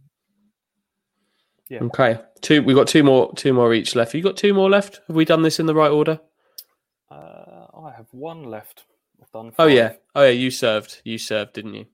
yeah. 1.69 1.79
Okay. 1.83 2.19
Two 2.41 2.63
we've 2.63 2.75
got 2.75 2.87
two 2.87 3.03
more 3.03 3.33
two 3.35 3.53
more 3.53 3.73
each 3.73 3.95
left. 3.95 4.13
You 4.13 4.21
got 4.21 4.37
two 4.37 4.53
more 4.53 4.69
left? 4.69 5.01
Have 5.07 5.15
we 5.15 5.25
done 5.25 5.41
this 5.41 5.59
in 5.59 5.65
the 5.65 5.75
right 5.75 5.91
order? 5.91 6.19
Uh, 7.11 7.67
I 7.77 7.91
have 7.95 8.07
one 8.11 8.43
left. 8.43 8.85
I've 9.21 9.31
done 9.31 9.51
five. 9.51 9.55
Oh 9.59 9.67
yeah. 9.67 9.93
Oh 10.15 10.23
yeah, 10.23 10.29
you 10.29 10.49
served. 10.49 11.01
You 11.03 11.17
served, 11.17 11.53
didn't 11.53 11.73
you? 11.73 11.85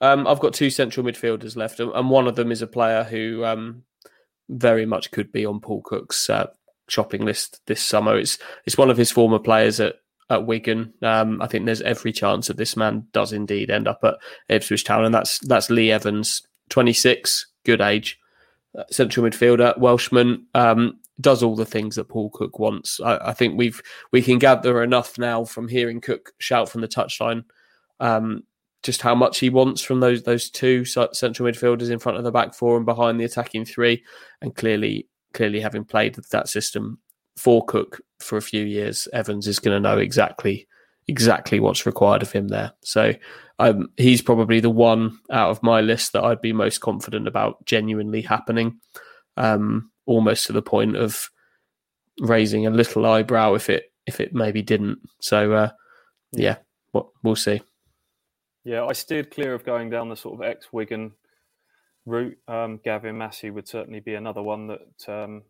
Um, 0.00 0.26
I've 0.26 0.40
got 0.40 0.52
two 0.52 0.68
central 0.68 1.06
midfielders 1.06 1.54
left, 1.54 1.78
and 1.78 2.10
one 2.10 2.26
of 2.26 2.34
them 2.34 2.50
is 2.50 2.60
a 2.60 2.66
player 2.66 3.04
who 3.04 3.44
um, 3.44 3.84
very 4.52 4.86
much 4.86 5.10
could 5.10 5.32
be 5.32 5.44
on 5.46 5.60
Paul 5.60 5.82
Cook's 5.82 6.28
uh, 6.30 6.48
shopping 6.88 7.24
list 7.24 7.60
this 7.66 7.84
summer. 7.84 8.16
It's 8.16 8.38
it's 8.66 8.78
one 8.78 8.90
of 8.90 8.96
his 8.96 9.10
former 9.10 9.38
players 9.38 9.80
at 9.80 9.96
at 10.30 10.46
Wigan. 10.46 10.94
Um, 11.02 11.42
I 11.42 11.46
think 11.46 11.66
there's 11.66 11.82
every 11.82 12.12
chance 12.12 12.48
that 12.48 12.56
this 12.56 12.76
man 12.76 13.06
does 13.12 13.32
indeed 13.32 13.70
end 13.70 13.88
up 13.88 14.00
at 14.04 14.16
Ipswich 14.48 14.84
Town, 14.84 15.04
and 15.04 15.14
that's 15.14 15.38
that's 15.40 15.70
Lee 15.70 15.90
Evans, 15.90 16.42
26, 16.70 17.46
good 17.64 17.80
age, 17.80 18.18
uh, 18.78 18.84
central 18.90 19.26
midfielder, 19.26 19.76
Welshman. 19.78 20.46
Um, 20.54 20.98
does 21.20 21.42
all 21.42 21.54
the 21.54 21.66
things 21.66 21.96
that 21.96 22.08
Paul 22.08 22.30
Cook 22.30 22.58
wants. 22.58 22.98
I, 23.00 23.18
I, 23.18 23.32
think 23.32 23.56
we've 23.56 23.82
we 24.10 24.22
can 24.22 24.38
gather 24.38 24.82
enough 24.82 25.18
now 25.18 25.44
from 25.44 25.68
hearing 25.68 26.00
Cook 26.00 26.32
shout 26.38 26.68
from 26.68 26.80
the 26.80 26.88
touchline 26.88 27.44
um, 28.00 28.44
just 28.82 29.02
how 29.02 29.14
much 29.14 29.38
he 29.38 29.50
wants 29.50 29.80
from 29.82 30.00
those 30.00 30.22
those 30.24 30.50
two 30.50 30.84
central 30.84 31.48
midfielders 31.48 31.90
in 31.90 31.98
front 31.98 32.18
of 32.18 32.24
the 32.24 32.32
back 32.32 32.54
four 32.54 32.76
and 32.76 32.86
behind 32.86 33.20
the 33.20 33.24
attacking 33.24 33.64
three, 33.64 34.02
and 34.40 34.54
clearly 34.54 35.08
clearly 35.32 35.60
having 35.60 35.84
played 35.84 36.16
that 36.30 36.48
system 36.48 36.98
for 37.36 37.64
Cook 37.64 38.00
for 38.18 38.36
a 38.36 38.42
few 38.42 38.64
years, 38.64 39.08
Evans 39.12 39.46
is 39.46 39.58
going 39.58 39.74
to 39.74 39.88
know 39.88 39.98
exactly 39.98 40.66
exactly 41.08 41.58
what's 41.58 41.86
required 41.86 42.22
of 42.22 42.30
him 42.32 42.48
there. 42.48 42.72
So 42.82 43.12
um, 43.58 43.88
he's 43.96 44.22
probably 44.22 44.60
the 44.60 44.70
one 44.70 45.18
out 45.30 45.50
of 45.50 45.62
my 45.62 45.80
list 45.80 46.12
that 46.12 46.24
I'd 46.24 46.40
be 46.40 46.52
most 46.52 46.80
confident 46.80 47.26
about 47.26 47.64
genuinely 47.64 48.22
happening, 48.22 48.78
um, 49.36 49.90
almost 50.06 50.46
to 50.46 50.52
the 50.52 50.62
point 50.62 50.96
of 50.96 51.28
raising 52.20 52.66
a 52.66 52.70
little 52.70 53.06
eyebrow 53.06 53.54
if 53.54 53.70
it 53.70 53.92
if 54.06 54.20
it 54.20 54.34
maybe 54.34 54.62
didn't. 54.62 54.98
So 55.20 55.52
uh, 55.52 55.70
yeah, 56.32 56.56
we'll 56.92 57.36
see. 57.36 57.62
Yeah, 58.64 58.84
I 58.84 58.92
steered 58.92 59.30
clear 59.32 59.54
of 59.54 59.64
going 59.64 59.90
down 59.90 60.08
the 60.08 60.16
sort 60.16 60.34
of 60.34 60.46
ex 60.46 60.72
Wigan 60.72 61.12
route. 62.06 62.38
Um, 62.46 62.80
Gavin 62.84 63.18
Massey 63.18 63.50
would 63.50 63.66
certainly 63.66 64.00
be 64.00 64.14
another 64.14 64.42
one 64.42 64.68
that 64.68 65.08
um, 65.08 65.42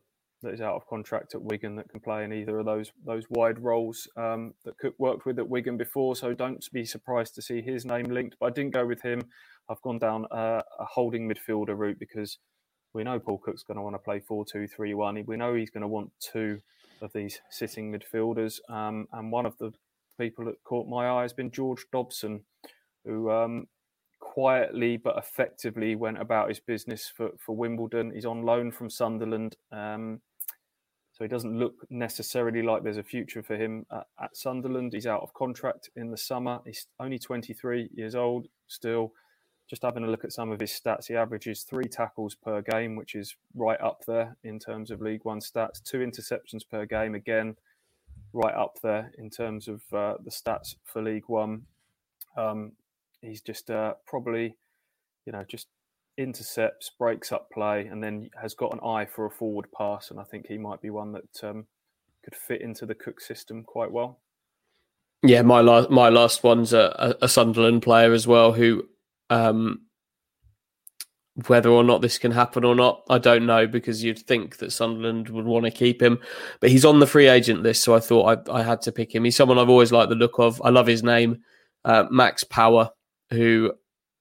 that 0.42 0.55
is 0.55 0.62
out 0.62 0.77
of 0.77 0.87
contract 0.88 1.35
at 1.35 1.42
Wigan 1.42 1.77
that 1.77 1.90
can 1.90 2.01
play 2.01 2.25
in 2.25 2.33
either 2.33 2.59
of 2.59 2.64
those 2.64 2.90
those 3.05 3.25
wide 3.29 3.59
roles 3.59 4.09
um, 4.16 4.55
that 4.64 4.79
Cook 4.79 4.94
worked 4.98 5.27
with 5.27 5.38
at 5.38 5.48
Wigan 5.48 5.77
before. 5.77 6.16
So 6.16 6.33
don't 6.33 6.64
be 6.72 6.87
surprised 6.87 7.35
to 7.35 7.42
see 7.42 7.61
his 7.61 7.85
name 7.85 8.07
linked. 8.07 8.37
But 8.40 8.46
I 8.46 8.51
didn't 8.51 8.72
go 8.72 8.87
with 8.87 9.03
him. 9.03 9.20
I've 9.68 9.83
gone 9.83 9.98
down 9.98 10.27
a, 10.31 10.62
a 10.79 10.85
holding 10.85 11.29
midfielder 11.29 11.77
route 11.77 11.98
because 11.98 12.38
we 12.94 13.05
know 13.05 13.18
Paul 13.18 13.38
Cook's 13.38 13.62
going 13.62 13.77
to 13.77 13.83
want 13.83 13.94
to 13.94 13.98
play 13.98 14.20
4 14.20 14.46
2 14.51 14.66
3 14.68 14.94
1. 14.94 15.25
We 15.27 15.37
know 15.37 15.55
he's 15.55 15.70
going 15.70 15.83
to 15.83 15.88
want 15.88 16.12
two 16.18 16.61
of 17.03 17.12
these 17.12 17.40
sitting 17.51 17.92
midfielders. 17.92 18.59
Um, 18.70 19.07
and 19.12 19.31
one 19.31 19.44
of 19.44 19.59
the 19.59 19.72
people 20.18 20.46
that 20.46 20.64
caught 20.64 20.88
my 20.88 21.11
eye 21.11 21.22
has 21.22 21.35
been 21.35 21.51
George 21.51 21.85
Dobson 21.92 22.44
who 23.04 23.30
um, 23.30 23.66
quietly 24.20 24.96
but 24.96 25.18
effectively 25.18 25.94
went 25.94 26.20
about 26.20 26.48
his 26.48 26.60
business 26.60 27.12
for, 27.14 27.30
for 27.38 27.54
Wimbledon. 27.54 28.12
He's 28.14 28.24
on 28.24 28.42
loan 28.42 28.70
from 28.70 28.88
Sunderland. 28.88 29.56
Um, 29.70 30.20
so 31.12 31.24
he 31.24 31.28
doesn't 31.28 31.58
look 31.58 31.86
necessarily 31.90 32.62
like 32.62 32.82
there's 32.82 32.96
a 32.96 33.02
future 33.02 33.42
for 33.42 33.56
him 33.56 33.84
at, 33.92 34.06
at, 34.20 34.36
Sunderland. 34.36 34.94
He's 34.94 35.06
out 35.06 35.20
of 35.20 35.34
contract 35.34 35.90
in 35.94 36.10
the 36.10 36.16
summer. 36.16 36.60
He's 36.64 36.86
only 36.98 37.18
23 37.18 37.90
years 37.92 38.14
old 38.14 38.46
still. 38.66 39.12
Just 39.68 39.82
having 39.82 40.04
a 40.04 40.08
look 40.08 40.24
at 40.24 40.32
some 40.32 40.50
of 40.50 40.60
his 40.60 40.70
stats, 40.70 41.08
he 41.08 41.14
averages 41.14 41.62
three 41.62 41.84
tackles 41.84 42.34
per 42.34 42.62
game, 42.62 42.96
which 42.96 43.14
is 43.14 43.36
right 43.54 43.80
up 43.80 44.02
there 44.06 44.36
in 44.42 44.58
terms 44.58 44.90
of 44.90 45.02
League 45.02 45.24
One 45.24 45.40
stats. 45.40 45.82
Two 45.82 45.98
interceptions 45.98 46.62
per 46.68 46.86
game, 46.86 47.14
again, 47.14 47.56
right 48.32 48.54
up 48.54 48.78
there 48.82 49.12
in 49.18 49.28
terms 49.30 49.68
of 49.68 49.82
uh, 49.92 50.14
the 50.24 50.30
stats 50.30 50.76
for 50.84 51.02
League 51.02 51.28
One. 51.28 51.62
Um, 52.36 52.72
he's 53.22 53.40
just 53.40 53.70
uh, 53.70 53.94
probably, 54.06 54.56
you 55.24 55.32
know, 55.32 55.44
just 55.48 55.68
intercepts, 56.18 56.90
breaks 56.98 57.32
up 57.32 57.50
play, 57.50 57.87
and 57.87 58.02
then 58.02 58.28
has 58.40 58.54
got 58.54 58.72
an 58.72 58.80
eye 58.85 59.06
for 59.06 59.24
a 59.24 59.30
forward 59.30 59.66
pass. 59.76 60.11
And 60.11 60.20
I 60.20 60.24
think 60.24 60.46
he 60.46 60.58
might 60.58 60.82
be 60.82 60.90
one 60.90 61.12
that 61.12 61.44
um, 61.44 61.66
could 62.24 62.35
fit 62.35 62.61
into 62.61 62.85
the 62.85 62.94
Cook 62.94 63.20
system 63.20 63.62
quite 63.62 63.90
well. 63.90 64.20
Yeah, 65.22 65.42
my 65.42 65.61
last 65.61 65.88
my 65.88 66.08
last 66.08 66.42
one's 66.42 66.72
a, 66.72 67.16
a 67.22 67.28
Sunderland 67.28 67.82
player 67.82 68.12
as 68.12 68.26
well, 68.26 68.52
who 68.52 68.88
um, 69.30 69.82
whether 71.46 71.70
or 71.70 71.82
not 71.82 72.02
this 72.02 72.18
can 72.18 72.32
happen 72.32 72.64
or 72.64 72.74
not, 72.74 73.02
I 73.08 73.18
don't 73.18 73.46
know 73.46 73.66
because 73.66 74.04
you'd 74.04 74.18
think 74.18 74.58
that 74.58 74.72
Sunderland 74.72 75.30
would 75.30 75.46
want 75.46 75.64
to 75.64 75.70
keep 75.70 76.02
him, 76.02 76.18
but 76.61 76.70
he's 76.70 76.85
on 76.85 76.98
the 76.98 77.06
free 77.06 77.28
agent 77.28 77.62
list, 77.62 77.82
so 77.82 77.94
I 77.94 78.00
thought 78.00 78.48
I, 78.48 78.58
I 78.58 78.62
had 78.62 78.82
to 78.82 78.92
pick 78.92 79.14
him. 79.14 79.24
He's 79.24 79.37
someone 79.37 79.58
I've 79.58 79.70
always 79.70 79.92
liked 79.92 80.11
the 80.11 80.14
look 80.14 80.38
of. 80.38 80.61
I 80.62 80.68
love 80.68 80.87
his 80.87 81.02
name, 81.02 81.42
uh, 81.85 82.04
Max 82.11 82.44
Power 82.44 82.90
who 83.33 83.73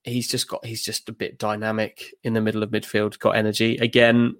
he's 0.04 0.28
just 0.28 0.48
got 0.48 0.66
he's 0.66 0.84
just 0.84 1.10
a 1.10 1.14
bit 1.14 1.38
dynamic 1.38 2.14
in 2.24 2.34
the 2.34 2.42
middle 2.42 2.64
of 2.64 2.72
midfield, 2.72 3.20
got 3.20 3.36
energy. 3.36 3.78
Again, 3.78 4.36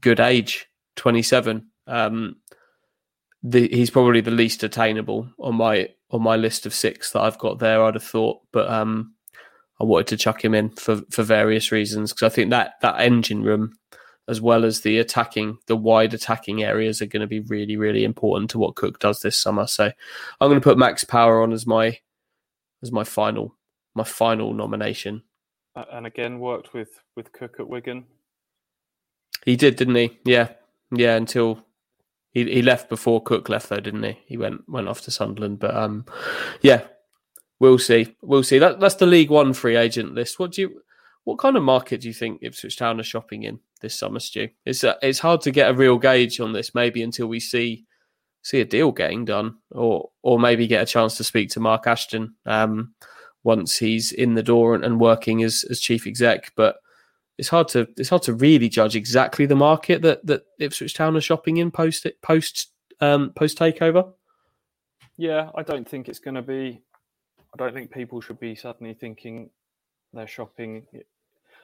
good 0.00 0.20
age, 0.20 0.68
27. 0.96 1.68
Um, 1.86 2.36
the, 3.42 3.68
he's 3.68 3.90
probably 3.90 4.20
the 4.20 4.30
least 4.30 4.62
attainable 4.62 5.28
on 5.38 5.56
my 5.56 5.88
on 6.10 6.22
my 6.22 6.36
list 6.36 6.66
of 6.66 6.74
six 6.74 7.12
that 7.12 7.22
I've 7.22 7.38
got 7.38 7.58
there. 7.58 7.82
I'd 7.82 7.94
have 7.94 8.04
thought, 8.04 8.40
but 8.52 8.70
um, 8.70 9.14
I 9.80 9.84
wanted 9.84 10.08
to 10.08 10.16
chuck 10.16 10.44
him 10.44 10.54
in 10.54 10.70
for 10.70 11.02
for 11.10 11.22
various 11.22 11.72
reasons 11.72 12.12
because 12.12 12.30
I 12.30 12.34
think 12.34 12.50
that 12.50 12.74
that 12.82 13.00
engine 13.00 13.42
room, 13.42 13.72
as 14.28 14.40
well 14.40 14.64
as 14.64 14.82
the 14.82 14.98
attacking, 14.98 15.58
the 15.66 15.76
wide 15.76 16.14
attacking 16.14 16.62
areas, 16.62 17.02
are 17.02 17.06
going 17.06 17.22
to 17.22 17.26
be 17.26 17.40
really 17.40 17.76
really 17.76 18.04
important 18.04 18.50
to 18.50 18.58
what 18.58 18.76
Cook 18.76 19.00
does 19.00 19.20
this 19.20 19.38
summer. 19.38 19.66
So 19.66 19.86
I'm 20.40 20.48
going 20.48 20.60
to 20.60 20.64
put 20.64 20.78
Max 20.78 21.02
Power 21.02 21.42
on 21.42 21.52
as 21.52 21.66
my 21.66 21.98
as 22.82 22.92
my 22.92 23.02
final 23.02 23.56
my 23.94 24.04
final 24.04 24.52
nomination. 24.52 25.22
And 25.74 26.06
again, 26.06 26.38
worked 26.38 26.74
with 26.74 27.00
with 27.16 27.32
Cook 27.32 27.56
at 27.58 27.68
Wigan. 27.68 28.04
He 29.44 29.56
did, 29.56 29.76
didn't 29.76 29.94
he? 29.94 30.18
Yeah, 30.24 30.48
yeah. 30.90 31.16
Until 31.16 31.64
he 32.30 32.44
he 32.44 32.62
left 32.62 32.88
before 32.88 33.22
Cook 33.22 33.48
left, 33.48 33.68
though, 33.68 33.80
didn't 33.80 34.02
he? 34.02 34.18
He 34.26 34.36
went 34.36 34.68
went 34.68 34.88
off 34.88 35.00
to 35.02 35.10
Sunderland, 35.10 35.58
but 35.58 35.74
um, 35.74 36.04
yeah, 36.60 36.82
we'll 37.58 37.78
see. 37.78 38.16
We'll 38.22 38.42
see. 38.42 38.58
That 38.58 38.80
that's 38.80 38.96
the 38.96 39.06
League 39.06 39.30
One 39.30 39.52
free 39.54 39.76
agent 39.76 40.14
list. 40.14 40.38
What 40.38 40.52
do 40.52 40.62
you? 40.62 40.82
What 41.24 41.38
kind 41.38 41.56
of 41.56 41.62
market 41.62 42.00
do 42.00 42.08
you 42.08 42.14
think 42.14 42.40
Ipswich 42.42 42.76
Town 42.76 42.98
are 42.98 43.04
shopping 43.04 43.44
in 43.44 43.60
this 43.80 43.94
summer, 43.94 44.20
Stu? 44.20 44.48
It's 44.66 44.84
uh, 44.84 44.96
it's 45.02 45.20
hard 45.20 45.40
to 45.42 45.50
get 45.50 45.70
a 45.70 45.74
real 45.74 45.98
gauge 45.98 46.40
on 46.40 46.52
this, 46.52 46.74
maybe 46.74 47.02
until 47.02 47.28
we 47.28 47.40
see 47.40 47.86
see 48.42 48.60
a 48.60 48.64
deal 48.64 48.92
getting 48.92 49.24
done, 49.24 49.56
or 49.70 50.10
or 50.22 50.38
maybe 50.38 50.66
get 50.66 50.82
a 50.82 50.86
chance 50.86 51.16
to 51.16 51.24
speak 51.24 51.50
to 51.50 51.60
Mark 51.60 51.86
Ashton. 51.86 52.34
Um, 52.44 52.94
once 53.44 53.78
he's 53.78 54.12
in 54.12 54.34
the 54.34 54.42
door 54.42 54.74
and, 54.74 54.84
and 54.84 55.00
working 55.00 55.42
as, 55.42 55.64
as 55.70 55.80
chief 55.80 56.06
exec. 56.06 56.52
But 56.56 56.76
it's 57.38 57.48
hard 57.48 57.68
to 57.68 57.88
it's 57.96 58.08
hard 58.08 58.22
to 58.22 58.34
really 58.34 58.68
judge 58.68 58.96
exactly 58.96 59.46
the 59.46 59.56
market 59.56 60.02
that 60.02 60.24
that 60.26 60.46
Ipswich 60.58 60.94
Town 60.94 61.16
are 61.16 61.20
shopping 61.20 61.56
in 61.56 61.70
post 61.70 62.06
post 62.22 62.70
um, 63.00 63.32
post 63.34 63.58
takeover. 63.58 64.12
Yeah, 65.16 65.50
I 65.54 65.62
don't 65.62 65.88
think 65.88 66.08
it's 66.08 66.18
going 66.18 66.34
to 66.34 66.42
be. 66.42 66.80
I 67.52 67.56
don't 67.56 67.74
think 67.74 67.90
people 67.90 68.20
should 68.20 68.40
be 68.40 68.54
suddenly 68.54 68.94
thinking 68.94 69.50
they're 70.12 70.26
shopping. 70.26 70.86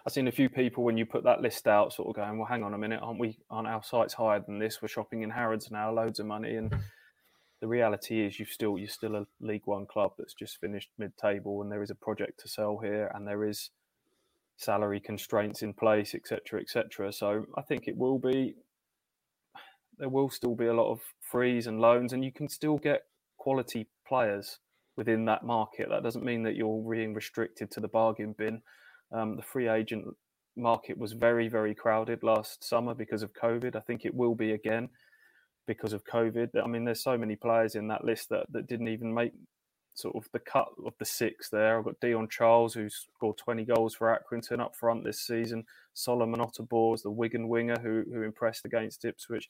I've 0.07 0.12
seen 0.12 0.29
a 0.29 0.33
few 0.33 0.49
people 0.49 0.85
when 0.85 0.97
you 0.97 1.07
put 1.07 1.24
that 1.24 1.43
list 1.43 1.66
out, 1.66 1.93
sort 1.93 2.09
of 2.09 2.16
going, 2.16 2.39
"Well, 2.39 2.47
hang 2.47 2.62
on 2.62 2.74
a 2.74 2.79
minute, 2.79 3.01
aren't 3.03 3.18
we? 3.18 3.39
Aren't 3.51 3.68
our 3.68 3.83
sites 3.83 4.14
higher 4.14 4.41
than 4.41 4.59
this? 4.59 4.83
We're 4.83 4.89
shopping 4.89 5.22
in 5.22 5.31
Harrods 5.31 5.70
now, 5.70 5.93
loads 5.93 6.18
of 6.18 6.26
money." 6.26 6.57
And 6.57 6.74
the 7.61 7.66
reality 7.66 8.24
is 8.24 8.38
you've 8.38 8.48
still 8.48 8.78
you're 8.78 8.88
still 8.88 9.16
a 9.16 9.26
League 9.40 9.66
One 9.66 9.86
club 9.86 10.12
that's 10.18 10.34
just 10.34 10.61
finished 10.61 10.90
mid-table, 10.98 11.62
and 11.62 11.70
there 11.70 11.82
is 11.82 11.90
a 11.90 11.94
project 11.94 12.40
to 12.40 12.48
sell 12.48 12.78
here, 12.78 13.11
and 13.14 13.26
there 13.26 13.44
is 13.44 13.70
salary 14.56 15.00
constraints 15.00 15.62
in 15.62 15.72
place, 15.72 16.14
etc., 16.14 16.61
etc. 16.61 17.12
So 17.12 17.46
I 17.56 17.62
think 17.62 17.86
it 17.86 17.96
will 17.96 18.18
be 18.18 18.54
there 19.98 20.09
will 20.09 20.30
still 20.30 20.54
be 20.54 20.66
a 20.66 20.74
lot 20.74 20.92
of 20.92 21.00
frees 21.20 21.66
and 21.66 21.80
loans, 21.80 22.12
and 22.12 22.24
you 22.24 22.32
can 22.32 22.48
still 22.48 22.78
get 22.78 23.02
quality 23.36 23.88
players 24.06 24.59
within 24.96 25.24
that 25.24 25.44
market. 25.44 25.88
That 25.90 26.02
doesn't 26.02 26.24
mean 26.24 26.42
that 26.44 26.56
you're 26.56 26.90
being 26.90 27.14
restricted 27.14 27.70
to 27.72 27.80
the 27.80 27.88
bargain 27.88 28.34
bin. 28.36 28.62
Um, 29.12 29.36
the 29.36 29.42
free 29.42 29.68
agent 29.68 30.04
market 30.56 30.98
was 30.98 31.12
very, 31.12 31.48
very 31.48 31.74
crowded 31.74 32.22
last 32.22 32.62
summer 32.62 32.94
because 32.94 33.22
of 33.22 33.32
COVID. 33.32 33.74
I 33.74 33.80
think 33.80 34.04
it 34.04 34.14
will 34.14 34.34
be 34.34 34.52
again 34.52 34.88
because 35.68 35.92
of 35.92 36.02
COVID. 36.04 36.48
I 36.60 36.66
mean, 36.66 36.84
there's 36.84 37.02
so 37.02 37.16
many 37.16 37.36
players 37.36 37.76
in 37.76 37.86
that 37.88 38.04
list 38.04 38.30
that, 38.30 38.46
that 38.50 38.66
didn't 38.66 38.88
even 38.88 39.14
make 39.14 39.32
sort 39.94 40.16
of 40.16 40.28
the 40.32 40.38
cut 40.38 40.68
of 40.84 40.94
the 40.98 41.04
six 41.04 41.50
there. 41.50 41.78
I've 41.78 41.84
got 41.84 42.00
Dion 42.00 42.28
Charles, 42.28 42.74
who's 42.74 43.06
scored 43.14 43.36
20 43.36 43.64
goals 43.64 43.94
for 43.94 44.16
Accrington 44.16 44.60
up 44.60 44.74
front 44.74 45.04
this 45.04 45.20
season. 45.20 45.64
Solomon 45.92 46.40
Otabor 46.40 47.00
the 47.02 47.10
Wigan 47.10 47.48
winger 47.48 47.76
who, 47.80 48.04
who 48.12 48.22
impressed 48.22 48.64
against 48.64 49.04
Ipswich. 49.04 49.48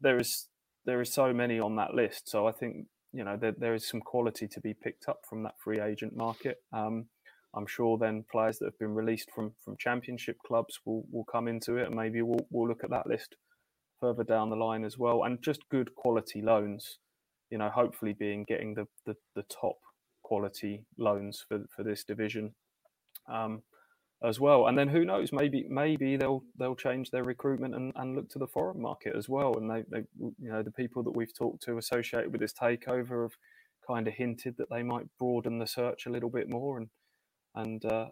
There 0.00 0.18
is 0.18 0.48
there 0.84 1.00
is 1.00 1.12
so 1.12 1.32
many 1.32 1.58
on 1.58 1.76
that 1.76 1.94
list. 1.94 2.28
So 2.28 2.46
I 2.46 2.52
think 2.52 2.86
you 3.12 3.24
know 3.24 3.36
there, 3.36 3.54
there 3.56 3.74
is 3.74 3.88
some 3.88 4.00
quality 4.00 4.46
to 4.46 4.60
be 4.60 4.74
picked 4.74 5.08
up 5.08 5.20
from 5.28 5.42
that 5.42 5.58
free 5.58 5.80
agent 5.80 6.14
market. 6.16 6.58
Um, 6.72 7.06
I'm 7.54 7.66
sure 7.66 7.98
then 7.98 8.24
players 8.30 8.58
that 8.58 8.66
have 8.66 8.78
been 8.78 8.94
released 8.94 9.30
from 9.34 9.54
from 9.64 9.76
championship 9.76 10.36
clubs 10.46 10.78
will 10.84 11.04
will 11.10 11.24
come 11.24 11.48
into 11.48 11.76
it, 11.78 11.86
and 11.86 11.96
maybe 11.96 12.22
we'll 12.22 12.46
we'll 12.50 12.68
look 12.68 12.84
at 12.84 12.90
that 12.90 13.06
list 13.06 13.36
further 14.02 14.24
down 14.24 14.50
the 14.50 14.56
line 14.56 14.84
as 14.84 14.98
well. 14.98 15.22
And 15.22 15.42
just 15.42 15.68
good 15.70 15.94
quality 15.94 16.42
loans, 16.42 16.98
you 17.50 17.58
know, 17.58 17.70
hopefully 17.70 18.12
being 18.12 18.44
getting 18.46 18.74
the 18.74 18.86
the, 19.06 19.16
the 19.36 19.44
top 19.44 19.78
quality 20.22 20.84
loans 20.98 21.44
for 21.48 21.64
for 21.74 21.82
this 21.82 22.04
division. 22.04 22.54
Um, 23.32 23.62
as 24.24 24.38
well. 24.38 24.66
And 24.66 24.78
then 24.78 24.88
who 24.88 25.04
knows? 25.04 25.32
Maybe 25.32 25.66
maybe 25.68 26.16
they'll 26.16 26.44
they'll 26.58 26.76
change 26.76 27.10
their 27.10 27.24
recruitment 27.24 27.74
and, 27.74 27.92
and 27.96 28.14
look 28.14 28.28
to 28.30 28.38
the 28.38 28.46
foreign 28.46 28.80
market 28.80 29.14
as 29.16 29.28
well. 29.28 29.56
And 29.56 29.70
they, 29.70 29.82
they 29.90 30.04
you 30.18 30.50
know 30.50 30.62
the 30.62 30.70
people 30.70 31.02
that 31.04 31.16
we've 31.16 31.36
talked 31.36 31.62
to 31.64 31.78
associated 31.78 32.30
with 32.30 32.40
this 32.40 32.52
takeover 32.52 33.22
have 33.22 33.36
kind 33.86 34.06
of 34.06 34.14
hinted 34.14 34.56
that 34.58 34.70
they 34.70 34.82
might 34.82 35.06
broaden 35.18 35.58
the 35.58 35.66
search 35.66 36.06
a 36.06 36.10
little 36.10 36.30
bit 36.30 36.48
more 36.48 36.78
and 36.78 36.88
and 37.54 37.84
uh, 37.84 38.06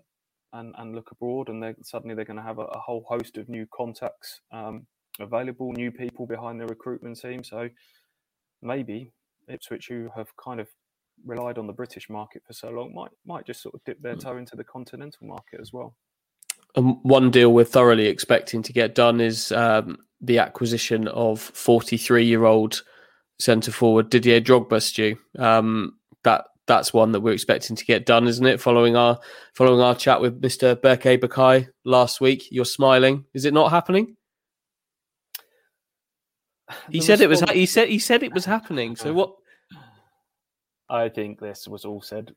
and 0.52 0.74
and 0.78 0.94
look 0.94 1.10
abroad. 1.12 1.48
And 1.48 1.62
they 1.62 1.74
suddenly 1.82 2.14
they're 2.14 2.24
going 2.24 2.36
to 2.36 2.42
have 2.42 2.58
a, 2.58 2.64
a, 2.64 2.78
whole 2.78 3.04
host 3.08 3.38
of 3.38 3.48
new 3.48 3.66
contacts 3.72 4.40
um, 4.52 4.86
available, 5.18 5.72
new 5.72 5.90
people 5.90 6.26
behind 6.26 6.60
the 6.60 6.66
recruitment 6.66 7.20
team. 7.20 7.42
So 7.42 7.68
maybe 8.62 9.12
Ipswich, 9.48 9.88
who 9.88 10.08
have 10.14 10.28
kind 10.36 10.60
of 10.60 10.68
relied 11.24 11.58
on 11.58 11.66
the 11.66 11.72
British 11.72 12.08
market 12.08 12.42
for 12.46 12.52
so 12.52 12.70
long, 12.70 12.94
might 12.94 13.10
might 13.26 13.46
just 13.46 13.62
sort 13.62 13.74
of 13.74 13.84
dip 13.84 14.00
their 14.00 14.14
hmm. 14.14 14.20
toe 14.20 14.36
into 14.36 14.56
the 14.56 14.64
continental 14.64 15.26
market 15.26 15.60
as 15.60 15.72
well. 15.72 15.96
And 16.76 16.96
one 17.02 17.30
deal 17.30 17.52
we're 17.52 17.64
thoroughly 17.64 18.06
expecting 18.06 18.62
to 18.62 18.72
get 18.72 18.94
done 18.94 19.20
is 19.20 19.50
um, 19.50 19.98
the 20.20 20.38
acquisition 20.38 21.08
of 21.08 21.40
43 21.40 22.24
year 22.24 22.44
old 22.44 22.82
centre 23.40 23.72
forward 23.72 24.10
Didier 24.10 24.40
Drogba. 24.40 24.80
Stu, 24.80 25.16
um, 25.38 25.94
that 26.22 26.44
that's 26.66 26.94
one 26.94 27.10
that 27.12 27.20
we're 27.20 27.32
expecting 27.32 27.74
to 27.74 27.84
get 27.84 28.06
done, 28.06 28.28
isn't 28.28 28.46
it? 28.46 28.60
Following 28.60 28.94
our 28.94 29.18
following 29.54 29.80
our 29.80 29.94
chat 29.94 30.20
with 30.20 30.40
Mr. 30.40 30.80
Berke 30.80 31.20
Bakay 31.20 31.68
last 31.84 32.20
week, 32.20 32.46
you're 32.50 32.64
smiling. 32.64 33.24
Is 33.34 33.44
it 33.44 33.54
not 33.54 33.70
happening? 33.70 34.16
He 36.90 37.00
said 37.00 37.20
response... 37.20 37.42
it 37.42 37.48
was. 37.48 37.56
He 37.56 37.66
said 37.66 37.88
he 37.88 37.98
said 37.98 38.22
it 38.22 38.32
was 38.32 38.44
happening. 38.44 38.96
So 38.96 39.12
what? 39.12 39.34
I 40.88 41.08
think 41.08 41.40
this 41.40 41.68
was 41.68 41.84
all 41.84 42.02
said 42.02 42.34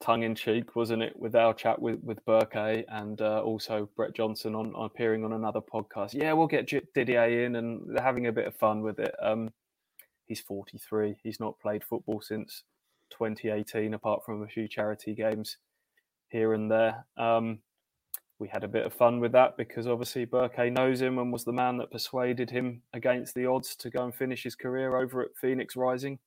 tongue 0.00 0.22
in 0.22 0.34
cheek, 0.34 0.76
wasn't 0.76 1.02
it, 1.02 1.18
with 1.18 1.34
our 1.34 1.54
chat 1.54 1.80
with 1.80 2.00
with 2.02 2.24
Berke 2.24 2.84
and 2.88 3.20
uh, 3.20 3.40
also 3.42 3.88
Brett 3.96 4.14
Johnson 4.14 4.54
on, 4.54 4.74
on, 4.74 4.86
appearing 4.86 5.24
on 5.24 5.32
another 5.32 5.60
podcast. 5.60 6.14
Yeah, 6.14 6.32
we'll 6.32 6.46
get 6.46 6.70
Didier 6.94 7.44
in, 7.44 7.56
and 7.56 7.82
they're 7.88 8.04
having 8.04 8.26
a 8.26 8.32
bit 8.32 8.46
of 8.46 8.54
fun 8.56 8.82
with 8.82 8.98
it. 8.98 9.14
Um, 9.20 9.50
he's 10.26 10.40
43. 10.40 11.16
He's 11.22 11.40
not 11.40 11.58
played 11.60 11.84
football 11.84 12.20
since 12.20 12.64
2018, 13.10 13.94
apart 13.94 14.24
from 14.24 14.42
a 14.42 14.48
few 14.48 14.68
charity 14.68 15.14
games 15.14 15.56
here 16.28 16.52
and 16.54 16.70
there. 16.70 17.06
Um, 17.16 17.60
we 18.38 18.48
had 18.48 18.64
a 18.64 18.68
bit 18.68 18.84
of 18.84 18.92
fun 18.92 19.20
with 19.20 19.32
that 19.32 19.56
because 19.56 19.86
obviously 19.86 20.26
Berke 20.26 20.70
knows 20.70 21.00
him 21.00 21.18
and 21.18 21.32
was 21.32 21.44
the 21.44 21.52
man 21.52 21.78
that 21.78 21.90
persuaded 21.90 22.50
him 22.50 22.82
against 22.92 23.34
the 23.34 23.46
odds 23.46 23.74
to 23.76 23.90
go 23.90 24.04
and 24.04 24.14
finish 24.14 24.42
his 24.42 24.54
career 24.54 24.96
over 24.96 25.22
at 25.22 25.36
Phoenix 25.40 25.74
Rising. 25.74 26.18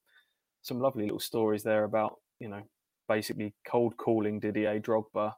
Some 0.63 0.79
lovely 0.79 1.03
little 1.03 1.19
stories 1.19 1.63
there 1.63 1.83
about, 1.83 2.19
you 2.39 2.49
know, 2.49 2.63
basically 3.07 3.53
cold 3.65 3.95
calling 3.97 4.39
Didier 4.39 4.79
Drogba, 4.79 5.33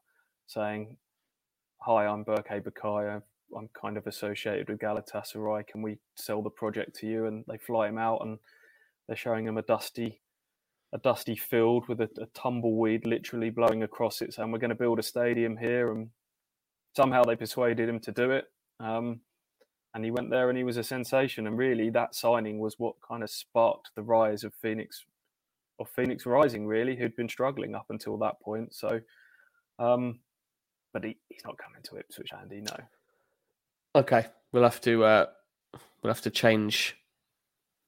saying, 0.48 0.98
Hi, 1.82 2.06
I'm 2.06 2.24
Berke 2.24 2.64
Bakay. 2.64 3.22
I'm 3.58 3.70
kind 3.80 3.98
of 3.98 4.08
associated 4.08 4.70
with 4.70 4.80
Galatasaray. 4.80 5.68
Can 5.68 5.82
we 5.82 5.98
sell 6.16 6.42
the 6.42 6.50
project 6.50 6.96
to 7.00 7.08
you? 7.08 7.26
And 7.26 7.44
they 7.48 7.58
fly 7.58 7.90
him 7.90 7.98
out 7.98 8.22
and 8.22 8.38
they're 9.08 9.18
showing 9.18 9.46
him 9.46 9.58
a 9.58 9.62
dusty 9.64 10.22
a 10.94 10.98
dusty 10.98 11.38
field 11.38 11.88
with 11.88 12.02
a, 12.02 12.10
a, 12.22 12.26
tumbleweed 12.34 13.06
literally 13.06 13.50
blowing 13.50 13.84
across 13.84 14.22
it, 14.22 14.34
saying 14.34 14.52
we're 14.52 14.60
going 14.60 14.70
to 14.70 14.76
build 14.76 15.00
a 15.00 15.04
stadium 15.04 15.56
here. 15.56 15.90
And 15.94 16.10
somehow 16.96 17.24
they 17.24 17.36
persuaded 17.36 17.88
him 17.88 18.00
to 18.02 18.12
do 18.12 18.32
it. 18.32 18.46
Um, 18.80 19.22
and 19.94 20.06
he 20.06 20.12
went 20.12 20.30
there 20.30 20.50
and 20.50 20.58
he 20.58 20.64
was 20.64 20.78
a 20.78 20.84
sensation. 20.84 21.48
And 21.48 21.58
really, 21.58 21.90
that 21.90 22.16
signing 22.16 22.60
was 22.60 22.80
what 22.80 22.96
kind 23.08 23.24
of 23.24 23.30
sparked 23.30 23.92
the 23.96 24.02
rise 24.02 24.44
of 24.44 24.54
Phoenix, 24.54 25.06
of 25.80 25.90
Phoenix 25.90 26.26
Rising, 26.26 26.66
really, 26.66 26.96
who'd 26.96 27.16
been 27.16 27.30
struggling 27.30 27.76
up 27.76 27.88
until 27.90 28.18
that 28.20 28.40
point. 28.42 28.74
So, 28.74 29.02
um, 29.80 30.20
but 30.94 31.04
he, 31.04 31.18
he's 31.30 31.44
not 31.44 31.58
coming 31.58 31.82
to 31.84 31.98
Ipswich, 31.98 32.32
Andy. 32.40 32.62
No. 32.62 32.78
Okay, 33.94 34.28
we'll 34.54 34.64
have 34.64 34.80
to 34.82 35.04
uh, 35.04 35.26
we'll 36.02 36.14
have 36.14 36.22
to 36.22 36.30
change 36.30 36.96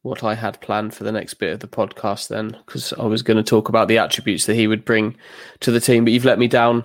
what 0.01 0.21
I 0.21 0.35
had 0.35 0.59
planned 0.59 0.93
for 0.93 1.05
the 1.05 1.13
next 1.13 1.35
bit 1.35 1.53
of 1.53 1.61
the 1.61 1.67
podcast 1.67 2.27
then, 2.27 2.57
because 2.65 2.91
I 2.93 3.05
was 3.05 3.21
going 3.21 3.37
to 3.37 3.43
talk 3.43 3.69
about 3.69 3.87
the 3.87 3.99
attributes 3.99 4.45
that 4.47 4.55
he 4.55 4.67
would 4.67 4.83
bring 4.83 5.15
to 5.61 5.71
the 5.71 5.79
team. 5.79 6.03
But 6.03 6.11
you've 6.11 6.25
let 6.25 6.39
me 6.39 6.49
down. 6.49 6.83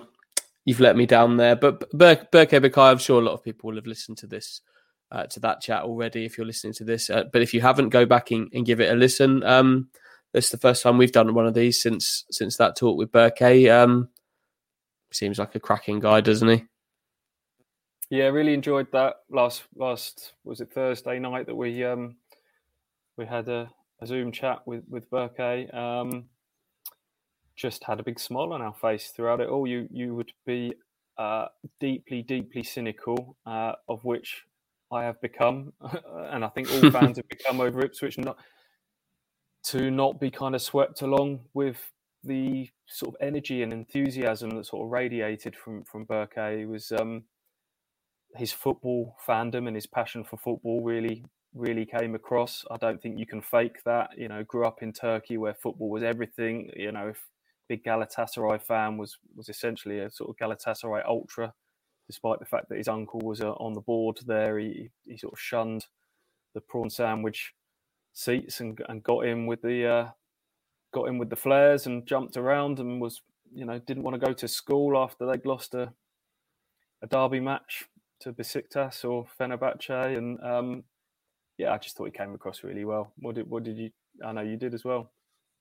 You've 0.69 0.79
let 0.79 0.95
me 0.95 1.07
down 1.07 1.37
there. 1.37 1.55
But 1.55 1.89
Berke 1.97 2.29
Bakay, 2.31 2.77
I'm 2.77 2.99
sure 2.99 3.19
a 3.19 3.25
lot 3.25 3.33
of 3.33 3.43
people 3.43 3.71
will 3.71 3.77
have 3.77 3.87
listened 3.87 4.19
to 4.19 4.27
this, 4.27 4.61
uh, 5.11 5.25
to 5.25 5.39
that 5.39 5.61
chat 5.61 5.81
already. 5.81 6.25
If 6.25 6.37
you're 6.37 6.45
listening 6.45 6.73
to 6.73 6.83
this, 6.83 7.09
uh, 7.09 7.23
but 7.33 7.41
if 7.41 7.55
you 7.55 7.61
haven't, 7.61 7.89
go 7.89 8.05
back 8.05 8.29
and, 8.29 8.47
and 8.53 8.67
give 8.67 8.79
it 8.79 8.93
a 8.93 8.95
listen. 8.95 9.41
Um, 9.43 9.89
this 10.31 10.45
is 10.45 10.51
the 10.51 10.59
first 10.59 10.83
time 10.83 10.99
we've 10.99 11.11
done 11.11 11.33
one 11.33 11.47
of 11.47 11.55
these 11.55 11.81
since 11.81 12.23
since 12.29 12.57
that 12.57 12.77
talk 12.77 12.99
with 12.99 13.11
Berke. 13.11 13.67
Um, 13.67 14.09
seems 15.11 15.39
like 15.39 15.55
a 15.55 15.59
cracking 15.59 16.01
guy, 16.01 16.21
doesn't 16.21 16.47
he? 16.47 16.65
Yeah, 18.11 18.25
really 18.25 18.53
enjoyed 18.53 18.91
that 18.91 19.15
last 19.31 19.63
last 19.75 20.33
was 20.43 20.61
it 20.61 20.71
Thursday 20.71 21.17
night 21.17 21.47
that 21.47 21.55
we 21.55 21.83
um 21.83 22.15
we 23.17 23.25
had 23.25 23.49
a, 23.49 23.71
a 24.01 24.05
Zoom 24.05 24.31
chat 24.31 24.59
with 24.67 24.83
with 24.87 25.09
Berke. 25.09 25.73
Um, 25.73 26.25
just 27.59 27.83
had 27.83 27.99
a 27.99 28.03
big 28.03 28.19
smile 28.19 28.53
on 28.53 28.61
our 28.61 28.73
face 28.73 29.09
throughout 29.09 29.41
it 29.41 29.49
all. 29.49 29.67
You 29.67 29.87
you 29.91 30.15
would 30.15 30.31
be 30.45 30.73
uh, 31.17 31.47
deeply 31.79 32.21
deeply 32.21 32.63
cynical, 32.63 33.35
uh, 33.45 33.73
of 33.87 34.03
which 34.05 34.43
I 34.91 35.03
have 35.03 35.21
become, 35.21 35.73
and 36.31 36.45
I 36.45 36.47
think 36.49 36.71
all 36.71 36.89
fans 36.89 37.17
have 37.17 37.27
become 37.27 37.59
over 37.59 37.81
Ipswich. 37.81 38.17
Not 38.17 38.37
to 39.65 39.91
not 39.91 40.19
be 40.19 40.31
kind 40.31 40.55
of 40.55 40.61
swept 40.61 41.01
along 41.01 41.41
with 41.53 41.91
the 42.23 42.69
sort 42.87 43.15
of 43.15 43.21
energy 43.21 43.61
and 43.61 43.71
enthusiasm 43.71 44.49
that 44.51 44.65
sort 44.65 44.85
of 44.85 44.91
radiated 44.91 45.55
from 45.55 45.83
from 45.83 46.05
Berke. 46.05 46.65
was 46.67 46.91
um, 46.91 47.23
his 48.35 48.53
football 48.53 49.15
fandom 49.27 49.67
and 49.67 49.75
his 49.75 49.87
passion 49.87 50.23
for 50.23 50.37
football 50.37 50.81
really 50.81 51.25
really 51.53 51.85
came 51.85 52.15
across. 52.15 52.63
I 52.71 52.77
don't 52.77 53.01
think 53.01 53.19
you 53.19 53.25
can 53.25 53.41
fake 53.41 53.83
that. 53.85 54.11
You 54.17 54.29
know, 54.29 54.43
grew 54.43 54.65
up 54.65 54.81
in 54.81 54.93
Turkey 54.93 55.37
where 55.37 55.55
football 55.55 55.89
was 55.89 56.03
everything. 56.03 56.69
You 56.75 56.91
know, 56.91 57.09
if 57.09 57.17
big 57.69 57.83
Galatasaray 57.85 58.61
fan 58.61 58.97
was 58.97 59.17
was 59.35 59.49
essentially 59.49 59.99
a 59.99 60.11
sort 60.11 60.31
of 60.31 60.37
Galatasaray 60.37 61.05
ultra, 61.07 61.53
despite 62.07 62.39
the 62.39 62.45
fact 62.45 62.69
that 62.69 62.79
his 62.79 62.89
uncle 62.89 63.21
was 63.21 63.41
uh, 63.41 63.51
on 63.53 63.73
the 63.73 63.81
board 63.81 64.19
there. 64.27 64.59
He 64.59 64.89
he 65.05 65.17
sort 65.17 65.33
of 65.33 65.39
shunned 65.39 65.85
the 66.55 66.61
prawn 66.61 66.89
sandwich 66.89 67.53
seats 68.13 68.59
and 68.59 68.79
and 68.89 69.03
got 69.03 69.25
in 69.25 69.45
with 69.45 69.61
the 69.61 69.85
uh, 69.87 70.09
got 70.93 71.05
in 71.07 71.19
with 71.19 71.29
the 71.29 71.37
flares 71.37 71.87
and 71.87 72.07
jumped 72.07 72.37
around 72.37 72.79
and 72.79 72.99
was 72.99 73.21
you 73.53 73.65
know 73.65 73.79
didn't 73.79 74.03
want 74.03 74.19
to 74.19 74.25
go 74.27 74.33
to 74.33 74.47
school 74.47 74.97
after 74.97 75.25
they'd 75.25 75.45
lost 75.45 75.75
a 75.75 75.93
a 77.01 77.07
derby 77.07 77.39
match 77.39 77.85
to 78.19 78.33
Besiktas 78.33 79.05
or 79.05 79.25
Fenerbahce 79.39 80.17
and 80.17 80.39
um, 80.43 80.83
yeah, 81.59 81.73
I 81.73 81.77
just 81.77 81.97
thought 81.97 82.05
he 82.05 82.11
came 82.11 82.33
across 82.33 82.63
really 82.63 82.85
well. 82.85 83.13
What 83.17 83.35
did 83.35 83.49
what 83.49 83.63
did 83.63 83.77
you? 83.77 83.91
I 84.25 84.31
know 84.31 84.41
you 84.41 84.57
did 84.57 84.73
as 84.73 84.85
well. 84.85 85.11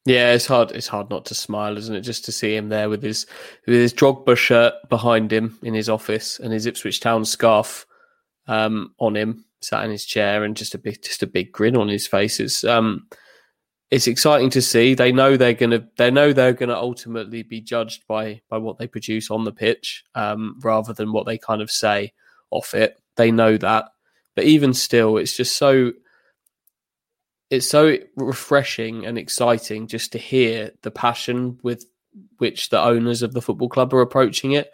Yeah, 0.09 0.33
it's 0.33 0.47
hard. 0.47 0.73
It's 0.73 0.87
hard 0.89 1.11
not 1.11 1.27
to 1.27 1.35
smile, 1.35 1.77
isn't 1.77 1.95
it? 1.95 2.01
Just 2.01 2.25
to 2.25 2.33
see 2.33 2.57
him 2.57 2.71
there 2.71 2.89
with 2.89 3.03
his 3.03 3.27
with 3.67 3.75
his 3.77 3.93
Drogba 3.93 4.39
shirt 4.39 4.73
behind 4.89 5.31
him 5.31 5.59
in 5.63 5.75
his 5.75 5.91
office 5.91 6.41
and 6.41 6.51
his 6.51 6.65
Ipswich 6.65 7.01
Town 7.01 7.27
scarf 7.27 7.85
um, 8.47 8.95
on 8.99 9.15
him, 9.15 9.45
sat 9.61 9.85
in 9.85 9.91
his 9.91 10.07
chair, 10.07 10.45
and 10.45 10.57
just 10.57 10.75
a 10.75 10.79
big 10.79 11.03
just 11.03 11.23
a 11.23 11.27
big 11.27 11.53
grin 11.53 11.77
on 11.77 11.89
his 11.89 12.07
face. 12.07 12.41
It's 12.41 12.65
um, 12.65 13.07
it's 13.91 14.07
exciting 14.07 14.49
to 14.51 14.63
see. 14.63 14.95
They 14.95 15.13
know 15.13 15.37
they're 15.37 15.53
gonna 15.53 15.87
they 15.99 16.11
know 16.11 16.33
they're 16.33 16.55
gonna 16.55 16.73
ultimately 16.73 17.43
be 17.43 17.61
judged 17.61 18.07
by 18.09 18.41
by 18.49 18.57
what 18.57 18.79
they 18.79 18.87
produce 18.87 19.31
on 19.31 19.45
the 19.45 19.53
pitch, 19.53 20.05
um, 20.15 20.59
rather 20.63 20.95
than 20.95 21.13
what 21.13 21.27
they 21.27 21.37
kind 21.37 21.61
of 21.61 21.71
say 21.71 22.15
off 22.51 22.73
it. 22.73 22.99
They 23.17 23.31
know 23.31 23.59
that, 23.59 23.91
but 24.35 24.45
even 24.45 24.73
still, 24.73 25.19
it's 25.19 25.37
just 25.37 25.59
so 25.59 25.93
it's 27.51 27.69
so 27.69 27.97
refreshing 28.17 29.07
and 29.07 29.17
exciting 29.17 29.87
just 29.87 30.13
to 30.13 30.19
hear 30.19 30.73
the 30.83 30.91
passion 30.91 31.59
with 31.63 31.85
which 32.39 32.69
the 32.69 32.81
owners 32.81 33.23
of 33.23 33.33
the 33.33 33.43
football 33.43 33.69
club 33.69 33.95
are 33.95 34.01
approaching 34.01 34.53
it. 34.53 34.71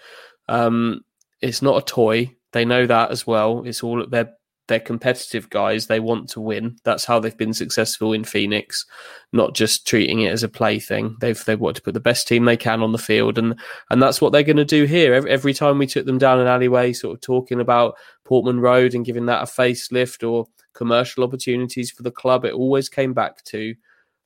Um, 0.49 1.03
it's 1.41 1.63
not 1.63 1.83
a 1.83 1.87
toy. 1.87 2.35
They 2.53 2.65
know 2.65 2.87
that 2.87 3.11
as 3.11 3.27
well. 3.27 3.63
It's 3.65 3.83
all 3.83 4.07
they're 4.07 4.33
they're 4.67 4.81
competitive 4.81 5.51
guys. 5.51 5.87
They 5.87 6.01
want 6.01 6.31
to 6.31 6.41
win. 6.41 6.77
That's 6.85 7.05
how 7.05 7.21
they've 7.21 7.37
been 7.37 7.53
successful 7.53 8.15
in 8.15 8.25
Phoenix, 8.25 8.87
not 9.33 9.55
just 9.55 9.87
treating 9.87 10.21
it 10.21 10.33
as 10.33 10.43
a 10.43 10.49
plaything. 10.49 11.17
They've 11.21 11.43
they 11.45 11.57
want 11.57 11.77
to 11.77 11.83
put 11.83 11.95
the 11.95 12.01
best 12.01 12.27
team 12.27 12.45
they 12.45 12.57
can 12.57 12.83
on 12.83 12.93
the 12.93 12.99
field, 12.99 13.37
and 13.39 13.59
and 13.91 14.03
that's 14.03 14.21
what 14.21 14.33
they're 14.33 14.43
going 14.43 14.57
to 14.57 14.65
do 14.65 14.85
here. 14.85 15.15
Every, 15.15 15.31
every 15.31 15.55
time 15.55 15.79
we 15.79 15.87
took 15.87 16.07
them 16.07 16.19
down 16.19 16.41
an 16.41 16.47
alleyway, 16.47 16.93
sort 16.93 17.15
of 17.15 17.21
talking 17.21 17.61
about 17.61 17.97
Portman 18.25 18.61
Road 18.61 18.95
and 18.95 19.05
giving 19.05 19.27
that 19.27 19.43
a 19.43 19.47
facelift 19.47 20.27
or 20.29 20.47
commercial 20.75 21.25
opportunities 21.25 21.91
for 21.91 22.03
the 22.03 22.11
club, 22.11 22.45
it 22.45 22.55
always 22.55 22.89
came 22.89 23.15
back 23.15 23.43
to. 23.45 23.75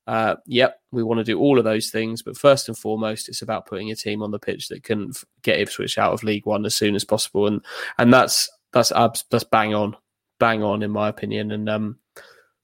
Uh, 0.06 0.36
yep, 0.46 0.80
we 0.90 1.02
want 1.02 1.18
to 1.18 1.24
do 1.24 1.38
all 1.38 1.58
of 1.58 1.64
those 1.64 1.90
things, 1.90 2.22
but 2.22 2.36
first 2.36 2.68
and 2.68 2.78
foremost, 2.78 3.28
it's 3.28 3.42
about 3.42 3.66
putting 3.66 3.90
a 3.90 3.94
team 3.94 4.22
on 4.22 4.30
the 4.30 4.38
pitch 4.38 4.68
that 4.68 4.82
can 4.82 5.12
get 5.42 5.60
Ipswich 5.60 5.98
out 5.98 6.14
of 6.14 6.22
League 6.22 6.46
One 6.46 6.64
as 6.64 6.74
soon 6.74 6.94
as 6.94 7.04
possible, 7.04 7.46
and 7.46 7.60
and 7.98 8.12
that's 8.12 8.48
that's 8.72 8.90
abs, 8.92 9.24
that's 9.30 9.44
bang 9.44 9.74
on 9.74 9.96
bang 10.38 10.62
on 10.62 10.82
in 10.82 10.90
my 10.90 11.08
opinion, 11.08 11.52
and 11.52 11.68
um, 11.68 11.98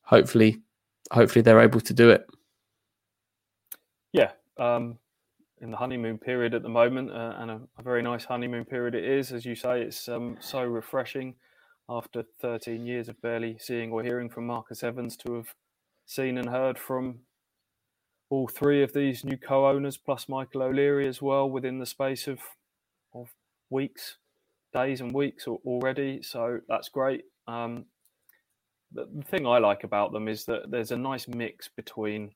hopefully, 0.03 0.61
hopefully 1.13 1.43
they're 1.43 1.61
able 1.61 1.81
to 1.81 1.95
do 1.95 2.11
it. 2.11 2.27
Yeah, 4.13 4.31
um, 4.59 4.99
in 5.61 5.71
the 5.71 5.77
honeymoon 5.77 6.19
period 6.19 6.55
at 6.55 6.63
the 6.63 6.69
moment, 6.69 7.11
uh, 7.11 7.35
and 7.39 7.51
a, 7.51 7.61
a, 7.79 7.83
very 7.83 8.03
nice 8.03 8.25
honeymoon 8.25 8.65
period 8.65 8.95
it 8.95 9.05
is, 9.05 9.33
as 9.33 9.45
you 9.45 9.55
say. 9.55 9.83
It's 9.83 10.09
um, 10.09 10.37
so 10.41 10.63
refreshing 10.63 11.35
after 11.89 12.25
13 12.41 12.87
years 12.87 13.09
of 13.09 13.21
barely 13.21 13.59
seeing 13.59 13.93
or 13.93 14.03
hearing 14.03 14.29
from 14.29 14.47
Marcus 14.47 14.83
Evans 14.83 15.17
to 15.19 15.35
have 15.35 15.55
seen 16.07 16.39
and 16.39 16.49
heard 16.49 16.79
from 16.79 17.21
all 18.31 18.49
three 18.49 18.83
of 18.83 18.93
these 18.93 19.25
new 19.25 19.37
co-owners 19.37 19.97
plus 19.97 20.29
Michael 20.29 20.63
O'Leary 20.63 21.07
as 21.07 21.21
well 21.21 21.49
within 21.49 21.79
the 21.79 21.87
space 21.87 22.27
of 22.27 22.41
of 23.15 23.29
weeks, 23.71 24.17
days 24.73 25.01
and 25.01 25.13
weeks 25.13 25.47
already. 25.47 26.23
So 26.23 26.61
that's 26.69 26.89
great. 26.89 27.25
Um, 27.47 27.87
the, 28.93 29.07
the 29.15 29.23
thing 29.23 29.47
I 29.47 29.59
like 29.59 29.85
about 29.85 30.13
them 30.13 30.29
is 30.29 30.45
that 30.47 30.71
there's 30.71 30.91
a 30.91 30.97
nice 30.97 31.29
mix 31.29 31.69
between 31.69 32.33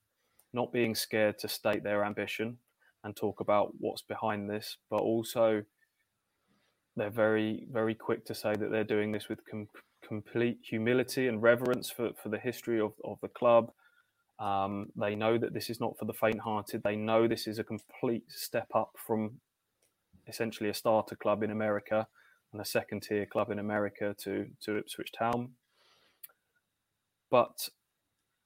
not 0.53 0.73
being 0.73 0.95
scared 0.95 1.39
to 1.41 1.49
state 1.49 1.83
their 1.83 2.05
ambition 2.05 2.59
and 3.05 3.15
talk 3.15 3.41
about 3.41 3.73
what's 3.79 4.03
behind 4.03 4.49
this, 4.49 4.77
but 4.91 5.01
also 5.01 5.63
they're 6.99 7.11
very, 7.11 7.67
very 7.71 7.95
quick 7.95 8.25
to 8.27 8.35
say 8.35 8.55
that 8.55 8.71
they're 8.71 8.85
doing 8.85 9.13
this 9.13 9.29
with 9.29 9.41
com- 9.51 9.69
complete 10.07 10.59
humility 10.63 11.29
and 11.29 11.43
reverence 11.43 11.91
for, 11.91 12.11
for 12.23 12.29
the 12.29 12.39
history 12.39 12.81
of, 12.81 12.93
of 13.05 13.19
the 13.21 13.29
club. 13.29 13.71
Um, 14.39 14.89
they 14.97 15.15
know 15.15 15.37
that 15.39 15.53
this 15.53 15.69
is 15.69 15.81
not 15.81 15.99
for 15.99 16.05
the 16.05 16.13
faint 16.13 16.41
hearted. 16.41 16.83
They 16.83 16.97
know 16.97 17.27
this 17.27 17.47
is 17.47 17.59
a 17.59 17.65
complete 17.65 18.25
step 18.29 18.69
up 18.75 18.93
from 18.97 19.41
essentially 20.29 20.71
a 20.71 20.75
starter 20.75 21.17
club 21.17 21.43
in 21.43 21.51
America 21.51 22.07
and 22.53 22.61
a 22.61 22.65
second 22.65 23.03
tier 23.03 23.27
club 23.27 23.51
in 23.51 23.59
America 23.59 24.15
to 24.19 24.47
to 24.61 24.79
Ipswich 24.79 25.13
Town. 25.13 25.51
But 27.31 27.69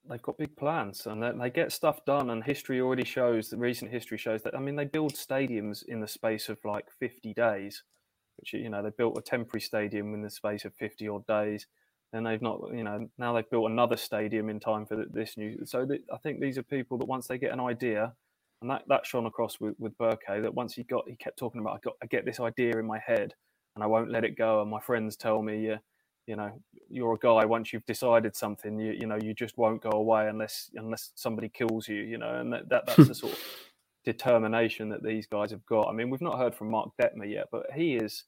they've 0.08 0.22
got 0.22 0.38
big 0.38 0.56
plans 0.56 1.06
and 1.06 1.22
they, 1.22 1.32
they 1.32 1.50
get 1.50 1.72
stuff 1.72 2.04
done. 2.04 2.30
And 2.30 2.42
history 2.42 2.80
already 2.80 3.04
shows 3.04 3.48
the 3.48 3.56
recent 3.56 3.90
history 3.90 4.18
shows 4.18 4.42
that 4.42 4.56
I 4.56 4.60
mean 4.60 4.76
they 4.76 4.84
build 4.84 5.14
stadiums 5.14 5.84
in 5.86 6.00
the 6.00 6.08
space 6.08 6.48
of 6.48 6.58
like 6.64 6.86
50 6.98 7.34
days, 7.34 7.82
which 8.42 8.52
you 8.52 8.68
know 8.68 8.82
they 8.82 8.90
built 8.90 9.16
a 9.16 9.22
temporary 9.22 9.60
stadium 9.60 10.12
in 10.14 10.22
the 10.22 10.30
space 10.30 10.64
of 10.64 10.74
50 10.74 11.08
odd 11.08 11.26
days. 11.26 11.66
and 12.12 12.26
they've 12.26 12.42
not, 12.42 12.60
you 12.74 12.84
know, 12.84 13.08
now 13.16 13.32
they've 13.32 13.48
built 13.48 13.70
another 13.70 13.96
stadium 13.96 14.50
in 14.50 14.60
time 14.60 14.84
for 14.84 15.06
this 15.10 15.38
new. 15.38 15.64
So 15.64 15.86
I 16.12 16.18
think 16.18 16.40
these 16.40 16.58
are 16.58 16.62
people 16.62 16.98
that 16.98 17.06
once 17.06 17.26
they 17.26 17.38
get 17.38 17.52
an 17.52 17.60
idea, 17.60 18.12
and 18.60 18.70
that, 18.70 18.82
that 18.88 19.06
shone 19.06 19.26
across 19.26 19.58
with, 19.60 19.74
with 19.78 19.96
Berke 19.96 20.42
that 20.42 20.54
once 20.54 20.74
he 20.74 20.82
got, 20.82 21.08
he 21.08 21.16
kept 21.16 21.38
talking 21.38 21.60
about, 21.60 21.76
I 21.76 21.78
got, 21.82 21.94
I 22.02 22.06
get 22.06 22.24
this 22.24 22.38
idea 22.38 22.78
in 22.78 22.86
my 22.86 22.98
head, 22.98 23.34
and 23.74 23.82
I 23.82 23.86
won't 23.86 24.10
let 24.10 24.24
it 24.24 24.36
go. 24.36 24.60
And 24.60 24.70
my 24.70 24.80
friends 24.80 25.16
tell 25.16 25.40
me, 25.40 25.70
uh, 25.70 25.78
you 26.26 26.36
know, 26.36 26.60
you're 26.90 27.14
a 27.14 27.18
guy. 27.18 27.44
Once 27.46 27.72
you've 27.72 27.86
decided 27.86 28.36
something, 28.36 28.78
you 28.78 28.92
you 28.92 29.06
know, 29.06 29.18
you 29.20 29.34
just 29.34 29.56
won't 29.56 29.82
go 29.82 29.90
away 29.90 30.28
unless 30.28 30.70
unless 30.74 31.12
somebody 31.14 31.48
kills 31.48 31.88
you. 31.88 32.02
You 32.02 32.18
know, 32.18 32.34
and 32.34 32.52
that, 32.52 32.68
that 32.68 32.86
that's 32.86 33.08
the 33.08 33.14
sort 33.14 33.32
of 33.32 33.38
determination 34.04 34.90
that 34.90 35.02
these 35.02 35.26
guys 35.26 35.50
have 35.50 35.64
got. 35.66 35.88
I 35.88 35.92
mean, 35.92 36.10
we've 36.10 36.20
not 36.20 36.38
heard 36.38 36.54
from 36.54 36.70
Mark 36.70 36.90
Detmer 37.00 37.28
yet, 37.28 37.46
but 37.50 37.66
he 37.74 37.96
is 37.96 38.24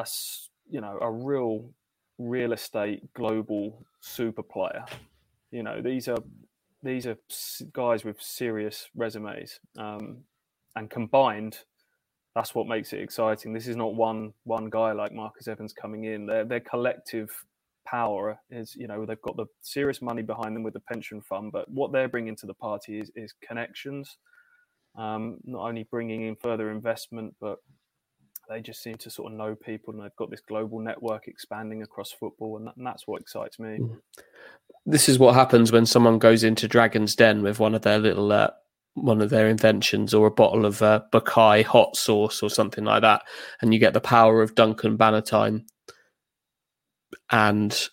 a 0.00 0.06
you 0.68 0.80
know 0.80 0.98
a 1.00 1.10
real 1.10 1.70
real 2.18 2.52
estate 2.52 3.12
global 3.14 3.84
super 4.00 4.42
player. 4.42 4.84
You 5.50 5.62
know, 5.62 5.80
these 5.82 6.08
are 6.08 6.18
these 6.82 7.06
are 7.06 7.18
guys 7.72 8.04
with 8.04 8.20
serious 8.20 8.88
resumes, 8.94 9.60
um, 9.78 10.18
and 10.76 10.88
combined, 10.88 11.58
that's 12.34 12.54
what 12.54 12.68
makes 12.68 12.92
it 12.92 13.00
exciting. 13.00 13.52
This 13.52 13.66
is 13.66 13.76
not 13.76 13.94
one 13.94 14.32
one 14.44 14.70
guy 14.70 14.92
like 14.92 15.12
Marcus 15.12 15.48
Evans 15.48 15.72
coming 15.72 16.04
in. 16.04 16.26
Their 16.26 16.44
their 16.44 16.60
collective 16.60 17.30
power 17.86 18.38
is 18.50 18.76
you 18.76 18.86
know 18.86 19.04
they've 19.04 19.20
got 19.22 19.36
the 19.36 19.46
serious 19.62 20.00
money 20.00 20.22
behind 20.22 20.54
them 20.54 20.62
with 20.62 20.74
the 20.74 20.80
pension 20.80 21.20
fund, 21.20 21.52
but 21.52 21.68
what 21.70 21.92
they're 21.92 22.08
bringing 22.08 22.36
to 22.36 22.46
the 22.46 22.54
party 22.54 23.00
is 23.00 23.10
is 23.16 23.34
connections. 23.46 24.18
Um, 24.96 25.38
not 25.44 25.68
only 25.68 25.84
bringing 25.84 26.22
in 26.22 26.36
further 26.36 26.70
investment, 26.70 27.34
but 27.40 27.58
they 28.50 28.60
just 28.60 28.82
seem 28.82 28.96
to 28.96 29.10
sort 29.10 29.32
of 29.32 29.38
know 29.38 29.54
people, 29.54 29.94
and 29.94 30.02
they've 30.02 30.16
got 30.16 30.30
this 30.30 30.42
global 30.46 30.80
network 30.80 31.28
expanding 31.28 31.82
across 31.82 32.10
football, 32.10 32.56
and, 32.56 32.66
that, 32.66 32.76
and 32.76 32.86
that's 32.86 33.06
what 33.06 33.20
excites 33.20 33.58
me. 33.58 33.78
Mm. 33.78 33.98
This 34.84 35.08
is 35.08 35.18
what 35.18 35.34
happens 35.34 35.70
when 35.70 35.86
someone 35.86 36.18
goes 36.18 36.42
into 36.42 36.66
Dragon's 36.66 37.14
Den 37.14 37.42
with 37.42 37.60
one 37.60 37.74
of 37.74 37.82
their 37.82 37.98
little 37.98 38.32
uh, 38.32 38.50
one 38.94 39.22
of 39.22 39.30
their 39.30 39.48
inventions 39.48 40.12
or 40.12 40.26
a 40.26 40.32
bottle 40.32 40.66
of 40.66 40.82
uh, 40.82 41.02
Bakay 41.12 41.64
hot 41.64 41.96
sauce 41.96 42.42
or 42.42 42.50
something 42.50 42.84
like 42.84 43.02
that, 43.02 43.22
and 43.62 43.72
you 43.72 43.78
get 43.78 43.92
the 43.92 44.00
power 44.00 44.42
of 44.42 44.54
Duncan 44.54 44.98
Bannatyne 44.98 45.64
and 47.30 47.88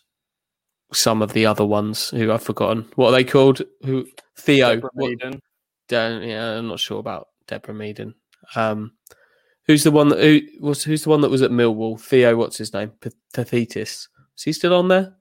some 0.92 1.22
of 1.22 1.34
the 1.34 1.46
other 1.46 1.66
ones 1.66 2.10
who 2.10 2.32
I've 2.32 2.44
forgotten. 2.44 2.90
What 2.96 3.10
are 3.10 3.12
they 3.12 3.24
called? 3.24 3.62
Who 3.84 4.08
Theo? 4.40 4.76
Deborah 4.76 4.90
Meaden. 4.96 5.40
yeah, 5.92 6.58
I'm 6.58 6.68
not 6.68 6.80
sure 6.80 7.00
about 7.00 7.28
Deborah 7.48 7.76
Meaden. 7.76 8.14
Um, 8.56 8.94
who's 9.68 9.84
the 9.84 9.92
one 9.92 10.10
that 10.10 10.20
who 10.20 10.42
was 10.60 10.84
who's 10.84 11.04
the 11.04 11.10
one 11.10 11.22
that 11.22 11.30
was 11.30 11.42
at 11.42 11.52
Millwall? 11.52 12.00
Theo, 12.00 12.36
what's 12.36 12.58
his 12.58 12.74
name? 12.74 12.92
Paphitis. 13.34 14.08
Is 14.38 14.44
he 14.44 14.54
still 14.54 14.74
on 14.74 14.88
there? 14.88 15.16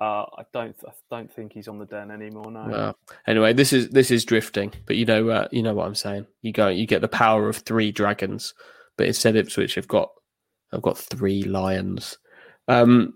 Uh, 0.00 0.24
I 0.36 0.42
don't. 0.52 0.76
I 0.86 0.92
don't 1.10 1.32
think 1.32 1.52
he's 1.52 1.66
on 1.66 1.78
the 1.78 1.86
den 1.86 2.12
anymore. 2.12 2.52
No. 2.52 2.94
Anyway, 3.26 3.52
this 3.52 3.72
is 3.72 3.88
this 3.90 4.12
is 4.12 4.24
drifting, 4.24 4.72
but 4.86 4.96
you 4.96 5.04
know, 5.04 5.28
uh, 5.28 5.48
you 5.50 5.62
know 5.62 5.74
what 5.74 5.86
I'm 5.86 5.96
saying. 5.96 6.26
You 6.42 6.52
go, 6.52 6.68
you 6.68 6.86
get 6.86 7.00
the 7.00 7.08
power 7.08 7.48
of 7.48 7.56
three 7.56 7.90
dragons, 7.90 8.54
but 8.96 9.08
instead 9.08 9.34
Ipswich 9.34 9.74
have 9.74 9.88
got, 9.88 10.10
I've 10.72 10.82
got 10.82 10.98
three 10.98 11.42
lions. 11.42 12.16
Um, 12.68 13.14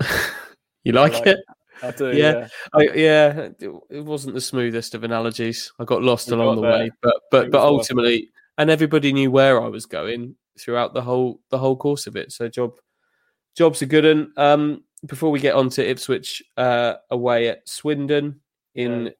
you 0.82 0.92
like, 0.92 1.12
like, 1.12 1.26
it? 1.28 1.38
I 1.80 1.90
do. 1.92 2.08
Yeah, 2.08 2.32
yeah. 2.32 2.48
I, 2.72 2.82
yeah. 2.94 3.48
It 3.88 4.04
wasn't 4.04 4.34
the 4.34 4.40
smoothest 4.40 4.96
of 4.96 5.04
analogies. 5.04 5.72
I 5.78 5.84
got 5.84 6.02
lost 6.02 6.26
you 6.26 6.34
along 6.34 6.56
got 6.56 6.62
the 6.62 6.66
there. 6.66 6.78
way, 6.78 6.90
but 7.02 7.14
but 7.30 7.50
but 7.52 7.60
ultimately, 7.60 8.31
and 8.58 8.70
everybody 8.70 9.12
knew 9.12 9.30
where 9.30 9.62
I 9.62 9.68
was 9.68 9.86
going 9.86 10.36
throughout 10.58 10.94
the 10.94 11.02
whole 11.02 11.40
the 11.50 11.58
whole 11.58 11.76
course 11.76 12.06
of 12.06 12.16
it. 12.16 12.32
So 12.32 12.48
job, 12.48 12.72
job's 13.56 13.82
a 13.82 13.86
good 13.86 14.04
one. 14.04 14.32
Um, 14.36 14.84
before 15.06 15.30
we 15.30 15.40
get 15.40 15.54
on 15.54 15.68
to 15.70 15.88
Ipswich 15.88 16.42
uh, 16.56 16.94
away 17.10 17.48
at 17.48 17.68
Swindon 17.68 18.40
in 18.74 19.06
yeah. 19.06 19.10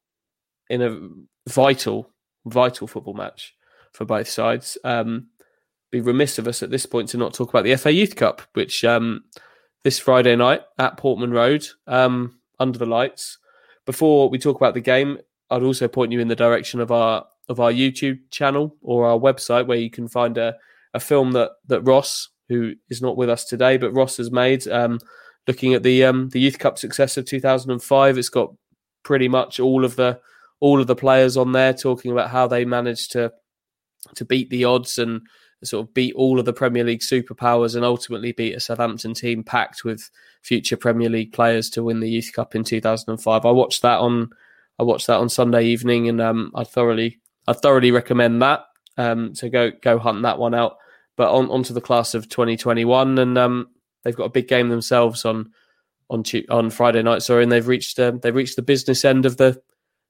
in 0.69 0.81
a 0.81 1.49
vital 1.49 2.09
vital 2.45 2.87
football 2.87 3.13
match 3.13 3.55
for 3.93 4.05
both 4.05 4.27
sides. 4.27 4.77
Um, 4.83 5.27
be 5.91 6.01
remiss 6.01 6.39
of 6.39 6.47
us 6.47 6.63
at 6.63 6.71
this 6.71 6.85
point 6.85 7.09
to 7.09 7.17
not 7.17 7.33
talk 7.33 7.49
about 7.49 7.63
the 7.63 7.75
FA 7.75 7.93
Youth 7.93 8.15
Cup, 8.15 8.41
which 8.53 8.83
um, 8.83 9.23
this 9.83 9.99
Friday 9.99 10.35
night 10.35 10.61
at 10.79 10.97
Portman 10.97 11.31
Road 11.31 11.65
um, 11.87 12.39
under 12.59 12.79
the 12.79 12.85
lights. 12.85 13.37
Before 13.85 14.29
we 14.29 14.39
talk 14.39 14.55
about 14.55 14.73
the 14.73 14.81
game, 14.81 15.19
I'd 15.51 15.61
also 15.61 15.87
point 15.87 16.11
you 16.11 16.19
in 16.19 16.27
the 16.27 16.35
direction 16.35 16.79
of 16.79 16.91
our 16.91 17.25
of 17.49 17.59
our 17.59 17.71
YouTube 17.71 18.19
channel 18.31 18.75
or 18.81 19.07
our 19.07 19.17
website 19.17 19.67
where 19.67 19.77
you 19.77 19.89
can 19.89 20.07
find 20.07 20.37
a, 20.37 20.55
a 20.93 20.99
film 20.99 21.31
that 21.33 21.51
that 21.67 21.81
Ross, 21.81 22.29
who 22.49 22.73
is 22.89 23.01
not 23.01 23.17
with 23.17 23.29
us 23.29 23.45
today, 23.45 23.77
but 23.77 23.93
Ross 23.93 24.17
has 24.17 24.31
made. 24.31 24.67
Um, 24.67 24.99
looking 25.47 25.73
at 25.73 25.83
the 25.83 26.03
um, 26.05 26.29
the 26.29 26.39
Youth 26.39 26.59
Cup 26.59 26.77
success 26.77 27.17
of 27.17 27.25
2005, 27.25 28.17
it's 28.17 28.29
got 28.29 28.53
pretty 29.03 29.27
much 29.27 29.59
all 29.59 29.83
of 29.83 29.95
the 29.95 30.19
all 30.59 30.79
of 30.79 30.87
the 30.87 30.95
players 30.95 31.35
on 31.35 31.51
there 31.51 31.73
talking 31.73 32.11
about 32.11 32.29
how 32.29 32.47
they 32.47 32.65
managed 32.65 33.11
to 33.11 33.31
to 34.15 34.25
beat 34.25 34.49
the 34.49 34.65
odds 34.65 34.97
and 34.97 35.21
sort 35.63 35.87
of 35.87 35.93
beat 35.93 36.13
all 36.15 36.39
of 36.39 36.45
the 36.45 36.53
Premier 36.53 36.83
League 36.83 36.99
superpowers 36.99 37.75
and 37.75 37.85
ultimately 37.85 38.33
beat 38.33 38.55
a 38.55 38.59
Southampton 38.59 39.13
team 39.13 39.43
packed 39.43 39.85
with 39.85 40.09
future 40.41 40.75
Premier 40.75 41.09
League 41.09 41.31
players 41.31 41.69
to 41.69 41.83
win 41.83 42.01
the 42.01 42.09
Youth 42.09 42.31
Cup 42.33 42.53
in 42.53 42.65
2005. 42.65 43.45
I 43.45 43.51
watched 43.51 43.81
that 43.81 43.99
on 43.99 44.29
I 44.79 44.83
watched 44.83 45.07
that 45.07 45.19
on 45.19 45.29
Sunday 45.29 45.65
evening, 45.65 46.09
and 46.09 46.19
um, 46.19 46.51
I 46.55 46.63
thoroughly 46.63 47.19
I 47.47 47.53
thoroughly 47.53 47.91
recommend 47.91 48.41
that. 48.41 48.65
Um, 48.97 49.35
so 49.35 49.49
go 49.49 49.71
go 49.81 49.99
hunt 49.99 50.21
that 50.23 50.39
one 50.39 50.53
out. 50.53 50.77
But 51.15 51.31
on 51.31 51.49
onto 51.49 51.73
the 51.73 51.81
class 51.81 52.13
of 52.13 52.29
2021, 52.29 53.19
and 53.19 53.37
um, 53.37 53.69
they've 54.03 54.15
got 54.15 54.25
a 54.25 54.29
big 54.29 54.47
game 54.47 54.69
themselves 54.69 55.25
on 55.25 55.51
on 56.09 56.23
on 56.49 56.69
Friday 56.69 57.03
night. 57.03 57.21
Sorry, 57.21 57.43
and 57.43 57.51
they've 57.51 57.67
reached 57.67 57.99
uh, 57.99 58.11
they've 58.21 58.35
reached 58.35 58.55
the 58.55 58.61
business 58.61 59.05
end 59.05 59.25
of 59.25 59.37
the 59.37 59.61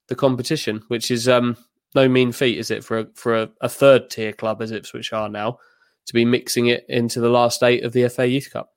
the 0.08 0.16
competition, 0.16 0.84
which 0.88 1.12
is 1.12 1.28
um, 1.28 1.58
no 1.96 2.08
mean 2.08 2.32
feat, 2.32 2.58
is 2.58 2.72
it, 2.72 2.84
for 2.84 3.00
a, 3.00 3.08
for 3.16 3.42
a, 3.42 3.50
a 3.62 3.70
third 3.70 4.10
tier 4.10 4.34
club 4.34 4.62
as 4.62 4.72
Ipswich 4.72 5.14
are 5.14 5.30
now 5.30 5.58
to 6.06 6.14
be 6.14 6.26
mixing 6.26 6.68
it 6.68 6.86
into 6.90 7.20
the 7.20 7.30
last 7.30 7.64
eight 7.64 7.84
of 7.84 7.94
the 7.94 8.08
FA 8.10 8.28
Youth 8.28 8.52
Cup? 8.52 8.74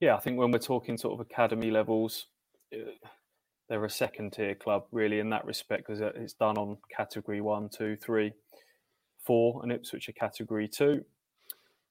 Yeah, 0.00 0.16
I 0.16 0.20
think 0.20 0.38
when 0.38 0.50
we're 0.50 0.58
talking 0.58 0.96
sort 0.96 1.14
of 1.14 1.20
academy 1.20 1.70
levels, 1.70 2.26
uh, 2.72 2.90
they're 3.68 3.84
a 3.84 3.90
second 3.90 4.32
tier 4.32 4.54
club 4.54 4.84
really 4.92 5.20
in 5.20 5.30
that 5.30 5.44
respect 5.44 5.86
because 5.86 6.00
it's 6.00 6.34
done 6.34 6.58
on 6.58 6.76
category 6.94 7.40
one, 7.40 7.68
two, 7.68 7.96
three, 7.96 8.32
four, 9.24 9.60
and 9.62 9.72
Ipswich 9.72 10.08
are 10.08 10.12
category 10.12 10.68
two. 10.68 11.04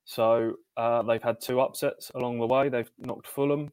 So 0.05 0.55
uh, 0.77 1.01
they've 1.03 1.23
had 1.23 1.41
two 1.41 1.61
upsets 1.61 2.11
along 2.15 2.39
the 2.39 2.47
way. 2.47 2.69
They've 2.69 2.91
knocked 2.99 3.27
Fulham, 3.27 3.71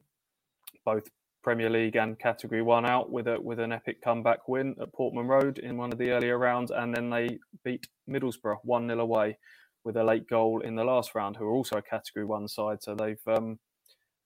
both 0.85 1.03
Premier 1.43 1.69
League 1.69 1.95
and 1.95 2.17
Category 2.19 2.61
One 2.61 2.85
out 2.85 3.11
with 3.11 3.27
a 3.27 3.39
with 3.39 3.59
an 3.59 3.71
epic 3.71 4.01
comeback 4.01 4.47
win 4.47 4.75
at 4.81 4.93
Portman 4.93 5.27
Road 5.27 5.57
in 5.57 5.77
one 5.77 5.91
of 5.91 5.97
the 5.97 6.11
earlier 6.11 6.37
rounds, 6.37 6.71
and 6.71 6.95
then 6.95 7.09
they 7.09 7.39
beat 7.63 7.87
Middlesbrough 8.09 8.59
one 8.63 8.87
0 8.87 8.99
away 8.99 9.37
with 9.83 9.97
a 9.97 10.03
late 10.03 10.27
goal 10.27 10.61
in 10.61 10.75
the 10.75 10.83
last 10.83 11.15
round, 11.15 11.35
who 11.35 11.45
are 11.45 11.53
also 11.53 11.77
a 11.77 11.81
Category 11.81 12.25
One 12.25 12.47
side. 12.47 12.81
So 12.81 12.95
they've 12.95 13.21
um, 13.27 13.59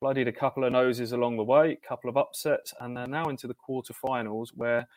bloodied 0.05 0.27
a 0.27 0.31
couple 0.31 0.63
of 0.63 0.71
noses 0.71 1.13
along 1.13 1.35
the 1.35 1.43
way, 1.43 1.71
a 1.71 1.87
couple 1.87 2.11
of 2.11 2.15
upsets, 2.15 2.75
and 2.79 2.95
they're 2.95 3.07
now 3.07 3.25
into 3.25 3.47
the 3.47 3.55
quarterfinals 3.55 4.49
where. 4.53 4.87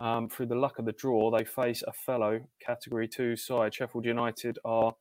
Um, 0.00 0.28
through 0.28 0.46
the 0.46 0.54
luck 0.54 0.78
of 0.78 0.84
the 0.84 0.92
draw, 0.92 1.28
they 1.28 1.44
face 1.44 1.82
a 1.84 1.92
fellow 1.92 2.40
Category 2.64 3.08
2 3.08 3.34
side. 3.34 3.74
Sheffield 3.74 4.04
United 4.04 4.56
are 4.64 4.94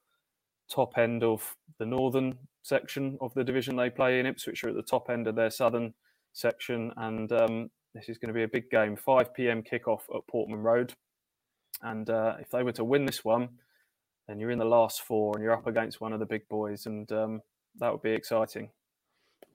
top 0.74 0.98
end 0.98 1.24
of 1.24 1.56
the 1.78 1.86
northern 1.86 2.36
section 2.64 3.16
of 3.22 3.32
the 3.36 3.44
division 3.44 3.76
they 3.76 3.92
play 3.92 4.20
in. 4.20 4.26
Ipswich 4.26 4.64
are 4.64 4.70
at 4.70 4.76
the 4.76 4.82
top 4.82 5.12
end 5.12 5.28
of 5.28 5.36
their 5.36 5.52
southern 5.52 5.94
section, 6.34 6.92
and 6.98 7.32
um, 7.32 7.70
this 7.94 8.10
is 8.10 8.18
going 8.18 8.30
to 8.30 8.34
be 8.34 8.42
a 8.42 8.48
big 8.48 8.72
game. 8.72 8.96
5 8.96 9.36
p.m. 9.36 9.62
kickoff 9.62 10.02
at 10.16 10.26
Portman 10.28 10.64
Road, 10.64 10.94
and 11.84 12.10
uh, 12.10 12.38
if 12.40 12.50
they 12.50 12.64
were 12.64 12.74
to 12.74 12.84
win 12.84 13.06
this 13.06 13.24
one, 13.24 13.50
then 14.28 14.40
you're 14.40 14.52
in 14.52 14.60
the 14.60 14.66
last 14.66 15.02
four 15.04 15.36
and 15.36 15.44
you're 15.44 15.54
up 15.54 15.68
against 15.68 16.02
one 16.02 16.14
of 16.14 16.20
the 16.20 16.26
big 16.26 16.48
boys, 16.48 16.88
and 16.88 17.12
um, 17.12 17.42
that 17.80 17.92
would 17.92 18.02
be 18.02 18.14
exciting. 18.14 18.72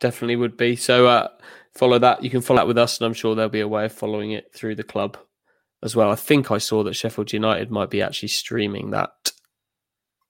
Definitely 0.02 0.34
would 0.34 0.56
be. 0.56 0.74
So 0.74 1.06
uh, 1.06 1.28
follow 1.76 1.96
that. 2.00 2.24
You 2.24 2.28
can 2.28 2.40
follow 2.40 2.58
that 2.58 2.66
with 2.66 2.76
us, 2.76 2.98
and 2.98 3.06
I'm 3.06 3.14
sure 3.14 3.36
there'll 3.36 3.48
be 3.48 3.60
a 3.60 3.68
way 3.68 3.84
of 3.84 3.92
following 3.92 4.32
it 4.32 4.52
through 4.52 4.74
the 4.74 4.82
club 4.82 5.16
as 5.80 5.94
well. 5.94 6.10
I 6.10 6.16
think 6.16 6.50
I 6.50 6.58
saw 6.58 6.82
that 6.82 6.94
Sheffield 6.94 7.32
United 7.32 7.70
might 7.70 7.88
be 7.88 8.02
actually 8.02 8.30
streaming 8.30 8.90
that 8.90 9.30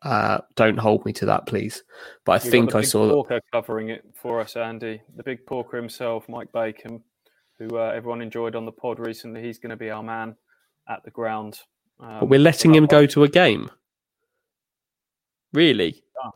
uh, 0.03 0.41
don't 0.57 0.79
hold 0.79 1.07
me 1.07 1.15
to 1.15 1.25
that, 1.25 1.47
please. 1.47 1.85
But 2.27 2.33
I 2.33 2.45
We've 2.45 2.53
think 2.53 2.75
I 2.75 2.83
saw 2.83 3.09
Porker 3.09 3.37
that... 3.37 3.45
covering 3.51 3.89
it 3.89 4.05
for 4.15 4.41
us, 4.41 4.57
Andy. 4.57 5.01
The 5.17 5.23
big 5.23 5.47
porker 5.47 5.79
himself, 5.79 6.29
Mike 6.29 6.53
Bacon, 6.53 7.03
who 7.59 7.79
uh, 7.79 7.93
everyone 7.95 8.21
enjoyed 8.21 8.55
on 8.55 8.67
the 8.67 8.73
pod 8.73 8.99
recently. 8.99 9.43
He's 9.43 9.59
going 9.59 9.71
to 9.71 9.77
be 9.77 9.89
our 9.89 10.03
man 10.03 10.37
at 10.87 11.03
the 11.03 11.11
ground. 11.11 11.61
Um, 11.99 12.21
but 12.21 12.29
we're 12.29 12.41
letting 12.41 12.75
him 12.75 12.85
go 12.85 13.07
to 13.07 13.25
a 13.25 13.29
game. 13.29 13.71
Really? 15.55 16.03
Yeah. 16.23 16.31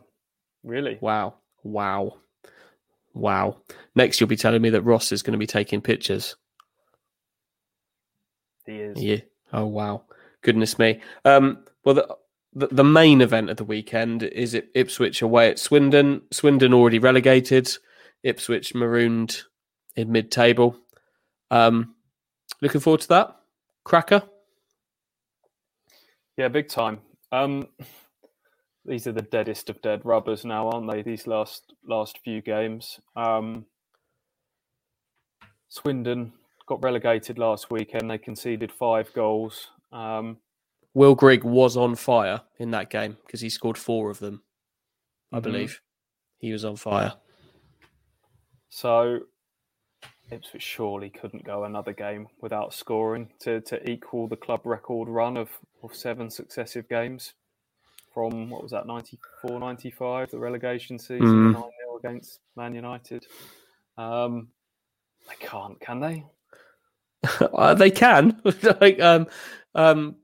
Really? 0.63 0.97
Wow! 1.01 1.35
Wow! 1.63 2.17
Wow! 3.17 3.57
Next, 3.95 4.19
you'll 4.19 4.27
be 4.27 4.35
telling 4.35 4.61
me 4.61 4.69
that 4.69 4.83
Ross 4.83 5.11
is 5.11 5.23
going 5.23 5.33
to 5.33 5.39
be 5.39 5.47
taking 5.47 5.81
pictures. 5.81 6.35
He 8.65 8.75
is. 8.75 9.01
Yeah. 9.01 9.21
Oh 9.51 9.65
wow! 9.65 10.03
Goodness 10.41 10.77
me. 10.77 11.01
Um, 11.25 11.59
well, 11.83 11.95
the, 11.95 12.15
the, 12.53 12.67
the 12.67 12.83
main 12.83 13.21
event 13.21 13.49
of 13.49 13.57
the 13.57 13.63
weekend 13.63 14.23
is 14.23 14.53
Ipswich 14.53 15.21
away 15.21 15.49
at 15.49 15.57
Swindon. 15.57 16.21
Swindon 16.31 16.73
already 16.73 16.99
relegated. 16.99 17.69
Ipswich 18.23 18.75
marooned 18.75 19.41
in 19.95 20.11
mid-table. 20.11 20.77
Um, 21.49 21.95
looking 22.61 22.81
forward 22.81 23.01
to 23.01 23.07
that. 23.09 23.35
Cracker. 23.83 24.21
Yeah, 26.35 26.49
big 26.49 26.67
time. 26.67 26.99
Um, 27.31 27.67
these 28.87 29.05
are 29.05 29.11
the 29.11 29.21
deadest 29.21 29.69
of 29.69 29.81
dead 29.81 30.01
rubbers 30.05 30.45
now, 30.45 30.69
aren't 30.69 30.89
they? 30.89 31.01
These 31.01 31.27
last 31.27 31.73
last 31.85 32.19
few 32.23 32.41
games. 32.41 32.99
Um, 33.15 33.65
Swindon 35.67 36.31
got 36.67 36.81
relegated 36.81 37.37
last 37.37 37.69
weekend. 37.69 38.09
They 38.09 38.17
conceded 38.17 38.71
five 38.71 39.13
goals. 39.13 39.67
Um, 39.91 40.37
Will 40.93 41.15
Grigg 41.15 41.43
was 41.43 41.75
on 41.75 41.95
fire 41.95 42.41
in 42.59 42.71
that 42.71 42.89
game 42.89 43.17
because 43.25 43.41
he 43.41 43.49
scored 43.49 43.77
four 43.77 44.09
of 44.09 44.19
them, 44.19 44.41
I 45.31 45.37
mm-hmm. 45.37 45.43
believe. 45.43 45.81
He 46.39 46.53
was 46.53 46.63
on 46.63 46.77
fire. 46.77 47.13
So 48.69 49.19
Ipswich 50.31 50.63
surely 50.63 51.09
couldn't 51.09 51.43
go 51.43 51.65
another 51.65 51.93
game 51.93 52.27
without 52.41 52.73
scoring 52.73 53.29
to, 53.39 53.59
to 53.61 53.89
equal 53.89 54.27
the 54.27 54.35
club 54.35 54.61
record 54.65 55.09
run 55.09 55.35
of, 55.35 55.49
of 55.83 55.95
seven 55.95 56.29
successive 56.29 56.87
games 56.87 57.33
from 58.17 58.49
what 58.49 58.63
was 58.63 58.71
that 58.71 58.87
94 58.87 59.59
95 59.59 60.31
the 60.31 60.39
relegation 60.39 60.97
season 60.97 61.53
mm. 61.53 61.53
9 61.53 61.63
against 61.99 62.39
Man 62.55 62.73
United. 62.73 63.27
Um, 63.95 64.47
they 65.29 65.35
can't, 65.35 65.79
can 65.79 65.99
they? 65.99 66.25
uh, 67.53 67.75
they 67.75 67.91
can. 67.91 68.41
like 68.81 68.99
um, 68.99 69.27
um, 69.75 70.15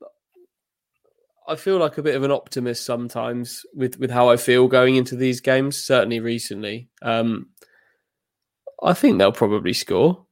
I 1.48 1.56
feel 1.56 1.78
like 1.78 2.00
a 2.00 2.02
bit 2.02 2.16
of 2.16 2.24
an 2.24 2.32
optimist 2.32 2.84
sometimes 2.84 3.64
with, 3.76 4.00
with 4.00 4.10
how 4.10 4.28
I 4.28 4.38
feel 4.38 4.68
going 4.68 4.96
into 4.96 5.16
these 5.16 5.40
games. 5.40 5.78
Certainly 5.78 6.20
recently, 6.20 6.90
um, 7.04 7.50
I 8.82 8.94
think 8.94 9.20
they'll 9.20 9.32
probably 9.32 9.74
score. 9.74 10.26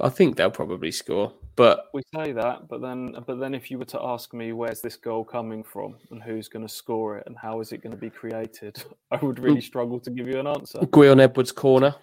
I 0.00 0.08
think 0.08 0.36
they'll 0.36 0.50
probably 0.50 0.92
score, 0.92 1.34
but 1.56 1.86
we 1.92 2.02
say 2.14 2.32
that, 2.32 2.68
but 2.68 2.80
then, 2.80 3.16
but 3.26 3.38
then, 3.38 3.54
if 3.54 3.70
you 3.70 3.78
were 3.78 3.84
to 3.86 4.02
ask 4.02 4.32
me 4.32 4.52
where's 4.52 4.80
this 4.80 4.96
goal 4.96 5.24
coming 5.24 5.62
from 5.62 5.96
and 6.10 6.22
who's 6.22 6.48
going 6.48 6.66
to 6.66 6.72
score 6.72 7.18
it 7.18 7.24
and 7.26 7.36
how 7.36 7.60
is 7.60 7.72
it 7.72 7.82
going 7.82 7.94
to 7.94 8.00
be 8.00 8.10
created, 8.10 8.82
I 9.10 9.16
would 9.16 9.38
really 9.38 9.60
struggle 9.60 10.00
to 10.00 10.10
give 10.10 10.28
you 10.28 10.38
an 10.38 10.46
answer. 10.46 10.78
Gwion 10.78 11.20
Edwards 11.20 11.52
corner. 11.52 11.94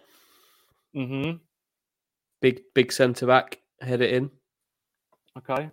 Mm-hmm. 0.96 1.38
Big, 2.42 2.62
big 2.74 2.92
centre 2.92 3.28
back, 3.28 3.60
head 3.82 4.02
it 4.02 4.14
in. 4.14 4.32
Okay 5.38 5.70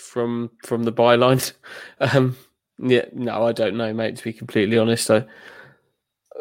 from 0.00 0.50
from 0.64 0.82
the 0.84 0.92
byline. 0.92 1.52
Um, 2.00 2.36
yeah, 2.78 3.04
no, 3.12 3.46
I 3.46 3.52
don't 3.52 3.76
know, 3.76 3.92
mate. 3.92 4.16
To 4.16 4.24
be 4.24 4.32
completely 4.32 4.78
honest, 4.78 5.10
I 5.10 5.26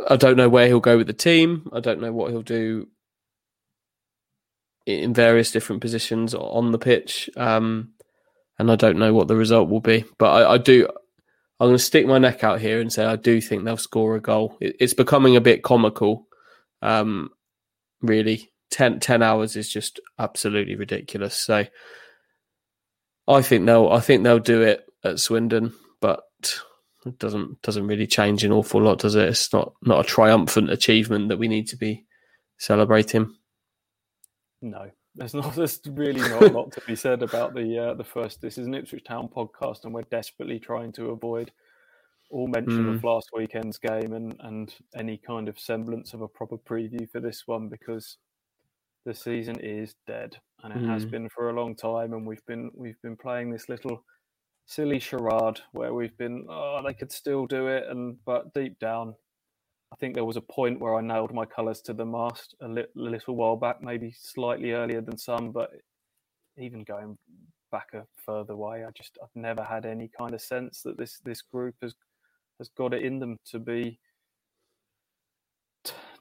I 0.10 0.16
don't 0.16 0.38
know 0.38 0.48
where 0.48 0.68
he'll 0.68 0.80
go 0.80 0.98
with 0.98 1.08
the 1.08 1.14
team. 1.14 1.70
I 1.74 1.82
don't 1.82 2.00
know 2.00 2.14
what 2.14 2.32
he'll 2.32 2.42
do 2.42 2.88
in 4.90 5.14
various 5.14 5.52
different 5.52 5.82
positions 5.82 6.34
on 6.34 6.72
the 6.72 6.80
pitch, 6.80 7.30
um, 7.38 7.92
and 8.58 8.72
I 8.72 8.76
don't 8.76 8.98
know 8.98 9.14
what 9.14 9.28
the 9.28 9.36
result 9.36 9.70
will 9.70 9.82
be. 9.82 10.06
But 10.18 10.32
I, 10.32 10.54
I 10.54 10.58
do. 10.58 10.88
I'm 11.60 11.68
going 11.68 11.78
to 11.78 11.84
stick 11.84 12.06
my 12.08 12.18
neck 12.18 12.44
out 12.44 12.62
here 12.62 12.80
and 12.80 12.92
say 12.92 13.06
I 13.06 13.18
do 13.18 13.42
think 13.42 13.64
they'll 13.64 13.78
score 13.78 14.16
a 14.16 14.22
goal. 14.22 14.58
It, 14.62 14.78
it's 14.80 14.94
becoming 14.94 15.36
a 15.36 15.42
bit 15.42 15.64
comical, 15.64 16.28
um, 16.82 17.30
really. 18.02 18.52
10, 18.72 19.00
10 19.00 19.24
hours 19.24 19.56
is 19.56 19.68
just 19.68 20.00
absolutely 20.20 20.76
ridiculous. 20.76 21.36
So 21.36 21.66
I 23.28 23.42
think 23.42 23.66
they'll 23.66 23.90
I 23.90 24.00
think 24.00 24.24
they'll 24.24 24.40
do 24.40 24.62
it 24.62 24.86
at 25.04 25.20
Swindon, 25.20 25.74
but 26.02 26.24
it 27.06 27.18
doesn't 27.20 27.62
doesn't 27.62 27.88
really 27.88 28.08
change 28.08 28.44
an 28.44 28.52
awful 28.52 28.82
lot, 28.82 29.00
does 29.00 29.16
it? 29.16 29.30
It's 29.30 29.54
not 29.54 29.74
not 29.82 30.06
a 30.06 30.08
triumphant 30.08 30.72
achievement 30.72 31.30
that 31.30 31.38
we 31.38 31.48
need 31.48 31.68
to 31.70 31.78
be 31.78 32.06
celebrating. 32.58 33.36
No, 34.62 34.90
there's 35.16 35.34
not. 35.34 35.54
There's 35.56 35.80
really 35.88 36.22
not 36.22 36.44
a 36.44 36.48
lot 36.50 36.72
to 36.74 36.82
be 36.82 36.96
said 36.96 37.24
about 37.24 37.54
the 37.54 37.78
uh, 37.78 37.94
the 37.94 38.04
first. 38.04 38.42
This 38.42 38.58
is 38.58 38.68
an 38.68 38.74
Ipswich 38.74 39.06
Town 39.06 39.30
podcast, 39.30 39.86
and 39.86 39.94
we're 39.94 40.02
desperately 40.04 40.60
trying 40.60 40.92
to 40.94 41.12
avoid 41.12 41.52
all 42.30 42.48
mention 42.48 42.86
mm. 42.86 42.96
of 42.96 43.04
last 43.04 43.30
weekend's 43.36 43.78
game 43.78 44.14
and 44.14 44.36
and 44.42 44.76
any 44.96 45.18
kind 45.18 45.48
of 45.48 45.60
semblance 45.60 46.14
of 46.14 46.22
a 46.22 46.28
proper 46.28 46.58
preview 46.58 47.10
for 47.10 47.20
this 47.20 47.44
one 47.48 47.70
because 47.70 48.18
the 49.06 49.14
season 49.14 49.60
is 49.62 49.96
dead, 50.06 50.38
and 50.64 50.74
it 50.74 50.84
mm. 50.84 50.90
has 50.90 51.06
been 51.06 51.30
for 51.30 51.50
a 51.50 51.54
long 51.54 51.76
time. 51.76 52.14
And 52.14 52.26
we've 52.26 52.46
been 52.46 52.70
we've 52.76 53.02
been 53.02 53.18
playing 53.18 53.52
this 53.52 53.70
little 53.70 54.04
silly 54.66 55.00
charade 55.00 55.60
where 55.72 55.96
we've 55.96 56.16
been, 56.18 56.46
oh, 56.48 56.82
they 56.86 56.94
could 56.94 57.12
still 57.12 57.48
do 57.48 57.68
it, 57.68 57.86
and 57.90 58.18
but 58.26 58.54
deep 58.54 58.78
down, 58.80 59.16
I 59.92 59.96
think 59.96 60.14
there 60.14 60.26
was 60.26 60.38
a 60.38 60.42
point 60.42 60.80
where 60.80 60.96
I 60.96 61.02
nailed 61.02 61.34
my 61.34 61.46
colours 61.46 61.82
to 61.82 61.94
the 61.94 62.06
mast 62.06 62.56
a, 62.62 62.68
li- 62.68 62.86
little 62.96 63.36
while 63.36 63.56
back, 63.56 63.82
maybe 63.82 64.14
slightly 64.16 64.72
earlier 64.72 65.02
than 65.02 65.18
some, 65.18 65.52
but 65.52 65.72
even 66.58 66.84
going 66.84 67.18
back 67.72 67.88
a 67.94 68.04
further 68.26 68.56
way. 68.56 68.84
I 68.84 68.92
just 68.96 69.18
I've 69.22 69.30
never 69.36 69.64
had 69.64 69.86
any 69.86 70.10
kind 70.18 70.34
of 70.34 70.42
sense 70.42 70.82
that 70.84 70.98
this 70.98 71.20
this 71.24 71.42
group 71.42 71.76
has 71.82 71.96
has 72.60 72.70
got 72.70 72.94
it 72.94 73.04
in 73.04 73.20
them 73.20 73.38
to 73.52 73.60
be 73.60 74.00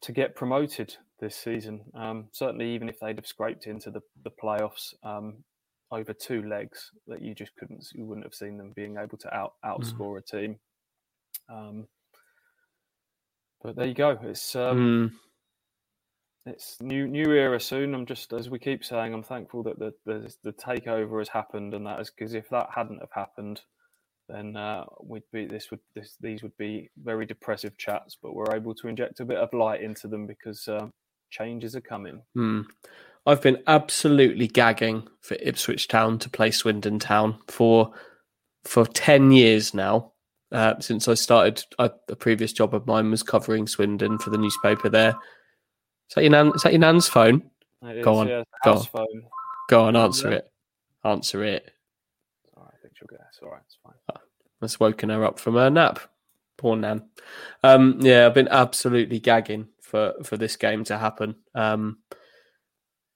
to 0.00 0.12
get 0.12 0.36
promoted 0.36 0.96
this 1.20 1.36
season. 1.36 1.80
Um, 1.94 2.28
certainly, 2.32 2.70
even 2.74 2.88
if 2.88 3.00
they'd 3.00 3.16
have 3.16 3.26
scraped 3.26 3.66
into 3.66 3.90
the 3.90 4.00
the 4.24 4.30
playoffs 4.42 4.94
um, 5.02 5.44
over 5.90 6.12
two 6.12 6.42
legs, 6.42 6.90
that 7.06 7.22
you 7.22 7.34
just 7.34 7.54
couldn't 7.56 7.86
you 7.94 8.04
wouldn't 8.04 8.26
have 8.26 8.34
seen 8.34 8.56
them 8.56 8.72
being 8.74 8.96
able 8.96 9.18
to 9.18 9.34
out 9.34 9.54
mm. 9.64 9.70
outscore 9.70 10.16
mm. 10.16 10.18
a 10.18 10.22
team. 10.22 10.56
Um, 11.50 11.86
but 13.62 13.76
there 13.76 13.86
you 13.86 13.94
go. 13.94 14.18
It's 14.22 14.54
um, 14.56 15.11
mm 15.11 15.18
it's 16.48 16.80
new 16.80 17.06
new 17.06 17.32
era 17.32 17.61
soon. 17.61 17.94
I'm 17.94 18.06
just 18.06 18.32
as 18.32 18.50
we 18.50 18.59
keep 18.59 18.84
saying, 18.84 19.12
I'm 19.12 19.22
thankful 19.22 19.62
that 19.64 19.78
the 19.78 19.92
the, 20.06 20.34
the 20.44 20.52
takeover 20.52 21.18
has 21.18 21.28
happened, 21.28 21.74
and 21.74 21.86
that 21.86 22.00
is 22.00 22.11
because 22.11 22.34
if 22.34 22.48
that 22.50 22.68
hadn't 22.74 23.00
have 23.00 23.12
happened, 23.12 23.61
then 24.28 24.56
uh, 24.56 24.84
we'd 25.02 25.22
be 25.32 25.46
this 25.46 25.70
would 25.70 25.80
this 25.94 26.16
these 26.20 26.42
would 26.42 26.56
be 26.56 26.90
very 27.02 27.26
depressive 27.26 27.76
chats. 27.76 28.16
But 28.20 28.34
we're 28.34 28.54
able 28.54 28.74
to 28.76 28.88
inject 28.88 29.20
a 29.20 29.24
bit 29.24 29.38
of 29.38 29.52
light 29.52 29.82
into 29.82 30.09
them 30.09 30.26
because 30.26 30.66
uh, 30.68 30.88
changes 31.30 31.76
are 31.76 31.80
coming. 31.80 32.22
Mm. 32.36 32.66
I've 33.26 33.42
been 33.42 33.62
absolutely 33.66 34.46
gagging 34.46 35.06
for 35.20 35.36
Ipswich 35.40 35.88
Town 35.88 36.18
to 36.20 36.30
play 36.30 36.50
Swindon 36.50 36.98
Town 36.98 37.38
for 37.48 37.92
for 38.64 38.86
ten 38.86 39.32
years 39.32 39.74
now. 39.74 40.12
Uh, 40.51 40.74
since 40.80 41.09
I 41.09 41.14
started, 41.14 41.62
I, 41.78 41.90
a 42.09 42.16
previous 42.16 42.53
job 42.53 42.74
of 42.74 42.86
mine 42.86 43.11
was 43.11 43.22
covering 43.22 43.66
Swindon 43.66 44.18
for 44.18 44.30
the 44.30 44.38
newspaper 44.38 44.88
there 44.88 45.14
is 46.09 46.14
that 46.14 46.22
your 46.22 46.30
nan? 46.30 46.53
Is 46.55 46.62
that 46.62 46.72
your 46.72 46.80
nan's 46.80 47.09
phone? 47.09 47.42
It 47.82 48.03
Go 48.03 48.14
is, 48.14 48.18
on. 48.18 48.28
Yeah, 48.28 48.42
Go 48.64 48.72
on. 48.72 48.84
Phone. 48.84 49.22
Go 49.68 49.84
on. 49.84 49.96
Answer 49.96 50.30
yeah. 50.30 50.36
it. 50.36 50.51
Answer 51.05 51.44
it. 51.44 51.70
All 52.57 52.64
right, 52.64 52.72
I 52.74 52.80
think 52.80 52.94
she'll 52.96 53.09
get. 53.09 53.20
It's 53.28 53.40
all 53.42 53.51
right. 53.51 53.61
It's 53.66 53.76
fine. 53.84 53.94
Oh, 54.14 54.20
that's 54.61 54.80
woken 54.80 55.11
her 55.11 55.24
up 55.24 55.38
from 55.38 55.55
her 55.55 55.68
nap. 55.68 56.01
Poor 56.57 56.76
nan. 56.76 57.09
Um, 57.62 57.99
yeah, 58.01 58.26
I've 58.26 58.34
been 58.34 58.49
absolutely 58.49 59.20
gagging 59.20 59.68
for 59.82 60.14
for 60.24 60.38
this 60.38 60.57
game 60.57 60.82
to 60.84 60.96
happen. 60.96 61.36
Um, 61.55 61.99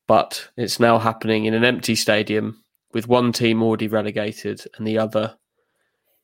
but 0.07 0.51
it's 0.57 0.79
now 0.79 0.99
happening 0.99 1.47
in 1.47 1.55
an 1.55 1.65
empty 1.65 1.95
stadium 1.95 2.63
with 2.93 3.09
one 3.09 3.33
team 3.33 3.63
already 3.63 3.89
relegated 3.89 4.63
and 4.77 4.87
the 4.87 4.99
other 4.99 5.39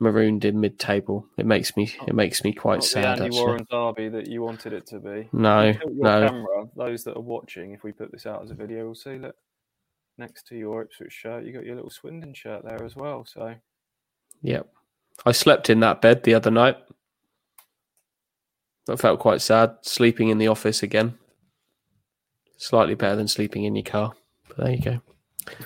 marooned 0.01 0.45
in 0.45 0.61
mid-table. 0.61 1.27
It 1.37 1.47
makes 1.47 1.77
me 1.77 1.93
it 2.07 2.15
makes 2.15 2.45
me 2.45 2.53
quite 2.53 2.77
Not 2.77 2.85
sad. 2.85 3.03
The 3.03 3.09
Andy 3.09 3.25
actually. 3.27 3.41
Warren 3.41 3.67
derby 3.71 4.09
that 4.09 4.29
you 4.29 4.43
wanted 4.43 4.73
it 4.73 4.87
to 4.87 4.99
be. 4.99 5.29
No, 5.33 5.73
no. 5.87 6.29
Camera, 6.29 6.69
those 6.77 7.05
that 7.05 7.17
are 7.17 7.23
watching, 7.23 7.73
if 7.73 7.83
we 7.83 7.93
put 7.93 8.13
this 8.13 8.27
out 8.27 8.43
as 8.43 8.51
a 8.51 8.55
video, 8.55 8.87
will 8.87 8.95
see 8.95 9.19
that 9.19 9.35
next 10.17 10.47
to 10.49 10.57
your 10.57 10.83
Ipswich 10.83 11.13
shirt, 11.13 11.45
you 11.45 11.53
got 11.53 11.65
your 11.65 11.77
little 11.77 11.91
Swindon 11.91 12.35
shirt 12.35 12.65
there 12.65 12.83
as 12.85 12.97
well. 12.97 13.25
So, 13.25 13.55
yep, 14.43 14.69
I 15.25 15.33
slept 15.33 15.71
in 15.71 15.81
that 15.81 16.01
bed 16.01 16.23
the 16.23 16.35
other 16.35 16.51
night. 16.51 16.77
I 18.89 18.97
felt 18.97 19.21
quite 19.21 19.43
sad 19.43 19.77
sleeping 19.83 20.31
in 20.31 20.39
the 20.39 20.49
office 20.49 20.83
again. 20.83 21.19
Slightly 22.57 22.95
better 22.95 23.17
than 23.17 23.29
sleeping 23.29 23.65
in 23.65 23.77
your 23.77 23.85
car. 23.85 24.15
But 24.49 24.57
there 24.57 24.71
you 24.71 24.81
go. 24.81 25.01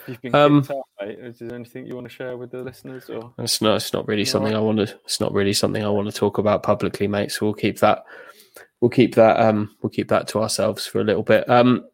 You've 0.07 0.21
been 0.21 0.35
um, 0.35 0.67
out, 0.71 0.85
mate. 1.01 1.19
Is 1.21 1.39
there 1.39 1.55
anything 1.55 1.87
you 1.87 1.95
want 1.95 2.09
to 2.09 2.15
share 2.15 2.37
with 2.37 2.51
the 2.51 2.63
listeners? 2.63 3.09
Or 3.11 3.33
it's 3.39 3.61
not. 3.61 3.77
It's 3.77 3.93
not 3.93 4.07
really 4.09 4.25
something? 4.25 4.55
I 4.55 4.61
want 4.61 4.79
to. 4.79 4.95
It's 5.05 5.21
not 5.21 5.33
really 5.33 5.53
something 5.53 5.85
I 5.85 5.89
want 5.89 6.09
to 6.09 6.15
talk 6.15 6.39
about 6.39 6.63
publicly, 6.63 7.09
mate. 7.09 7.33
So 7.33 7.47
we'll 7.47 7.55
keep 7.55 7.79
that. 7.81 8.05
We'll 8.81 8.91
keep 8.91 9.15
that. 9.15 9.39
Um, 9.41 9.77
we'll 9.83 9.91
keep 9.91 10.09
that 10.09 10.29
to 10.29 10.41
ourselves 10.41 10.87
for 10.87 11.01
a 11.01 11.05
little 11.05 11.23
bit. 11.23 11.49
Um, 11.49 11.85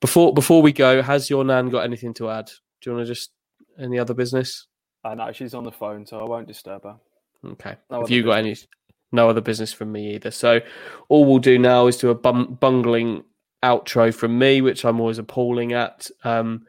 before 0.00 0.34
before 0.34 0.62
we 0.62 0.72
go, 0.72 1.02
has 1.02 1.30
your 1.30 1.44
nan 1.44 1.70
got 1.70 1.84
anything 1.84 2.14
to 2.14 2.30
add? 2.30 2.50
Do 2.80 2.90
you 2.90 2.96
want 2.96 3.06
to 3.06 3.12
just 3.12 3.30
any 3.78 3.98
other 3.98 4.14
business? 4.14 4.66
I 5.04 5.12
uh, 5.12 5.14
know 5.14 5.32
she's 5.32 5.54
on 5.54 5.64
the 5.64 5.72
phone, 5.72 6.06
so 6.06 6.18
I 6.20 6.24
won't 6.24 6.48
disturb 6.48 6.84
her. 6.84 6.96
Okay. 7.44 7.76
No 7.90 8.00
Have 8.00 8.10
you 8.10 8.22
got 8.22 8.38
any? 8.38 8.56
No 9.12 9.30
other 9.30 9.40
business 9.40 9.72
from 9.72 9.92
me 9.92 10.14
either. 10.14 10.30
So 10.30 10.60
all 11.08 11.24
we'll 11.24 11.38
do 11.38 11.58
now 11.58 11.86
is 11.86 11.96
do 11.96 12.10
a 12.10 12.14
bum- 12.14 12.58
bungling 12.60 13.22
outro 13.62 14.14
from 14.14 14.38
me, 14.38 14.60
which 14.60 14.84
I'm 14.84 15.00
always 15.00 15.18
appalling 15.18 15.72
at. 15.72 16.08
Um, 16.24 16.66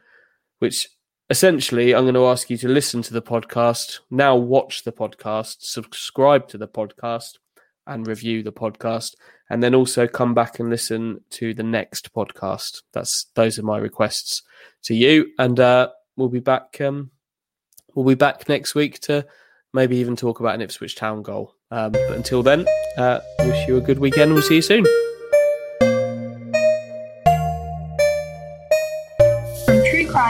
which 0.60 0.88
essentially 1.30 1.94
I'm 1.94 2.04
going 2.04 2.14
to 2.16 2.28
ask 2.28 2.50
you 2.50 2.58
to 2.58 2.68
listen 2.68 3.02
to 3.04 3.14
the 3.14 3.22
podcast, 3.22 4.00
now 4.10 4.36
watch 4.36 4.84
the 4.84 4.92
podcast, 4.92 5.58
subscribe 5.60 6.48
to 6.50 6.58
the 6.58 6.68
podcast, 6.68 7.38
and 7.86 8.06
review 8.06 8.44
the 8.44 8.52
podcast, 8.52 9.16
and 9.50 9.64
then 9.64 9.74
also 9.74 10.08
come 10.08 10.34
back 10.34 10.60
and 10.60 10.70
listen 10.70 11.22
to 11.32 11.54
the 11.54 11.64
next 11.64 12.14
podcast. 12.14 12.82
That's 12.94 13.28
those 13.36 13.58
are 13.58 13.64
my 13.64 13.78
requests 13.78 14.44
to 14.84 14.94
you, 14.94 15.28
and 15.40 15.60
uh, 15.60 15.90
we'll 16.16 16.30
be 16.30 16.40
back. 16.40 16.80
Um, 16.82 17.12
we'll 17.96 18.06
be 18.06 18.16
back 18.16 18.48
next 18.50 18.76
week 18.76 19.00
to 19.02 19.26
maybe 19.74 19.98
even 19.98 20.16
talk 20.16 20.40
about 20.40 20.56
an 20.56 20.62
Ipswich 20.62 20.96
Town 20.96 21.22
goal. 21.22 21.56
Um, 21.72 21.92
but 21.92 22.12
until 22.12 22.44
then, 22.44 22.66
uh, 22.98 23.20
wish 23.40 23.68
you 23.68 23.78
a 23.78 23.82
good 23.82 24.00
weekend. 24.00 24.34
We'll 24.34 24.42
see 24.42 24.56
you 24.56 24.62
soon. 24.62 24.86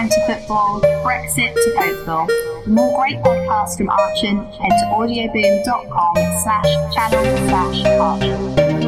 To 0.08 0.26
football, 0.26 0.80
Brexit 1.04 1.54
to 1.54 1.76
Oakville. 1.80 2.28
For 2.64 2.70
more 2.70 2.98
great 2.98 3.18
podcasts 3.18 3.76
from 3.76 3.90
Archant, 3.90 4.56
head 4.56 4.70
to 4.70 4.86
audioboom.com 4.96 6.16
slash 6.44 6.96
channel 6.96 7.48
slash 7.50 7.84
Archant. 8.00 8.87